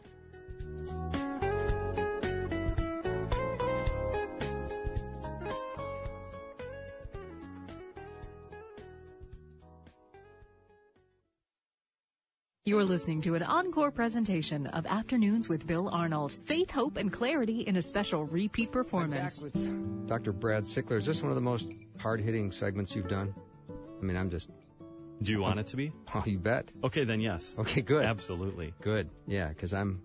You're 12.67 12.83
listening 12.83 13.21
to 13.21 13.35
an 13.35 13.43
encore 13.43 13.91
presentation 13.91 14.65
of 14.65 14.87
Afternoons 14.87 15.47
with 15.47 15.67
Bill 15.67 15.87
Arnold. 15.87 16.35
Faith, 16.45 16.71
hope, 16.71 16.97
and 16.97 17.13
clarity 17.13 17.61
in 17.61 17.75
a 17.75 17.81
special 17.83 18.25
repeat 18.25 18.69
I'm 18.69 18.71
back 18.71 18.73
performance. 18.73 19.43
with 19.43 20.07
Dr. 20.07 20.31
Brad 20.31 20.63
Sickler. 20.63 20.97
Is 20.97 21.05
this 21.05 21.21
one 21.21 21.29
of 21.29 21.35
the 21.35 21.41
most 21.41 21.67
hard 21.99 22.19
hitting 22.19 22.51
segments 22.51 22.95
you've 22.95 23.07
done? 23.07 23.35
I 23.69 24.03
mean, 24.03 24.17
I'm 24.17 24.31
just, 24.31 24.49
Do 25.21 25.31
you 25.31 25.41
want 25.41 25.59
it 25.59 25.67
to 25.67 25.75
be? 25.75 25.91
oh, 26.15 26.23
you 26.25 26.39
bet. 26.39 26.71
Okay, 26.83 27.03
then 27.03 27.21
yes. 27.21 27.55
Okay, 27.59 27.81
good. 27.81 28.03
Absolutely. 28.03 28.73
Good. 28.81 29.11
Yeah, 29.27 29.49
because 29.49 29.71
I'm, 29.71 30.01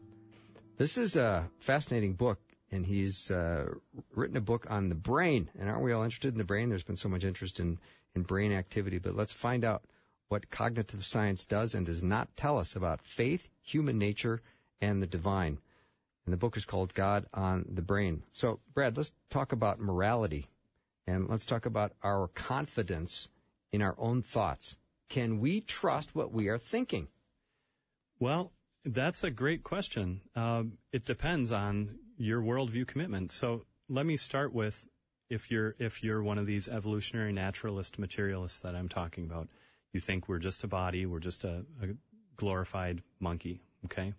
this 0.76 0.98
is 0.98 1.16
a 1.16 1.48
fascinating 1.60 2.12
book, 2.12 2.40
and 2.70 2.84
he's 2.84 3.30
uh, 3.30 3.68
written 4.14 4.36
a 4.36 4.42
book 4.42 4.66
on 4.68 4.90
the 4.90 4.94
brain. 4.94 5.48
And 5.58 5.70
aren't 5.70 5.82
we 5.82 5.92
all 5.94 6.02
interested 6.02 6.34
in 6.34 6.36
the 6.36 6.44
brain? 6.44 6.68
There's 6.68 6.82
been 6.82 6.96
so 6.96 7.08
much 7.08 7.24
interest 7.24 7.58
in, 7.58 7.78
in 8.14 8.20
brain 8.20 8.52
activity, 8.52 8.98
but 8.98 9.16
let's 9.16 9.32
find 9.32 9.64
out 9.64 9.82
what 10.30 10.48
cognitive 10.48 11.04
science 11.04 11.44
does 11.44 11.74
and 11.74 11.84
does 11.84 12.04
not 12.04 12.36
tell 12.36 12.56
us 12.56 12.76
about 12.76 13.02
faith, 13.02 13.48
human 13.62 13.98
nature, 13.98 14.40
and 14.80 15.02
the 15.02 15.06
divine. 15.06 15.58
And 16.24 16.32
the 16.32 16.38
book 16.38 16.56
is 16.56 16.64
called 16.64 16.94
God 16.94 17.26
on 17.34 17.66
the 17.68 17.82
Brain. 17.82 18.22
So, 18.30 18.60
Brad, 18.72 18.96
let's 18.96 19.12
talk 19.28 19.50
about 19.50 19.80
morality 19.80 20.46
and 21.04 21.28
let's 21.28 21.44
talk 21.44 21.66
about 21.66 21.92
our 22.04 22.28
confidence 22.28 23.28
in 23.72 23.82
our 23.82 23.96
own 23.98 24.22
thoughts. 24.22 24.76
Can 25.08 25.40
we 25.40 25.60
trust 25.60 26.14
what 26.14 26.32
we 26.32 26.46
are 26.46 26.58
thinking? 26.58 27.08
Well, 28.20 28.52
that's 28.84 29.24
a 29.24 29.30
great 29.32 29.64
question. 29.64 30.20
Um, 30.36 30.78
it 30.92 31.04
depends 31.04 31.50
on 31.50 31.98
your 32.16 32.40
worldview 32.40 32.86
commitment. 32.86 33.32
So 33.32 33.64
let 33.88 34.06
me 34.06 34.16
start 34.16 34.52
with 34.52 34.84
if 35.28 35.50
you're 35.50 35.74
if 35.80 36.04
you're 36.04 36.22
one 36.22 36.38
of 36.38 36.46
these 36.46 36.68
evolutionary 36.68 37.32
naturalist 37.32 37.98
materialists 37.98 38.60
that 38.60 38.76
I'm 38.76 38.88
talking 38.88 39.24
about, 39.24 39.48
you 39.92 40.00
think 40.00 40.28
we're 40.28 40.38
just 40.38 40.64
a 40.64 40.68
body, 40.68 41.06
we're 41.06 41.18
just 41.18 41.44
a, 41.44 41.64
a 41.82 41.88
glorified 42.36 43.02
monkey. 43.18 43.60
Okay. 43.84 44.14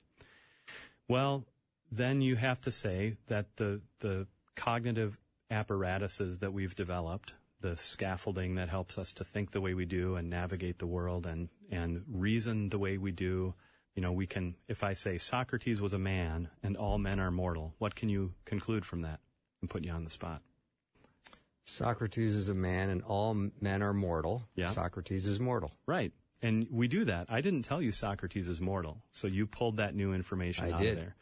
Well, 1.08 1.46
then 1.92 2.22
you 2.22 2.36
have 2.36 2.62
to 2.62 2.72
say 2.72 3.18
that 3.28 3.58
the 3.58 3.82
the 4.00 4.28
cognitive 4.56 5.18
apparatuses 5.50 6.40
that 6.40 6.54
we've 6.54 6.76
developed, 6.76 7.34
the 7.60 7.76
scaffolding 7.78 8.56
that 8.56 8.70
helps 8.70 8.98
us 8.98 9.14
to 9.14 9.24
think 9.24 9.52
the 9.52 9.62
way 9.62 9.74
we 9.74 9.86
do 9.86 10.16
and 10.16 10.30
navigate 10.30 10.80
the 10.80 10.88
world 10.88 11.26
and 11.26 11.50
and 11.70 12.04
reason 12.08 12.70
the 12.70 12.80
way 12.80 12.98
we 12.98 13.12
do, 13.12 13.54
you 13.96 14.02
know, 14.02 14.12
we 14.12 14.28
can 14.28 14.56
if 14.68 14.84
I 14.84 14.94
say 14.94 15.18
Socrates 15.18 15.82
was 15.82 15.94
a 15.94 16.00
man 16.00 16.50
and 16.64 16.78
all 16.78 16.98
men 16.98 17.20
are 17.20 17.32
mortal, 17.32 17.74
what 17.78 17.96
can 17.96 18.10
you 18.10 18.34
conclude 18.46 18.86
from 18.86 19.02
that 19.02 19.20
and 19.62 19.70
put 19.70 19.84
you 19.84 19.92
on 19.92 20.04
the 20.04 20.10
spot? 20.10 20.42
Socrates 21.72 22.36
is 22.36 22.50
a 22.50 22.54
man 22.54 22.90
and 22.90 23.02
all 23.04 23.34
men 23.34 23.82
are 23.82 23.94
mortal. 23.94 24.44
Yeah. 24.56 24.68
Socrates 24.68 25.26
is 25.26 25.40
mortal. 25.40 25.72
Right. 25.86 26.12
And 26.42 26.68
we 26.70 26.88
do 26.88 27.06
that. 27.06 27.28
I 27.30 27.42
didn't 27.42 27.64
tell 27.64 27.82
you 27.82 27.92
Socrates 27.92 28.48
is 28.48 28.60
mortal. 28.60 29.04
So 29.12 29.28
you 29.28 29.46
pulled 29.46 29.78
that 29.78 29.96
new 29.96 30.14
information 30.14 30.66
I 30.66 30.72
out 30.72 30.80
did. 30.80 30.94
of 30.94 30.98
there. 30.98 31.16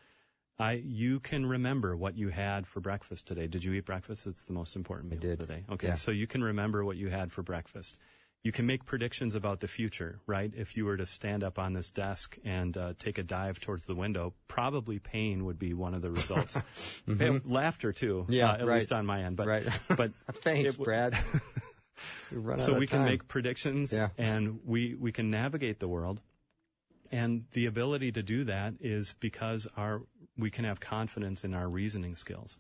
I 0.58 0.74
you 0.74 1.20
can 1.20 1.46
remember 1.46 1.96
what 1.96 2.18
you 2.18 2.30
had 2.30 2.68
for 2.68 2.80
breakfast 2.82 3.28
today. 3.28 3.48
Did 3.48 3.64
you 3.64 3.74
eat 3.74 3.86
breakfast? 3.86 4.28
It's 4.28 4.44
the 4.44 4.54
most 4.54 4.76
important 4.76 5.12
meal 5.12 5.20
did. 5.20 5.40
of 5.40 5.48
the 5.48 5.54
day. 5.54 5.64
Okay. 5.72 5.88
Yeah. 5.88 5.94
So 5.94 6.12
you 6.12 6.28
can 6.28 6.44
remember 6.44 6.84
what 6.84 6.98
you 6.98 7.10
had 7.10 7.32
for 7.32 7.44
breakfast. 7.44 8.00
You 8.44 8.54
can 8.54 8.66
make 8.66 8.86
predictions 8.86 9.36
about 9.36 9.60
the 9.60 9.68
future, 9.68 10.22
right? 10.26 10.52
If 10.56 10.78
you 10.78 10.86
were 10.86 10.96
to 10.96 11.06
stand 11.06 11.44
up 11.44 11.60
on 11.60 11.74
this 11.74 11.90
desk 11.90 12.38
and 12.46 12.76
uh, 12.78 12.94
take 12.98 13.18
a 13.18 13.24
dive 13.24 13.60
towards 13.60 13.86
the 13.86 13.96
window, 13.96 14.34
probably 14.48 14.98
pain 14.98 15.44
would 15.44 15.60
be 15.60 15.74
one 15.74 15.94
of 15.94 16.02
the 16.02 16.10
results. 16.10 16.58
Eh, 17.20 17.40
Laughter 17.46 17.92
too, 17.92 18.22
Mm-hmm. 18.24 18.32
Yeah, 18.32 18.52
uh, 18.52 18.54
at 18.56 18.66
right. 18.68 18.76
least 18.76 18.94
on 18.94 19.06
my 19.06 19.24
end. 19.24 19.36
But 19.36 19.48
Right. 19.48 19.64
but 19.98 20.14
Thanks, 20.36 20.72
w- 20.72 20.86
Brad. 20.86 21.18
We 22.32 22.58
so 22.60 22.76
we 22.80 22.88
can 22.88 23.04
make 23.04 23.28
predictions 23.28 23.92
Yeah. 23.92 24.10
and 24.18 24.60
we, 24.66 24.96
we 24.96 25.12
can 25.12 25.30
navigate 25.30 25.80
the 25.80 25.88
world. 25.90 26.22
And 27.12 27.44
the 27.52 27.66
ability 27.66 28.14
to 28.14 28.24
do 28.24 28.46
that 28.46 28.76
is 28.80 29.16
because 29.20 29.68
our, 29.76 30.04
we 30.38 30.50
can 30.50 30.64
have 30.64 30.80
confidence 30.80 31.44
in 31.44 31.54
our 31.54 31.68
reasoning 31.68 32.16
skills. 32.16 32.58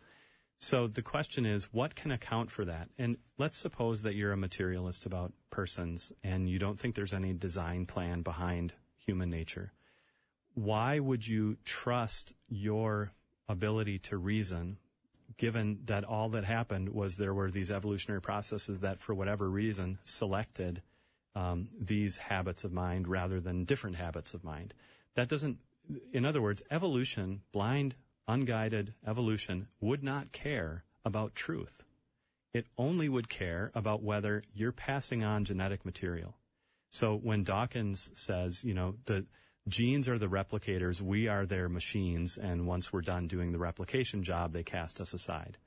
So 0.59 0.87
the 0.87 1.01
question 1.01 1.45
is, 1.45 1.73
what 1.73 1.95
can 1.95 2.11
account 2.11 2.51
for 2.51 2.65
that? 2.65 2.89
And 2.97 3.17
let's 3.37 3.57
suppose 3.57 4.01
that 4.01 4.15
you're 4.15 4.33
a 4.33 4.37
materialist 4.37 5.05
about 5.05 5.31
persons 5.49 6.11
and 6.21 6.49
you 6.49 6.59
don't 6.59 6.77
think 6.77 6.95
there's 6.95 7.13
any 7.13 7.33
design 7.33 7.85
plan 7.85 8.21
behind 8.21 8.73
human 8.97 9.29
nature. 9.29 9.71
Why 10.55 10.99
would 10.99 11.25
you 11.25 11.57
trust 11.63 12.33
your 12.49 13.13
ability 13.47 13.99
to 13.99 14.17
reason 14.17 14.77
given 15.37 15.79
that 15.85 16.03
all 16.03 16.27
that 16.29 16.43
happened 16.43 16.89
was 16.89 17.15
there 17.15 17.33
were 17.33 17.49
these 17.49 17.71
evolutionary 17.71 18.21
processes 18.21 18.81
that, 18.81 18.99
for 18.99 19.15
whatever 19.15 19.49
reason, 19.49 19.97
selected 20.03 20.81
um, 21.35 21.69
these 21.79 22.17
habits 22.17 22.65
of 22.65 22.73
mind 22.73 23.07
rather 23.07 23.39
than 23.39 23.63
different 23.63 23.95
habits 23.95 24.33
of 24.33 24.43
mind. 24.43 24.73
That 25.15 25.29
doesn't, 25.29 25.59
in 26.11 26.25
other 26.25 26.41
words, 26.41 26.61
evolution, 26.69 27.41
blind, 27.53 27.95
unguided 28.29 28.93
evolution, 29.05 29.67
would 29.81 30.03
not 30.03 30.31
care 30.31 30.83
about 31.03 31.35
truth. 31.35 31.83
It 32.53 32.67
only 32.77 33.09
would 33.09 33.29
care 33.29 33.71
about 33.75 34.01
whether 34.01 34.41
you're 34.53 34.71
passing 34.71 35.23
on 35.23 35.45
genetic 35.45 35.85
material. 35.85 36.35
So 36.91 37.15
when 37.15 37.43
Dawkins 37.43 38.09
says, 38.13 38.63
you 38.63 38.73
know, 38.73 38.95
the 39.05 39.25
genes 39.67 40.09
are 40.09 40.17
the 40.17 40.27
replicators, 40.27 41.01
we 41.01 41.27
are 41.27 41.45
their 41.45 41.69
machines, 41.69 42.37
and 42.37 42.65
once 42.65 42.91
we're 42.91 43.01
done 43.01 43.27
doing 43.27 43.51
the 43.51 43.59
replication 43.59 44.23
job, 44.23 44.51
they 44.51 44.63
cast 44.63 44.99
us 44.99 45.13
aside. 45.13 45.57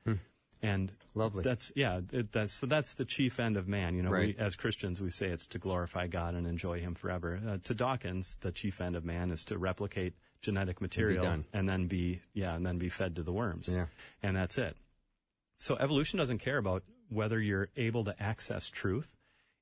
And 0.64 0.92
Lovely. 1.14 1.42
That's 1.42 1.72
yeah. 1.74 2.00
It, 2.12 2.30
that's 2.30 2.52
so. 2.52 2.66
That's 2.66 2.94
the 2.94 3.04
chief 3.04 3.40
end 3.40 3.56
of 3.56 3.66
man. 3.66 3.96
You 3.96 4.04
know, 4.04 4.10
Right. 4.10 4.36
we, 4.38 4.44
as 4.44 4.54
Christians, 4.54 5.00
we 5.00 5.10
say 5.10 5.26
it's 5.26 5.48
to 5.48 5.58
glorify 5.58 6.06
God 6.06 6.36
and 6.36 6.46
enjoy 6.46 6.78
Him 6.80 6.94
forever. 6.94 7.40
Uh, 7.44 7.58
to 7.64 7.74
Dawkins, 7.74 8.36
the 8.40 8.52
chief 8.52 8.80
end 8.80 8.94
of 8.94 9.04
man 9.04 9.32
is 9.32 9.44
to 9.46 9.58
replicate 9.58 10.14
genetic 10.42 10.80
material 10.80 11.24
done. 11.24 11.44
and 11.52 11.68
then 11.68 11.86
be 11.86 12.20
yeah, 12.34 12.54
and 12.54 12.66
then 12.66 12.78
be 12.78 12.88
fed 12.88 13.16
to 13.16 13.22
the 13.22 13.32
worms. 13.32 13.68
Yeah. 13.68 13.86
And 14.22 14.36
that's 14.36 14.58
it. 14.58 14.76
So 15.58 15.76
evolution 15.76 16.18
doesn't 16.18 16.38
care 16.38 16.58
about 16.58 16.82
whether 17.08 17.40
you're 17.40 17.68
able 17.76 18.04
to 18.04 18.22
access 18.22 18.68
truth. 18.68 19.08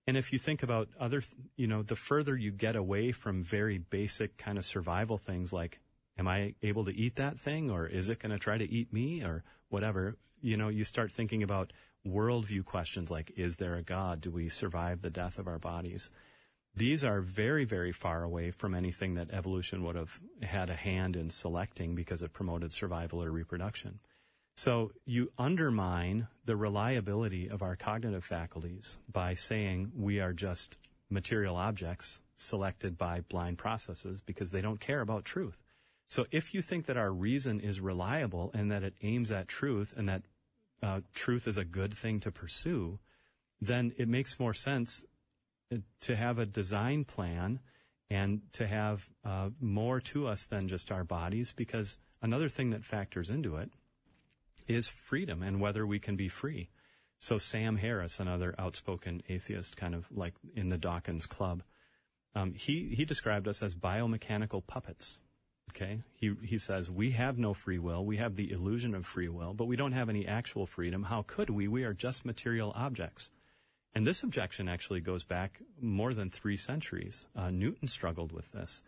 And 0.06 0.16
if 0.16 0.32
you 0.32 0.38
think 0.38 0.62
about 0.62 0.88
other, 0.98 1.22
you 1.56 1.66
know, 1.66 1.82
the 1.82 1.96
further 1.96 2.36
you 2.36 2.50
get 2.50 2.74
away 2.74 3.12
from 3.12 3.44
very 3.44 3.78
basic 3.78 4.38
kind 4.38 4.56
of 4.56 4.64
survival 4.64 5.18
things 5.18 5.52
like, 5.52 5.78
am 6.18 6.26
I 6.26 6.54
able 6.62 6.84
to 6.86 6.96
eat 6.96 7.16
that 7.16 7.38
thing 7.38 7.70
or 7.70 7.86
is 7.86 8.08
it 8.08 8.18
going 8.18 8.32
to 8.32 8.38
try 8.38 8.56
to 8.56 8.68
eat 8.68 8.92
me 8.92 9.22
or 9.22 9.44
whatever, 9.68 10.16
you 10.40 10.56
know, 10.56 10.68
you 10.68 10.84
start 10.84 11.12
thinking 11.12 11.42
about 11.42 11.72
worldview 12.06 12.64
questions 12.64 13.10
like, 13.10 13.32
is 13.36 13.56
there 13.56 13.76
a 13.76 13.82
God? 13.82 14.20
Do 14.20 14.30
we 14.30 14.48
survive 14.48 15.02
the 15.02 15.10
death 15.10 15.38
of 15.38 15.46
our 15.46 15.58
bodies? 15.58 16.10
These 16.80 17.04
are 17.04 17.20
very, 17.20 17.66
very 17.66 17.92
far 17.92 18.22
away 18.22 18.52
from 18.52 18.74
anything 18.74 19.12
that 19.16 19.30
evolution 19.32 19.84
would 19.84 19.96
have 19.96 20.18
had 20.40 20.70
a 20.70 20.74
hand 20.74 21.14
in 21.14 21.28
selecting 21.28 21.94
because 21.94 22.22
it 22.22 22.32
promoted 22.32 22.72
survival 22.72 23.22
or 23.22 23.30
reproduction. 23.30 23.98
So 24.56 24.90
you 25.04 25.30
undermine 25.36 26.28
the 26.46 26.56
reliability 26.56 27.50
of 27.50 27.60
our 27.60 27.76
cognitive 27.76 28.24
faculties 28.24 28.98
by 29.12 29.34
saying 29.34 29.92
we 29.94 30.20
are 30.20 30.32
just 30.32 30.78
material 31.10 31.56
objects 31.56 32.22
selected 32.38 32.96
by 32.96 33.20
blind 33.28 33.58
processes 33.58 34.22
because 34.22 34.50
they 34.50 34.62
don't 34.62 34.80
care 34.80 35.02
about 35.02 35.26
truth. 35.26 35.62
So 36.08 36.24
if 36.30 36.54
you 36.54 36.62
think 36.62 36.86
that 36.86 36.96
our 36.96 37.12
reason 37.12 37.60
is 37.60 37.78
reliable 37.82 38.52
and 38.54 38.72
that 38.72 38.84
it 38.84 38.94
aims 39.02 39.30
at 39.30 39.48
truth 39.48 39.92
and 39.94 40.08
that 40.08 40.22
uh, 40.82 41.00
truth 41.12 41.46
is 41.46 41.58
a 41.58 41.64
good 41.66 41.92
thing 41.92 42.20
to 42.20 42.32
pursue, 42.32 43.00
then 43.60 43.92
it 43.98 44.08
makes 44.08 44.40
more 44.40 44.54
sense 44.54 45.04
to 46.00 46.16
have 46.16 46.38
a 46.38 46.46
design 46.46 47.04
plan 47.04 47.60
and 48.10 48.40
to 48.52 48.66
have 48.66 49.08
uh, 49.24 49.50
more 49.60 50.00
to 50.00 50.26
us 50.26 50.46
than 50.46 50.68
just 50.68 50.90
our 50.90 51.04
bodies 51.04 51.52
because 51.54 51.98
another 52.20 52.48
thing 52.48 52.70
that 52.70 52.84
factors 52.84 53.30
into 53.30 53.56
it 53.56 53.70
is 54.66 54.88
freedom 54.88 55.42
and 55.42 55.60
whether 55.60 55.86
we 55.86 55.98
can 55.98 56.16
be 56.16 56.28
free. 56.28 56.68
So 57.18 57.38
Sam 57.38 57.76
Harris, 57.76 58.18
another 58.18 58.54
outspoken 58.58 59.22
atheist, 59.28 59.76
kind 59.76 59.94
of 59.94 60.06
like 60.10 60.34
in 60.54 60.70
the 60.70 60.78
Dawkins 60.78 61.26
Club, 61.26 61.62
um, 62.34 62.54
he 62.54 62.94
he 62.94 63.04
described 63.04 63.46
us 63.48 63.62
as 63.62 63.74
biomechanical 63.74 64.66
puppets. 64.66 65.20
Okay, 65.70 66.00
he 66.14 66.34
he 66.42 66.58
says 66.58 66.90
we 66.90 67.10
have 67.10 67.38
no 67.38 67.52
free 67.52 67.78
will, 67.78 68.04
we 68.04 68.16
have 68.16 68.36
the 68.36 68.50
illusion 68.50 68.94
of 68.94 69.04
free 69.04 69.28
will, 69.28 69.52
but 69.52 69.66
we 69.66 69.76
don't 69.76 69.92
have 69.92 70.08
any 70.08 70.26
actual 70.26 70.66
freedom. 70.66 71.04
How 71.04 71.22
could 71.26 71.50
we? 71.50 71.68
We 71.68 71.84
are 71.84 71.92
just 71.92 72.24
material 72.24 72.72
objects. 72.74 73.30
And 73.94 74.06
this 74.06 74.22
objection 74.22 74.68
actually 74.68 75.00
goes 75.00 75.24
back 75.24 75.60
more 75.80 76.12
than 76.12 76.30
three 76.30 76.56
centuries. 76.56 77.26
Uh, 77.34 77.50
Newton 77.50 77.88
struggled 77.88 78.32
with 78.32 78.52
this. 78.52 78.82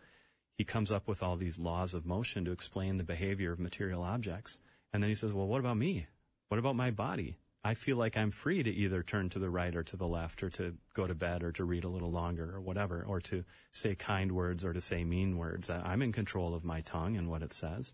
He 0.57 0.63
comes 0.63 0.91
up 0.91 1.07
with 1.07 1.21
all 1.21 1.35
these 1.35 1.59
laws 1.59 1.93
of 1.93 2.05
motion 2.05 2.45
to 2.45 2.51
explain 2.51 2.97
the 2.97 3.03
behavior 3.03 3.51
of 3.51 3.59
material 3.59 4.03
objects. 4.03 4.59
And 4.93 5.03
then 5.03 5.09
he 5.09 5.15
says, 5.15 5.33
well, 5.33 5.47
what 5.47 5.59
about 5.59 5.77
me? 5.77 6.07
What 6.47 6.59
about 6.59 6.75
my 6.75 6.91
body? 6.91 7.37
I 7.65 7.73
feel 7.73 7.97
like 7.97 8.17
I'm 8.17 8.31
free 8.31 8.61
to 8.61 8.69
either 8.69 9.03
turn 9.03 9.29
to 9.29 9.39
the 9.39 9.49
right 9.49 9.75
or 9.75 9.83
to 9.83 9.97
the 9.97 10.07
left 10.07 10.43
or 10.43 10.49
to 10.51 10.75
go 10.93 11.05
to 11.05 11.15
bed 11.15 11.43
or 11.43 11.51
to 11.53 11.63
read 11.63 11.85
a 11.85 11.89
little 11.89 12.11
longer 12.11 12.53
or 12.53 12.61
whatever, 12.61 13.03
or 13.07 13.21
to 13.21 13.45
say 13.71 13.95
kind 13.95 14.33
words 14.33 14.65
or 14.65 14.73
to 14.73 14.81
say 14.81 15.03
mean 15.03 15.37
words. 15.37 15.69
I'm 15.69 16.01
in 16.01 16.11
control 16.11 16.53
of 16.53 16.65
my 16.65 16.81
tongue 16.81 17.15
and 17.15 17.29
what 17.29 17.41
it 17.41 17.53
says. 17.53 17.93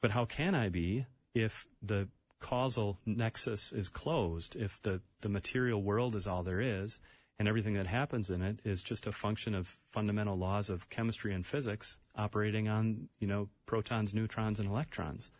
But 0.00 0.12
how 0.12 0.24
can 0.24 0.54
I 0.54 0.70
be 0.70 1.06
if 1.34 1.66
the 1.82 2.08
causal 2.40 2.98
nexus 3.06 3.72
is 3.72 3.88
closed, 3.88 4.56
if 4.56 4.80
the, 4.82 5.00
the 5.20 5.28
material 5.28 5.82
world 5.82 6.14
is 6.14 6.26
all 6.26 6.42
there 6.42 6.60
is 6.60 7.00
and 7.38 7.48
everything 7.48 7.74
that 7.74 7.86
happens 7.86 8.30
in 8.30 8.42
it 8.42 8.60
is 8.64 8.82
just 8.82 9.06
a 9.06 9.12
function 9.12 9.54
of 9.54 9.76
fundamental 9.92 10.36
laws 10.36 10.70
of 10.70 10.88
chemistry 10.88 11.34
and 11.34 11.44
physics 11.44 11.98
operating 12.16 12.68
on, 12.68 13.08
you 13.18 13.26
know, 13.26 13.48
protons, 13.66 14.14
neutrons, 14.14 14.58
and 14.58 14.68
electrons? 14.68 15.30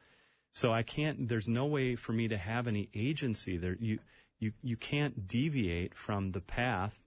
So 0.52 0.72
I 0.72 0.82
can't, 0.82 1.28
there's 1.28 1.48
no 1.48 1.66
way 1.66 1.96
for 1.96 2.12
me 2.12 2.28
to 2.28 2.36
have 2.36 2.66
any 2.66 2.88
agency 2.94 3.56
there. 3.56 3.76
You, 3.78 3.98
you, 4.38 4.52
you 4.62 4.76
can't 4.76 5.28
deviate 5.28 5.94
from 5.94 6.32
the 6.32 6.40
path 6.40 6.98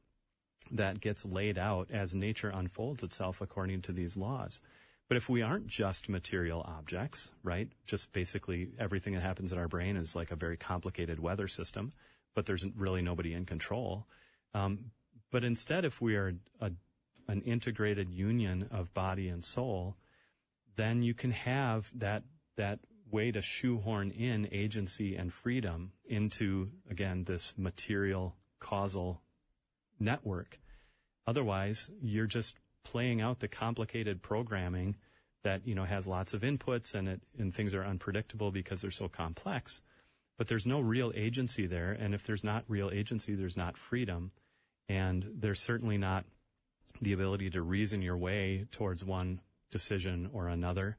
that 0.72 1.02
gets 1.02 1.26
laid 1.26 1.58
out 1.58 1.90
as 1.92 2.14
nature 2.14 2.50
unfolds 2.50 3.04
itself 3.04 3.42
according 3.42 3.82
to 3.84 3.92
these 3.92 4.18
laws. 4.18 4.62
But 5.10 5.18
if 5.18 5.28
we 5.28 5.42
aren't 5.42 5.68
just 5.68 6.08
material 6.08 6.62
objects, 6.62 7.34
right? 7.44 7.68
Just 7.86 8.14
basically 8.14 8.70
everything 8.80 9.16
that 9.16 9.24
happens 9.24 9.52
in 9.52 9.58
our 9.58 9.68
brain 9.68 9.98
is 9.98 10.16
like 10.16 10.30
a 10.30 10.36
very 10.36 10.56
complicated 10.56 11.20
weather 11.20 11.48
system, 11.48 11.94
but 12.36 12.46
there's 12.46 12.66
really 12.78 13.02
nobody 13.02 13.34
in 13.34 13.46
control. 13.46 14.06
Um, 14.54 14.92
but 15.32 15.44
instead, 15.44 15.84
if 15.84 16.00
we 16.00 16.16
are 16.16 16.36
a, 16.62 16.72
an 17.28 17.42
integrated 17.42 18.12
union 18.12 18.70
of 18.72 18.94
body 18.94 19.28
and 19.30 19.44
soul, 19.44 19.96
then 20.76 21.02
you 21.02 21.16
can 21.16 21.32
have 21.32 21.92
that, 21.96 22.24
that 22.56 22.80
way 23.12 23.32
to 23.32 23.42
shoehorn 23.42 24.12
in 24.12 24.48
agency 24.52 25.16
and 25.16 25.34
freedom 25.34 25.92
into, 26.06 26.70
again, 26.90 27.24
this 27.24 27.54
material 27.58 28.36
causal 28.60 29.22
network. 30.00 30.60
Otherwise, 31.26 31.90
you're 32.00 32.28
just 32.28 32.58
playing 32.84 33.22
out 33.22 33.40
the 33.40 33.48
complicated 33.48 34.22
programming 34.22 34.96
that, 35.44 35.66
you 35.66 35.76
know, 35.76 35.86
has 35.86 36.08
lots 36.08 36.34
of 36.34 36.42
inputs 36.42 36.94
and 36.96 37.08
it, 37.08 37.22
and 37.38 37.54
things 37.54 37.74
are 37.74 37.84
unpredictable 37.84 38.52
because 38.52 38.82
they're 38.82 38.92
so 38.92 39.08
complex. 39.08 39.82
But 40.38 40.48
there's 40.48 40.68
no 40.68 40.80
real 40.80 41.12
agency 41.16 41.66
there. 41.66 41.92
And 41.92 42.14
if 42.14 42.24
there's 42.24 42.44
not 42.44 42.64
real 42.68 42.90
agency, 42.92 43.36
there's 43.36 43.58
not 43.58 43.78
freedom. 43.78 44.32
And 44.88 45.30
there's 45.34 45.60
certainly 45.60 45.98
not 45.98 46.26
the 47.02 47.14
ability 47.14 47.50
to 47.52 47.62
reason 47.62 48.02
your 48.02 48.18
way 48.18 48.66
towards 48.72 49.04
one 49.04 49.40
decision 49.72 50.30
or 50.34 50.48
another. 50.48 50.98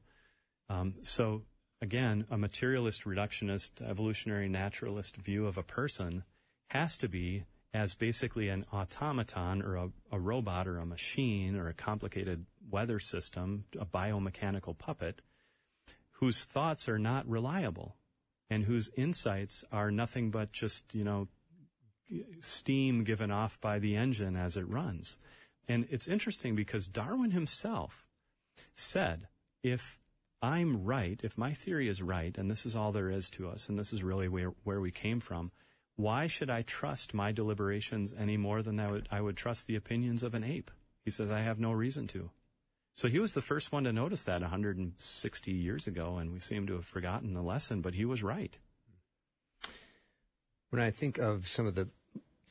Um, 0.69 0.95
so 1.03 1.43
again, 1.81 2.25
a 2.29 2.37
materialist, 2.37 3.03
reductionist, 3.03 3.81
evolutionary 3.87 4.47
naturalist 4.47 5.17
view 5.17 5.45
of 5.47 5.57
a 5.57 5.63
person 5.63 6.23
has 6.69 6.97
to 6.99 7.09
be 7.09 7.43
as 7.73 7.93
basically 7.93 8.49
an 8.49 8.65
automaton 8.71 9.61
or 9.61 9.75
a, 9.75 9.89
a, 10.11 10.19
robot 10.19 10.67
or 10.67 10.77
a 10.77 10.85
machine 10.85 11.55
or 11.55 11.69
a 11.69 11.73
complicated 11.73 12.45
weather 12.69 12.99
system, 12.99 13.63
a 13.79 13.85
biomechanical 13.85 14.77
puppet, 14.77 15.21
whose 16.11 16.43
thoughts 16.43 16.89
are 16.89 16.99
not 16.99 17.27
reliable 17.27 17.95
and 18.49 18.65
whose 18.65 18.91
insights 18.97 19.63
are 19.71 19.89
nothing 19.89 20.31
but 20.31 20.51
just, 20.51 20.93
you 20.93 21.03
know, 21.03 21.27
steam 22.41 23.03
given 23.03 23.31
off 23.31 23.59
by 23.61 23.79
the 23.79 23.95
engine 23.95 24.35
as 24.35 24.57
it 24.57 24.67
runs. 24.67 25.17
And 25.69 25.87
it's 25.89 26.09
interesting 26.09 26.55
because 26.55 26.87
Darwin 26.87 27.31
himself 27.31 28.05
said, 28.75 29.27
if 29.63 29.99
I'm 30.41 30.83
right, 30.83 31.19
if 31.23 31.37
my 31.37 31.53
theory 31.53 31.87
is 31.87 32.01
right, 32.01 32.37
and 32.37 32.51
this 32.51 32.65
is 32.65 32.75
all 32.75 32.91
there 32.91 33.09
is 33.09 33.29
to 33.31 33.47
us, 33.47 33.69
and 33.69 33.79
this 33.79 33.93
is 33.93 34.03
really 34.03 34.27
where, 34.27 34.53
where 34.63 34.81
we 34.81 34.91
came 34.91 35.19
from, 35.19 35.51
why 36.01 36.27
should 36.27 36.49
I 36.49 36.61
trust 36.63 37.13
my 37.13 37.31
deliberations 37.31 38.13
any 38.17 38.37
more 38.37 38.61
than 38.61 38.79
I 38.79 38.91
would, 38.91 39.07
I 39.11 39.21
would 39.21 39.37
trust 39.37 39.67
the 39.67 39.75
opinions 39.75 40.23
of 40.23 40.33
an 40.33 40.43
ape? 40.43 40.71
He 41.03 41.11
says, 41.11 41.31
I 41.31 41.41
have 41.41 41.59
no 41.59 41.71
reason 41.71 42.07
to. 42.07 42.29
So 42.95 43.07
he 43.07 43.19
was 43.19 43.33
the 43.33 43.41
first 43.41 43.71
one 43.71 43.85
to 43.85 43.93
notice 43.93 44.23
that 44.25 44.41
160 44.41 45.51
years 45.51 45.87
ago, 45.87 46.17
and 46.17 46.33
we 46.33 46.39
seem 46.39 46.67
to 46.67 46.73
have 46.73 46.85
forgotten 46.85 47.33
the 47.33 47.41
lesson, 47.41 47.81
but 47.81 47.95
he 47.95 48.05
was 48.05 48.21
right. 48.21 48.57
When 50.69 50.81
I 50.81 50.91
think 50.91 51.17
of 51.17 51.47
some 51.47 51.65
of 51.65 51.75
the 51.75 51.89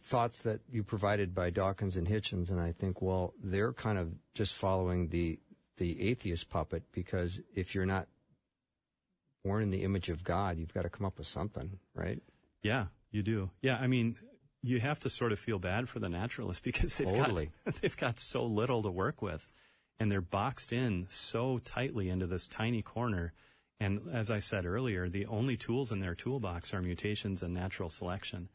thoughts 0.03 0.43
that 0.43 0.61
you 0.71 0.83
provided 0.83 1.35
by 1.35 1.51
Dawkins 1.51 1.97
and 1.97 2.07
Hitchens, 2.07 2.51
and 2.51 2.61
I 2.61 2.73
think, 2.73 3.01
well, 3.01 3.35
they're 3.43 3.73
kind 3.73 3.99
of 3.99 4.13
just 4.35 4.55
following 4.55 5.09
the 5.09 5.39
the 5.77 6.11
atheist 6.11 6.51
puppet 6.51 6.83
because 6.93 7.41
if 7.55 7.75
you're 7.75 7.87
not 7.87 8.07
born 9.43 9.63
in 9.63 9.71
the 9.71 9.83
image 9.83 10.11
of 10.11 10.23
God, 10.23 10.59
you've 10.59 10.75
got 10.75 10.83
to 10.83 10.91
come 10.91 11.07
up 11.07 11.17
with 11.17 11.27
something, 11.27 11.79
right? 11.95 12.21
Yeah, 12.63 12.87
you 13.11 13.23
do. 13.23 13.51
Yeah, 13.61 13.77
I 13.77 13.87
mean, 13.87 14.17
you 14.63 14.81
have 14.81 15.01
to 15.01 15.11
sort 15.11 15.33
of 15.33 15.39
feel 15.39 15.59
bad 15.59 15.89
for 15.89 15.99
the 15.99 16.09
naturalists 16.09 16.63
because 16.65 16.97
they've 16.97 17.07
totally. 17.07 17.51
got 17.65 17.75
they've 17.81 17.97
got 17.97 18.21
so 18.21 18.45
little 18.45 18.83
to 18.83 18.91
work 18.91 19.23
with, 19.23 19.51
and 19.99 20.11
they're 20.11 20.21
boxed 20.21 20.73
in 20.73 21.07
so 21.09 21.59
tightly 21.59 22.09
into 22.09 22.27
this 22.27 22.47
tiny 22.47 22.83
corner. 22.83 23.33
And 23.79 24.01
as 24.13 24.31
I 24.31 24.41
said 24.41 24.67
earlier, 24.67 25.09
the 25.09 25.27
only 25.27 25.57
tools 25.57 25.91
in 25.91 26.01
their 26.01 26.15
toolbox 26.15 26.75
are 26.75 26.83
mutations 26.83 27.43
and 27.43 27.55
natural 27.55 27.89
selection. 27.89 28.51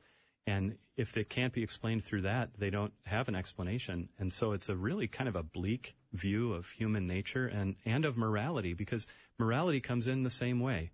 And 0.48 0.78
if 0.96 1.18
it 1.18 1.30
can't 1.30 1.54
be 1.54 1.64
explained 1.64 2.04
through 2.04 2.22
that, 2.22 2.52
they 2.58 2.70
don't 2.70 2.94
have 3.06 3.28
an 3.28 3.36
explanation. 3.36 4.10
And 4.20 4.32
so 4.32 4.52
it's 4.52 4.70
a 4.70 4.76
really 4.76 5.08
kind 5.08 5.28
of 5.28 5.36
a 5.36 5.42
bleak 5.42 5.96
view 6.14 6.54
of 6.54 6.70
human 6.70 7.08
nature 7.08 7.48
and, 7.48 7.76
and 7.84 8.06
of 8.06 8.16
morality 8.16 8.74
because 8.74 9.08
morality 9.40 9.80
comes 9.80 10.08
in 10.08 10.22
the 10.22 10.30
same 10.30 10.60
way. 10.60 10.92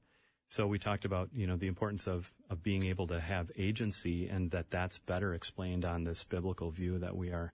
So 0.51 0.67
we 0.67 0.79
talked 0.79 1.05
about, 1.05 1.29
you 1.33 1.47
know, 1.47 1.55
the 1.55 1.67
importance 1.67 2.07
of, 2.07 2.33
of 2.49 2.61
being 2.61 2.85
able 2.85 3.07
to 3.07 3.21
have 3.21 3.49
agency 3.57 4.27
and 4.27 4.51
that 4.51 4.69
that's 4.69 4.97
better 4.97 5.33
explained 5.33 5.85
on 5.85 6.03
this 6.03 6.25
biblical 6.25 6.71
view 6.71 6.99
that 6.99 7.15
we 7.15 7.31
are 7.31 7.53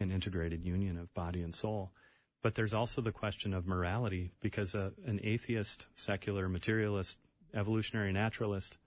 an 0.00 0.10
integrated 0.10 0.64
union 0.64 0.96
of 0.96 1.12
body 1.12 1.42
and 1.42 1.54
soul. 1.54 1.92
But 2.42 2.54
there's 2.54 2.72
also 2.72 3.02
the 3.02 3.12
question 3.12 3.52
of 3.52 3.66
morality 3.66 4.30
because 4.40 4.74
an 4.74 5.20
atheist, 5.22 5.88
secular, 5.94 6.48
materialist, 6.48 7.18
evolutionary 7.52 8.12
naturalist, 8.12 8.78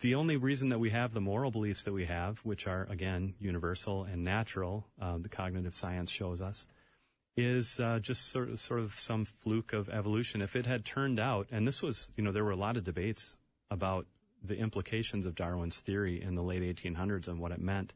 the 0.00 0.16
only 0.16 0.36
reason 0.36 0.70
that 0.70 0.80
we 0.80 0.90
have 0.90 1.14
the 1.14 1.20
moral 1.20 1.52
beliefs 1.52 1.84
that 1.84 1.92
we 1.92 2.06
have, 2.06 2.38
which 2.38 2.66
are 2.66 2.88
again 2.90 3.34
universal 3.38 4.02
and 4.02 4.24
natural, 4.24 4.88
uh, 5.00 5.18
the 5.18 5.28
cognitive 5.28 5.76
science 5.76 6.10
shows 6.10 6.40
us, 6.40 6.66
is 7.36 7.78
uh, 7.80 7.98
just 7.98 8.28
sort 8.28 8.48
of, 8.48 8.58
sort 8.58 8.80
of 8.80 8.94
some 8.94 9.24
fluke 9.24 9.72
of 9.72 9.88
evolution. 9.88 10.40
If 10.40 10.56
it 10.56 10.66
had 10.66 10.84
turned 10.84 11.20
out, 11.20 11.48
and 11.50 11.66
this 11.66 11.82
was, 11.82 12.10
you 12.16 12.24
know, 12.24 12.32
there 12.32 12.44
were 12.44 12.50
a 12.50 12.56
lot 12.56 12.76
of 12.76 12.84
debates 12.84 13.36
about 13.70 14.06
the 14.42 14.56
implications 14.56 15.26
of 15.26 15.34
Darwin's 15.34 15.80
theory 15.80 16.22
in 16.22 16.34
the 16.34 16.42
late 16.42 16.62
1800s 16.62 17.28
and 17.28 17.40
what 17.40 17.52
it 17.52 17.60
meant. 17.60 17.92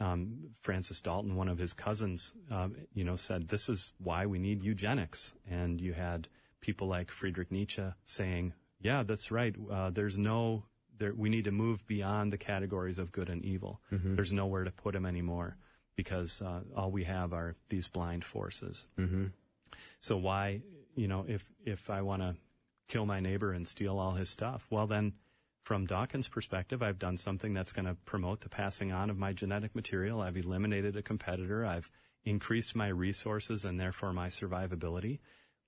Um, 0.00 0.50
Francis 0.62 1.00
Galton, 1.00 1.36
one 1.36 1.48
of 1.48 1.58
his 1.58 1.72
cousins, 1.72 2.34
um, 2.50 2.74
you 2.94 3.04
know, 3.04 3.14
said 3.14 3.48
this 3.48 3.68
is 3.68 3.92
why 3.98 4.26
we 4.26 4.40
need 4.40 4.64
eugenics, 4.64 5.34
and 5.48 5.80
you 5.80 5.92
had 5.92 6.26
people 6.60 6.88
like 6.88 7.12
Friedrich 7.12 7.52
Nietzsche 7.52 7.84
saying, 8.04 8.54
"Yeah, 8.80 9.04
that's 9.04 9.30
right. 9.30 9.54
Uh, 9.70 9.90
there's 9.90 10.18
no, 10.18 10.64
there, 10.98 11.14
we 11.14 11.28
need 11.28 11.44
to 11.44 11.52
move 11.52 11.86
beyond 11.86 12.32
the 12.32 12.38
categories 12.38 12.98
of 12.98 13.12
good 13.12 13.28
and 13.28 13.44
evil. 13.44 13.80
Mm-hmm. 13.92 14.16
There's 14.16 14.32
nowhere 14.32 14.64
to 14.64 14.72
put 14.72 14.96
him 14.96 15.06
anymore." 15.06 15.56
Because 15.96 16.42
uh, 16.42 16.60
all 16.76 16.90
we 16.90 17.04
have 17.04 17.32
are 17.32 17.56
these 17.68 17.88
blind 17.88 18.24
forces. 18.24 18.88
Mm-hmm. 18.98 19.26
So 20.00 20.16
why, 20.16 20.60
you 20.94 21.08
know, 21.08 21.24
if 21.28 21.44
if 21.64 21.88
I 21.90 22.02
want 22.02 22.22
to 22.22 22.36
kill 22.88 23.06
my 23.06 23.20
neighbor 23.20 23.52
and 23.52 23.66
steal 23.66 23.98
all 23.98 24.12
his 24.12 24.28
stuff, 24.28 24.66
well 24.70 24.86
then, 24.86 25.14
from 25.62 25.86
Dawkins' 25.86 26.28
perspective, 26.28 26.82
I've 26.82 26.98
done 26.98 27.16
something 27.16 27.54
that's 27.54 27.72
going 27.72 27.86
to 27.86 27.96
promote 28.04 28.40
the 28.40 28.50
passing 28.50 28.92
on 28.92 29.08
of 29.08 29.16
my 29.16 29.32
genetic 29.32 29.74
material. 29.74 30.20
I've 30.20 30.36
eliminated 30.36 30.94
a 30.96 31.02
competitor. 31.02 31.64
I've 31.64 31.90
increased 32.24 32.76
my 32.76 32.88
resources 32.88 33.64
and 33.64 33.80
therefore 33.80 34.12
my 34.12 34.28
survivability. 34.28 35.20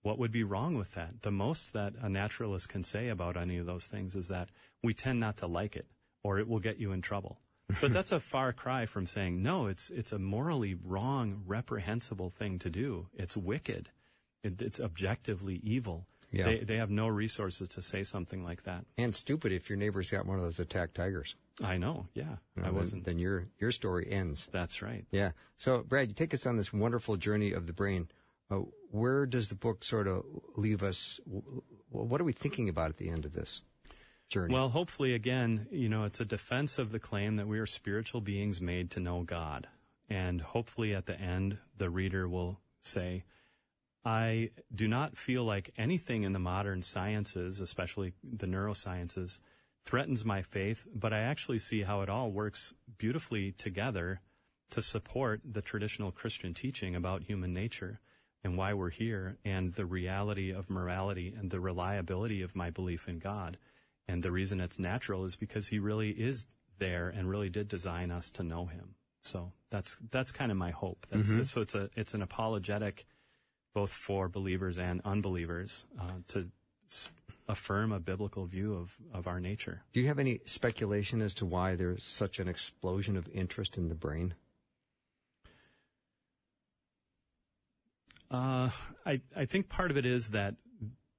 what 0.06 0.20
would 0.20 0.30
be 0.30 0.44
wrong 0.44 0.76
with 0.76 0.94
that? 0.94 1.22
The 1.22 1.32
most 1.32 1.72
that 1.72 1.94
a 2.00 2.08
naturalist 2.08 2.68
can 2.68 2.84
say 2.84 3.08
about 3.08 3.36
any 3.36 3.58
of 3.58 3.66
those 3.66 3.86
things 3.86 4.14
is 4.14 4.28
that 4.28 4.50
we 4.80 4.94
tend 4.94 5.18
not 5.18 5.38
to 5.38 5.48
like 5.48 5.74
it 5.74 5.86
or 6.22 6.38
it 6.38 6.46
will 6.46 6.60
get 6.60 6.78
you 6.78 6.92
in 6.92 7.02
trouble. 7.02 7.40
But 7.80 7.92
that's 7.92 8.12
a 8.12 8.20
far 8.20 8.52
cry 8.52 8.86
from 8.86 9.06
saying, 9.06 9.42
no, 9.42 9.66
it's, 9.66 9.90
it's 9.90 10.12
a 10.12 10.18
morally 10.18 10.76
wrong, 10.84 11.42
reprehensible 11.46 12.30
thing 12.30 12.58
to 12.60 12.70
do. 12.70 13.08
It's 13.14 13.36
wicked. 13.36 13.90
It, 14.42 14.62
it's 14.62 14.80
objectively 14.80 15.60
evil. 15.64 16.06
Yeah. 16.30 16.44
They, 16.44 16.58
they 16.60 16.76
have 16.76 16.90
no 16.90 17.08
resources 17.08 17.68
to 17.70 17.82
say 17.82 18.04
something 18.04 18.44
like 18.44 18.64
that. 18.64 18.84
And 18.98 19.14
stupid 19.14 19.52
if 19.52 19.68
your 19.68 19.78
neighbor's 19.78 20.10
got 20.10 20.26
one 20.26 20.38
of 20.38 20.44
those 20.44 20.58
attack 20.60 20.92
tigers. 20.92 21.34
I 21.62 21.76
know. 21.78 22.06
Yeah. 22.14 22.36
You 22.54 22.62
know, 22.62 22.62
I 22.62 22.64
then- 22.66 22.74
wasn't. 22.74 23.04
Then 23.04 23.18
your 23.18 23.46
your 23.58 23.70
story 23.70 24.10
ends. 24.10 24.48
That's 24.52 24.82
right. 24.82 25.04
Yeah. 25.10 25.30
So, 25.56 25.82
Brad, 25.82 26.08
you 26.08 26.14
take 26.14 26.34
us 26.34 26.46
on 26.46 26.56
this 26.56 26.72
wonderful 26.72 27.16
journey 27.16 27.52
of 27.52 27.66
the 27.66 27.72
brain. 27.72 28.08
Uh, 28.50 28.60
where 28.90 29.24
does 29.26 29.48
the 29.48 29.54
book 29.54 29.82
sort 29.82 30.06
of 30.06 30.24
leave 30.56 30.82
us? 30.82 31.18
What 31.90 32.20
are 32.20 32.24
we 32.24 32.32
thinking 32.32 32.68
about 32.68 32.90
at 32.90 32.98
the 32.98 33.08
end 33.08 33.24
of 33.24 33.32
this 33.32 33.62
journey? 34.28 34.54
Well, 34.54 34.68
hopefully, 34.70 35.14
again, 35.14 35.66
you 35.70 35.88
know, 35.88 36.04
it's 36.04 36.20
a 36.20 36.24
defense 36.24 36.78
of 36.78 36.92
the 36.92 36.98
claim 36.98 37.36
that 37.36 37.46
we 37.46 37.58
are 37.58 37.66
spiritual 37.66 38.20
beings 38.20 38.60
made 38.60 38.90
to 38.92 39.00
know 39.00 39.22
God. 39.22 39.68
And 40.08 40.40
hopefully, 40.40 40.94
at 40.94 41.06
the 41.06 41.20
end, 41.20 41.58
the 41.76 41.90
reader 41.90 42.28
will 42.28 42.60
say, 42.82 43.24
I 44.04 44.50
do 44.72 44.86
not 44.86 45.16
feel 45.16 45.44
like 45.44 45.72
anything 45.76 46.22
in 46.22 46.32
the 46.32 46.38
modern 46.38 46.82
sciences, 46.82 47.60
especially 47.60 48.12
the 48.22 48.46
neurosciences, 48.46 49.40
threatens 49.84 50.24
my 50.24 50.42
faith, 50.42 50.84
but 50.94 51.12
I 51.12 51.20
actually 51.20 51.58
see 51.58 51.82
how 51.82 52.02
it 52.02 52.08
all 52.08 52.30
works 52.30 52.72
beautifully 52.98 53.52
together 53.52 54.20
to 54.70 54.82
support 54.82 55.40
the 55.44 55.62
traditional 55.62 56.10
Christian 56.10 56.54
teaching 56.54 56.94
about 56.94 57.24
human 57.24 57.52
nature 57.52 58.00
and 58.44 58.56
why 58.56 58.74
we're 58.74 58.90
here 58.90 59.38
and 59.44 59.74
the 59.74 59.86
reality 59.86 60.52
of 60.52 60.70
morality 60.70 61.34
and 61.36 61.50
the 61.50 61.60
reliability 61.60 62.42
of 62.42 62.54
my 62.54 62.70
belief 62.70 63.08
in 63.08 63.18
God. 63.18 63.58
And 64.08 64.22
the 64.22 64.30
reason 64.30 64.60
it's 64.60 64.78
natural 64.78 65.24
is 65.24 65.36
because 65.36 65.68
he 65.68 65.78
really 65.78 66.10
is 66.10 66.46
there 66.78 67.08
and 67.08 67.28
really 67.28 67.48
did 67.50 67.68
design 67.68 68.10
us 68.10 68.30
to 68.32 68.42
know 68.42 68.66
him. 68.66 68.94
So 69.22 69.52
that's 69.70 69.96
that's 70.10 70.30
kind 70.30 70.52
of 70.52 70.56
my 70.58 70.70
hope. 70.70 71.06
That's, 71.10 71.50
So 71.50 71.60
it's 71.60 71.74
a 71.74 71.90
it's 71.96 72.14
an 72.14 72.22
apologetic 72.22 73.06
both 73.74 73.90
for 73.90 74.28
believers 74.28 74.78
and 74.78 75.00
unbelievers 75.04 75.86
uh, 76.00 76.04
to 76.28 76.48
s- 76.90 77.10
affirm 77.48 77.92
a 77.92 78.00
biblical 78.00 78.46
view 78.46 78.74
of, 78.74 78.96
of 79.12 79.26
our 79.26 79.38
nature. 79.40 79.82
do 79.92 80.00
you 80.00 80.06
have 80.06 80.18
any 80.18 80.40
speculation 80.46 81.20
as 81.20 81.34
to 81.34 81.44
why 81.44 81.74
there's 81.76 82.02
such 82.02 82.38
an 82.38 82.48
explosion 82.48 83.16
of 83.16 83.28
interest 83.34 83.76
in 83.76 83.88
the 83.88 83.94
brain? 83.94 84.34
Uh, 88.30 88.70
I, 89.04 89.20
I 89.36 89.44
think 89.44 89.68
part 89.68 89.90
of 89.90 89.96
it 89.96 90.04
is 90.06 90.30
that 90.30 90.54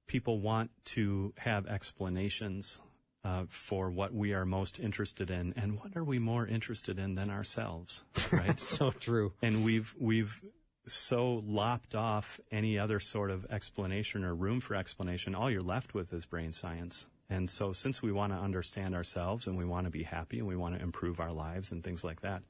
people 0.08 0.40
want 0.40 0.70
to 0.84 1.32
have 1.36 1.66
explanations 1.66 2.82
uh, 3.24 3.44
for 3.48 3.90
what 3.90 4.12
we 4.12 4.32
are 4.32 4.44
most 4.44 4.80
interested 4.80 5.30
in, 5.30 5.52
and 5.56 5.76
what 5.76 5.96
are 5.96 6.04
we 6.04 6.18
more 6.18 6.46
interested 6.46 6.98
in 6.98 7.14
than 7.14 7.30
ourselves, 7.30 8.04
right? 8.32 8.58
so 8.76 8.90
true. 8.90 9.32
and 9.42 9.64
we've 9.64 9.94
we've 9.98 10.40
so 10.86 11.42
lopped 11.46 11.94
off 11.94 12.40
any 12.50 12.78
other 12.78 12.98
sort 12.98 13.30
of 13.30 13.44
explanation 13.50 14.24
or 14.24 14.34
room 14.34 14.60
for 14.60 14.74
explanation. 14.74 15.34
All 15.34 15.50
you're 15.50 15.60
left 15.62 15.94
with 15.94 16.12
is 16.12 16.24
brain 16.24 16.52
science. 16.52 17.08
And 17.30 17.50
so, 17.50 17.74
since 17.74 18.00
we 18.00 18.10
want 18.10 18.32
to 18.32 18.38
understand 18.38 18.94
ourselves 18.94 19.46
and 19.46 19.58
we 19.58 19.66
want 19.66 19.84
to 19.84 19.90
be 19.90 20.02
happy 20.04 20.38
and 20.38 20.48
we 20.48 20.56
want 20.56 20.76
to 20.76 20.82
improve 20.82 21.20
our 21.20 21.32
lives 21.32 21.72
and 21.72 21.84
things 21.84 22.02
like 22.02 22.22
that, 22.22 22.42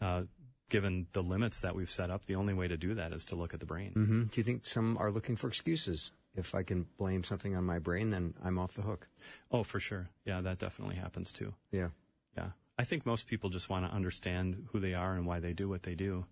uh, 0.00 0.22
given 0.70 1.06
the 1.12 1.22
limits 1.22 1.60
that 1.60 1.74
we've 1.74 1.90
set 1.90 2.10
up, 2.10 2.24
the 2.24 2.36
only 2.36 2.54
way 2.54 2.66
to 2.66 2.78
do 2.78 2.94
that 2.94 3.12
is 3.12 3.26
to 3.26 3.34
look 3.36 3.52
at 3.52 3.60
the 3.60 3.66
brain. 3.66 3.92
hmm 3.92 4.22
Do 4.22 4.40
you 4.40 4.44
think 4.44 4.64
some 4.64 4.96
are 4.96 5.10
looking 5.10 5.36
for 5.36 5.48
excuses? 5.48 6.12
If 6.34 6.54
I 6.54 6.62
can 6.62 6.86
blame 6.96 7.24
something 7.24 7.56
on 7.56 7.64
my 7.64 7.78
brain, 7.78 8.10
then 8.10 8.34
I'm 8.42 8.58
off 8.58 8.74
the 8.74 8.82
hook. 8.82 9.08
Oh, 9.50 9.64
for 9.64 9.80
sure. 9.80 10.10
Yeah, 10.24 10.40
that 10.42 10.58
definitely 10.58 10.96
happens 10.96 11.32
too. 11.32 11.54
Yeah. 11.72 11.88
Yeah. 12.36 12.50
I 12.78 12.84
think 12.84 13.04
most 13.04 13.26
people 13.26 13.50
just 13.50 13.68
want 13.68 13.84
to 13.84 13.92
understand 13.92 14.68
who 14.72 14.80
they 14.80 14.94
are 14.94 15.14
and 15.14 15.26
why 15.26 15.40
they 15.40 15.52
do 15.52 15.68
what 15.68 15.82
they 15.82 15.94
do. 15.94 16.26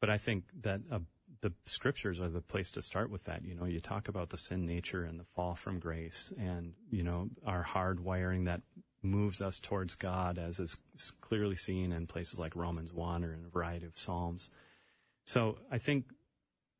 But 0.00 0.08
I 0.08 0.18
think 0.18 0.44
that 0.62 0.80
uh, 0.90 1.00
the 1.40 1.52
scriptures 1.64 2.20
are 2.20 2.28
the 2.28 2.40
place 2.40 2.70
to 2.72 2.82
start 2.82 3.10
with 3.10 3.24
that. 3.24 3.44
You 3.44 3.54
know, 3.54 3.64
you 3.64 3.80
talk 3.80 4.08
about 4.08 4.30
the 4.30 4.36
sin 4.36 4.66
nature 4.66 5.04
and 5.04 5.18
the 5.18 5.24
fall 5.24 5.54
from 5.54 5.78
grace 5.78 6.32
and, 6.38 6.74
you 6.90 7.02
know, 7.02 7.28
our 7.44 7.62
hard 7.62 8.00
wiring 8.00 8.44
that 8.44 8.62
moves 9.02 9.40
us 9.40 9.60
towards 9.60 9.94
God 9.94 10.38
as 10.38 10.60
is 10.60 10.76
clearly 11.20 11.56
seen 11.56 11.92
in 11.92 12.06
places 12.06 12.38
like 12.38 12.54
Romans 12.54 12.92
1 12.92 13.24
or 13.24 13.32
in 13.32 13.44
a 13.44 13.48
variety 13.48 13.86
of 13.86 13.96
Psalms. 13.96 14.50
So 15.24 15.58
I 15.70 15.78
think 15.78 16.06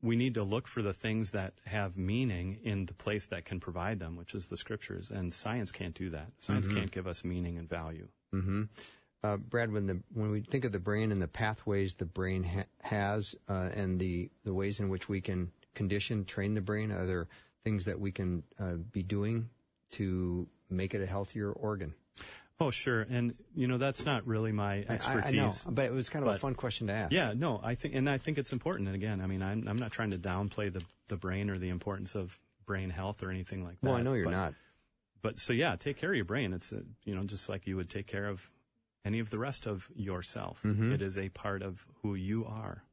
we 0.01 0.15
need 0.15 0.33
to 0.35 0.43
look 0.43 0.67
for 0.67 0.81
the 0.81 0.93
things 0.93 1.31
that 1.31 1.53
have 1.65 1.95
meaning 1.97 2.59
in 2.63 2.85
the 2.87 2.93
place 2.93 3.27
that 3.27 3.45
can 3.45 3.59
provide 3.59 3.99
them, 3.99 4.15
which 4.15 4.33
is 4.33 4.47
the 4.47 4.57
scriptures. 4.57 5.11
And 5.11 5.33
science 5.33 5.71
can't 5.71 5.93
do 5.93 6.09
that. 6.09 6.31
Science 6.39 6.67
can't 6.67 6.91
give 6.91 7.05
us 7.07 7.23
meaning 7.23 7.57
and 7.57 7.69
value. 7.69 8.07
hmm 8.31 8.63
Uh, 9.23 9.37
Brad, 9.37 9.71
when 9.71 9.85
the 9.85 10.01
when 10.13 10.31
we 10.31 10.41
think 10.41 10.65
of 10.65 10.71
the 10.71 10.79
brain 10.79 11.11
and 11.11 11.21
the 11.21 11.27
pathways 11.27 11.93
the 11.95 12.05
brain 12.05 12.43
ha- 12.43 12.63
has, 12.79 13.35
uh, 13.47 13.69
and 13.75 13.99
the 13.99 14.31
the 14.43 14.53
ways 14.53 14.79
in 14.79 14.89
which 14.89 15.07
we 15.07 15.21
can 15.21 15.51
condition, 15.75 16.25
train 16.25 16.55
the 16.55 16.61
brain, 16.61 16.91
are 16.91 17.05
there 17.05 17.27
things 17.63 17.85
that 17.85 17.99
we 17.99 18.11
can 18.11 18.41
uh, 18.59 18.77
be 18.91 19.03
doing 19.03 19.49
to 19.91 20.47
make 20.71 20.95
it 20.95 21.01
a 21.01 21.05
healthier 21.05 21.51
organ? 21.51 21.93
Oh, 22.61 22.69
sure. 22.69 23.01
And, 23.09 23.33
you 23.55 23.67
know, 23.67 23.77
that's 23.77 24.05
not 24.05 24.27
really 24.27 24.51
my 24.51 24.73
I- 24.73 24.85
I- 24.87 24.93
expertise. 24.93 25.65
I, 25.65 25.69
know, 25.69 25.75
but 25.75 25.85
it 25.85 25.93
was 25.93 26.09
kind 26.09 26.25
of 26.25 26.35
a 26.35 26.37
fun 26.37 26.53
question 26.53 26.87
to 26.87 26.93
ask. 26.93 27.11
Yeah, 27.11 27.33
no, 27.35 27.59
I 27.63 27.75
think, 27.75 27.95
and 27.95 28.09
I 28.09 28.17
think 28.19 28.37
it's 28.37 28.53
important. 28.53 28.87
And 28.87 28.95
again, 28.95 29.19
I 29.19 29.25
mean, 29.25 29.41
I'm, 29.41 29.67
I'm 29.67 29.79
not 29.79 29.91
trying 29.91 30.11
to 30.11 30.17
downplay 30.17 30.71
the, 30.71 30.83
the 31.07 31.17
brain 31.17 31.49
or 31.49 31.57
the 31.57 31.69
importance 31.69 32.15
of 32.15 32.39
brain 32.65 32.91
health 32.91 33.23
or 33.23 33.31
anything 33.31 33.63
like 33.63 33.81
that. 33.81 33.87
Well, 33.87 33.97
I 33.97 34.03
know 34.03 34.13
you're 34.13 34.25
but, 34.25 34.31
not. 34.31 34.53
But 35.23 35.39
so, 35.39 35.53
yeah, 35.53 35.75
take 35.75 35.97
care 35.97 36.11
of 36.11 36.15
your 36.15 36.25
brain. 36.25 36.53
It's, 36.53 36.71
a, 36.71 36.83
you 37.03 37.15
know, 37.15 37.23
just 37.23 37.49
like 37.49 37.65
you 37.65 37.75
would 37.77 37.89
take 37.89 38.07
care 38.07 38.27
of 38.27 38.49
any 39.03 39.19
of 39.19 39.31
the 39.31 39.39
rest 39.39 39.65
of 39.65 39.89
yourself. 39.95 40.59
Mm-hmm. 40.63 40.93
It 40.93 41.01
is 41.01 41.17
a 41.17 41.29
part 41.29 41.63
of 41.63 41.83
who 42.01 42.13
you 42.13 42.45
are. 42.45 42.83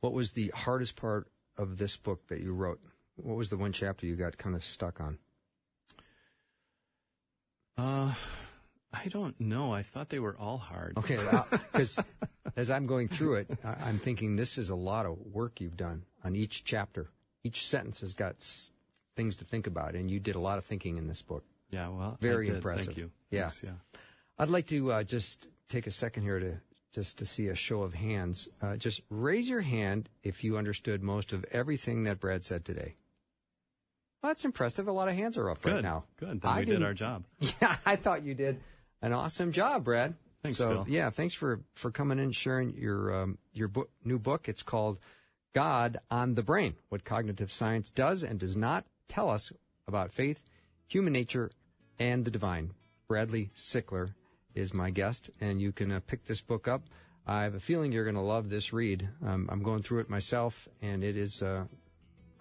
What 0.00 0.12
was 0.12 0.32
the 0.32 0.52
hardest 0.54 0.96
part 0.96 1.28
of 1.56 1.78
this 1.78 1.96
book 1.96 2.26
that 2.26 2.40
you 2.40 2.52
wrote? 2.52 2.80
What 3.14 3.36
was 3.36 3.50
the 3.50 3.56
one 3.56 3.72
chapter 3.72 4.04
you 4.04 4.16
got 4.16 4.36
kind 4.36 4.56
of 4.56 4.64
stuck 4.64 5.00
on? 5.00 5.18
Uh, 7.78 8.12
I 8.92 9.08
don't 9.08 9.38
know. 9.40 9.72
I 9.72 9.82
thought 9.82 10.08
they 10.10 10.18
were 10.18 10.36
all 10.38 10.58
hard. 10.58 10.96
Okay, 10.98 11.18
because 11.72 11.98
as 12.56 12.70
I'm 12.70 12.86
going 12.86 13.08
through 13.08 13.36
it, 13.36 13.50
I'm 13.64 13.98
thinking 13.98 14.36
this 14.36 14.58
is 14.58 14.68
a 14.70 14.74
lot 14.74 15.06
of 15.06 15.18
work 15.18 15.60
you've 15.60 15.76
done 15.76 16.04
on 16.24 16.36
each 16.36 16.64
chapter. 16.64 17.08
Each 17.44 17.66
sentence 17.66 18.00
has 18.00 18.14
got 18.14 18.36
s- 18.36 18.70
things 19.16 19.36
to 19.36 19.44
think 19.44 19.66
about, 19.66 19.94
and 19.94 20.10
you 20.10 20.20
did 20.20 20.34
a 20.34 20.40
lot 20.40 20.58
of 20.58 20.64
thinking 20.64 20.96
in 20.98 21.06
this 21.08 21.22
book. 21.22 21.44
Yeah, 21.70 21.88
well, 21.88 22.18
Very 22.20 22.48
impressive. 22.48 22.86
Thank 22.86 22.98
you. 22.98 23.10
Yeah. 23.30 23.40
Thanks, 23.40 23.62
yeah. 23.64 23.70
I'd 24.38 24.50
like 24.50 24.66
to 24.66 24.92
uh, 24.92 25.02
just 25.04 25.46
take 25.68 25.86
a 25.86 25.90
second 25.90 26.22
here 26.24 26.38
to 26.38 26.60
just 26.92 27.18
to 27.18 27.26
see 27.26 27.48
a 27.48 27.54
show 27.54 27.82
of 27.82 27.94
hands. 27.94 28.48
Uh, 28.60 28.76
just 28.76 29.00
raise 29.08 29.48
your 29.48 29.62
hand 29.62 30.10
if 30.22 30.44
you 30.44 30.58
understood 30.58 31.02
most 31.02 31.32
of 31.32 31.44
everything 31.50 32.04
that 32.04 32.20
Brad 32.20 32.44
said 32.44 32.64
today. 32.66 32.94
Well, 34.22 34.30
that's 34.30 34.44
impressive. 34.44 34.86
A 34.86 34.92
lot 34.92 35.08
of 35.08 35.14
hands 35.14 35.36
are 35.38 35.48
up 35.50 35.62
Good. 35.62 35.72
right 35.76 35.82
now. 35.82 36.04
Good. 36.20 36.42
Then 36.42 36.50
I 36.50 36.60
we 36.60 36.66
did 36.66 36.82
our 36.82 36.92
job. 36.94 37.24
Yeah, 37.62 37.74
I 37.86 37.96
thought 37.96 38.22
you 38.24 38.34
did 38.34 38.60
an 39.02 39.12
awesome 39.12 39.52
job, 39.52 39.84
Brad. 39.84 40.14
Thanks, 40.42 40.58
so, 40.58 40.68
Bill. 40.68 40.86
Yeah, 40.88 41.10
thanks 41.10 41.34
for 41.34 41.60
for 41.74 41.90
coming 41.90 42.18
in 42.18 42.24
and 42.24 42.34
sharing 42.34 42.70
your 42.70 43.14
um, 43.22 43.38
your 43.52 43.68
book, 43.68 43.90
new 44.04 44.18
book. 44.18 44.48
It's 44.48 44.62
called 44.62 44.98
God 45.52 45.98
on 46.10 46.34
the 46.34 46.42
Brain: 46.42 46.74
What 46.88 47.04
Cognitive 47.04 47.52
Science 47.52 47.90
Does 47.90 48.22
and 48.22 48.38
Does 48.38 48.56
Not 48.56 48.86
Tell 49.08 49.28
Us 49.28 49.52
About 49.86 50.10
Faith, 50.10 50.40
Human 50.88 51.12
Nature, 51.12 51.50
and 51.98 52.24
the 52.24 52.30
Divine. 52.30 52.72
Bradley 53.08 53.50
Sickler 53.54 54.14
is 54.54 54.72
my 54.72 54.90
guest, 54.90 55.30
and 55.40 55.60
you 55.60 55.72
can 55.72 55.92
uh, 55.92 56.00
pick 56.06 56.24
this 56.24 56.40
book 56.40 56.66
up. 56.66 56.84
I 57.26 57.42
have 57.44 57.54
a 57.54 57.60
feeling 57.60 57.92
you're 57.92 58.04
going 58.04 58.16
to 58.16 58.20
love 58.20 58.48
this 58.48 58.72
read. 58.72 59.08
Um, 59.24 59.48
I'm 59.50 59.62
going 59.62 59.82
through 59.82 60.00
it 60.00 60.10
myself, 60.10 60.68
and 60.80 61.04
it 61.04 61.16
is 61.16 61.42
uh, 61.42 61.64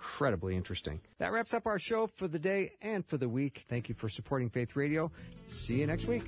incredibly 0.02 0.56
interesting. 0.56 1.00
That 1.20 1.32
wraps 1.32 1.54
up 1.54 1.68
our 1.68 1.78
show 1.78 2.08
for 2.08 2.28
the 2.28 2.40
day 2.40 2.72
and 2.82 3.06
for 3.06 3.18
the 3.18 3.30
week. 3.30 3.66
Thank 3.68 3.88
you 3.88 3.96
for 3.96 4.10
supporting 4.10 4.50
Faith 4.50 4.76
Radio. 4.76 5.12
See 5.48 5.80
you 5.80 5.88
next 5.88 6.06
week. 6.06 6.24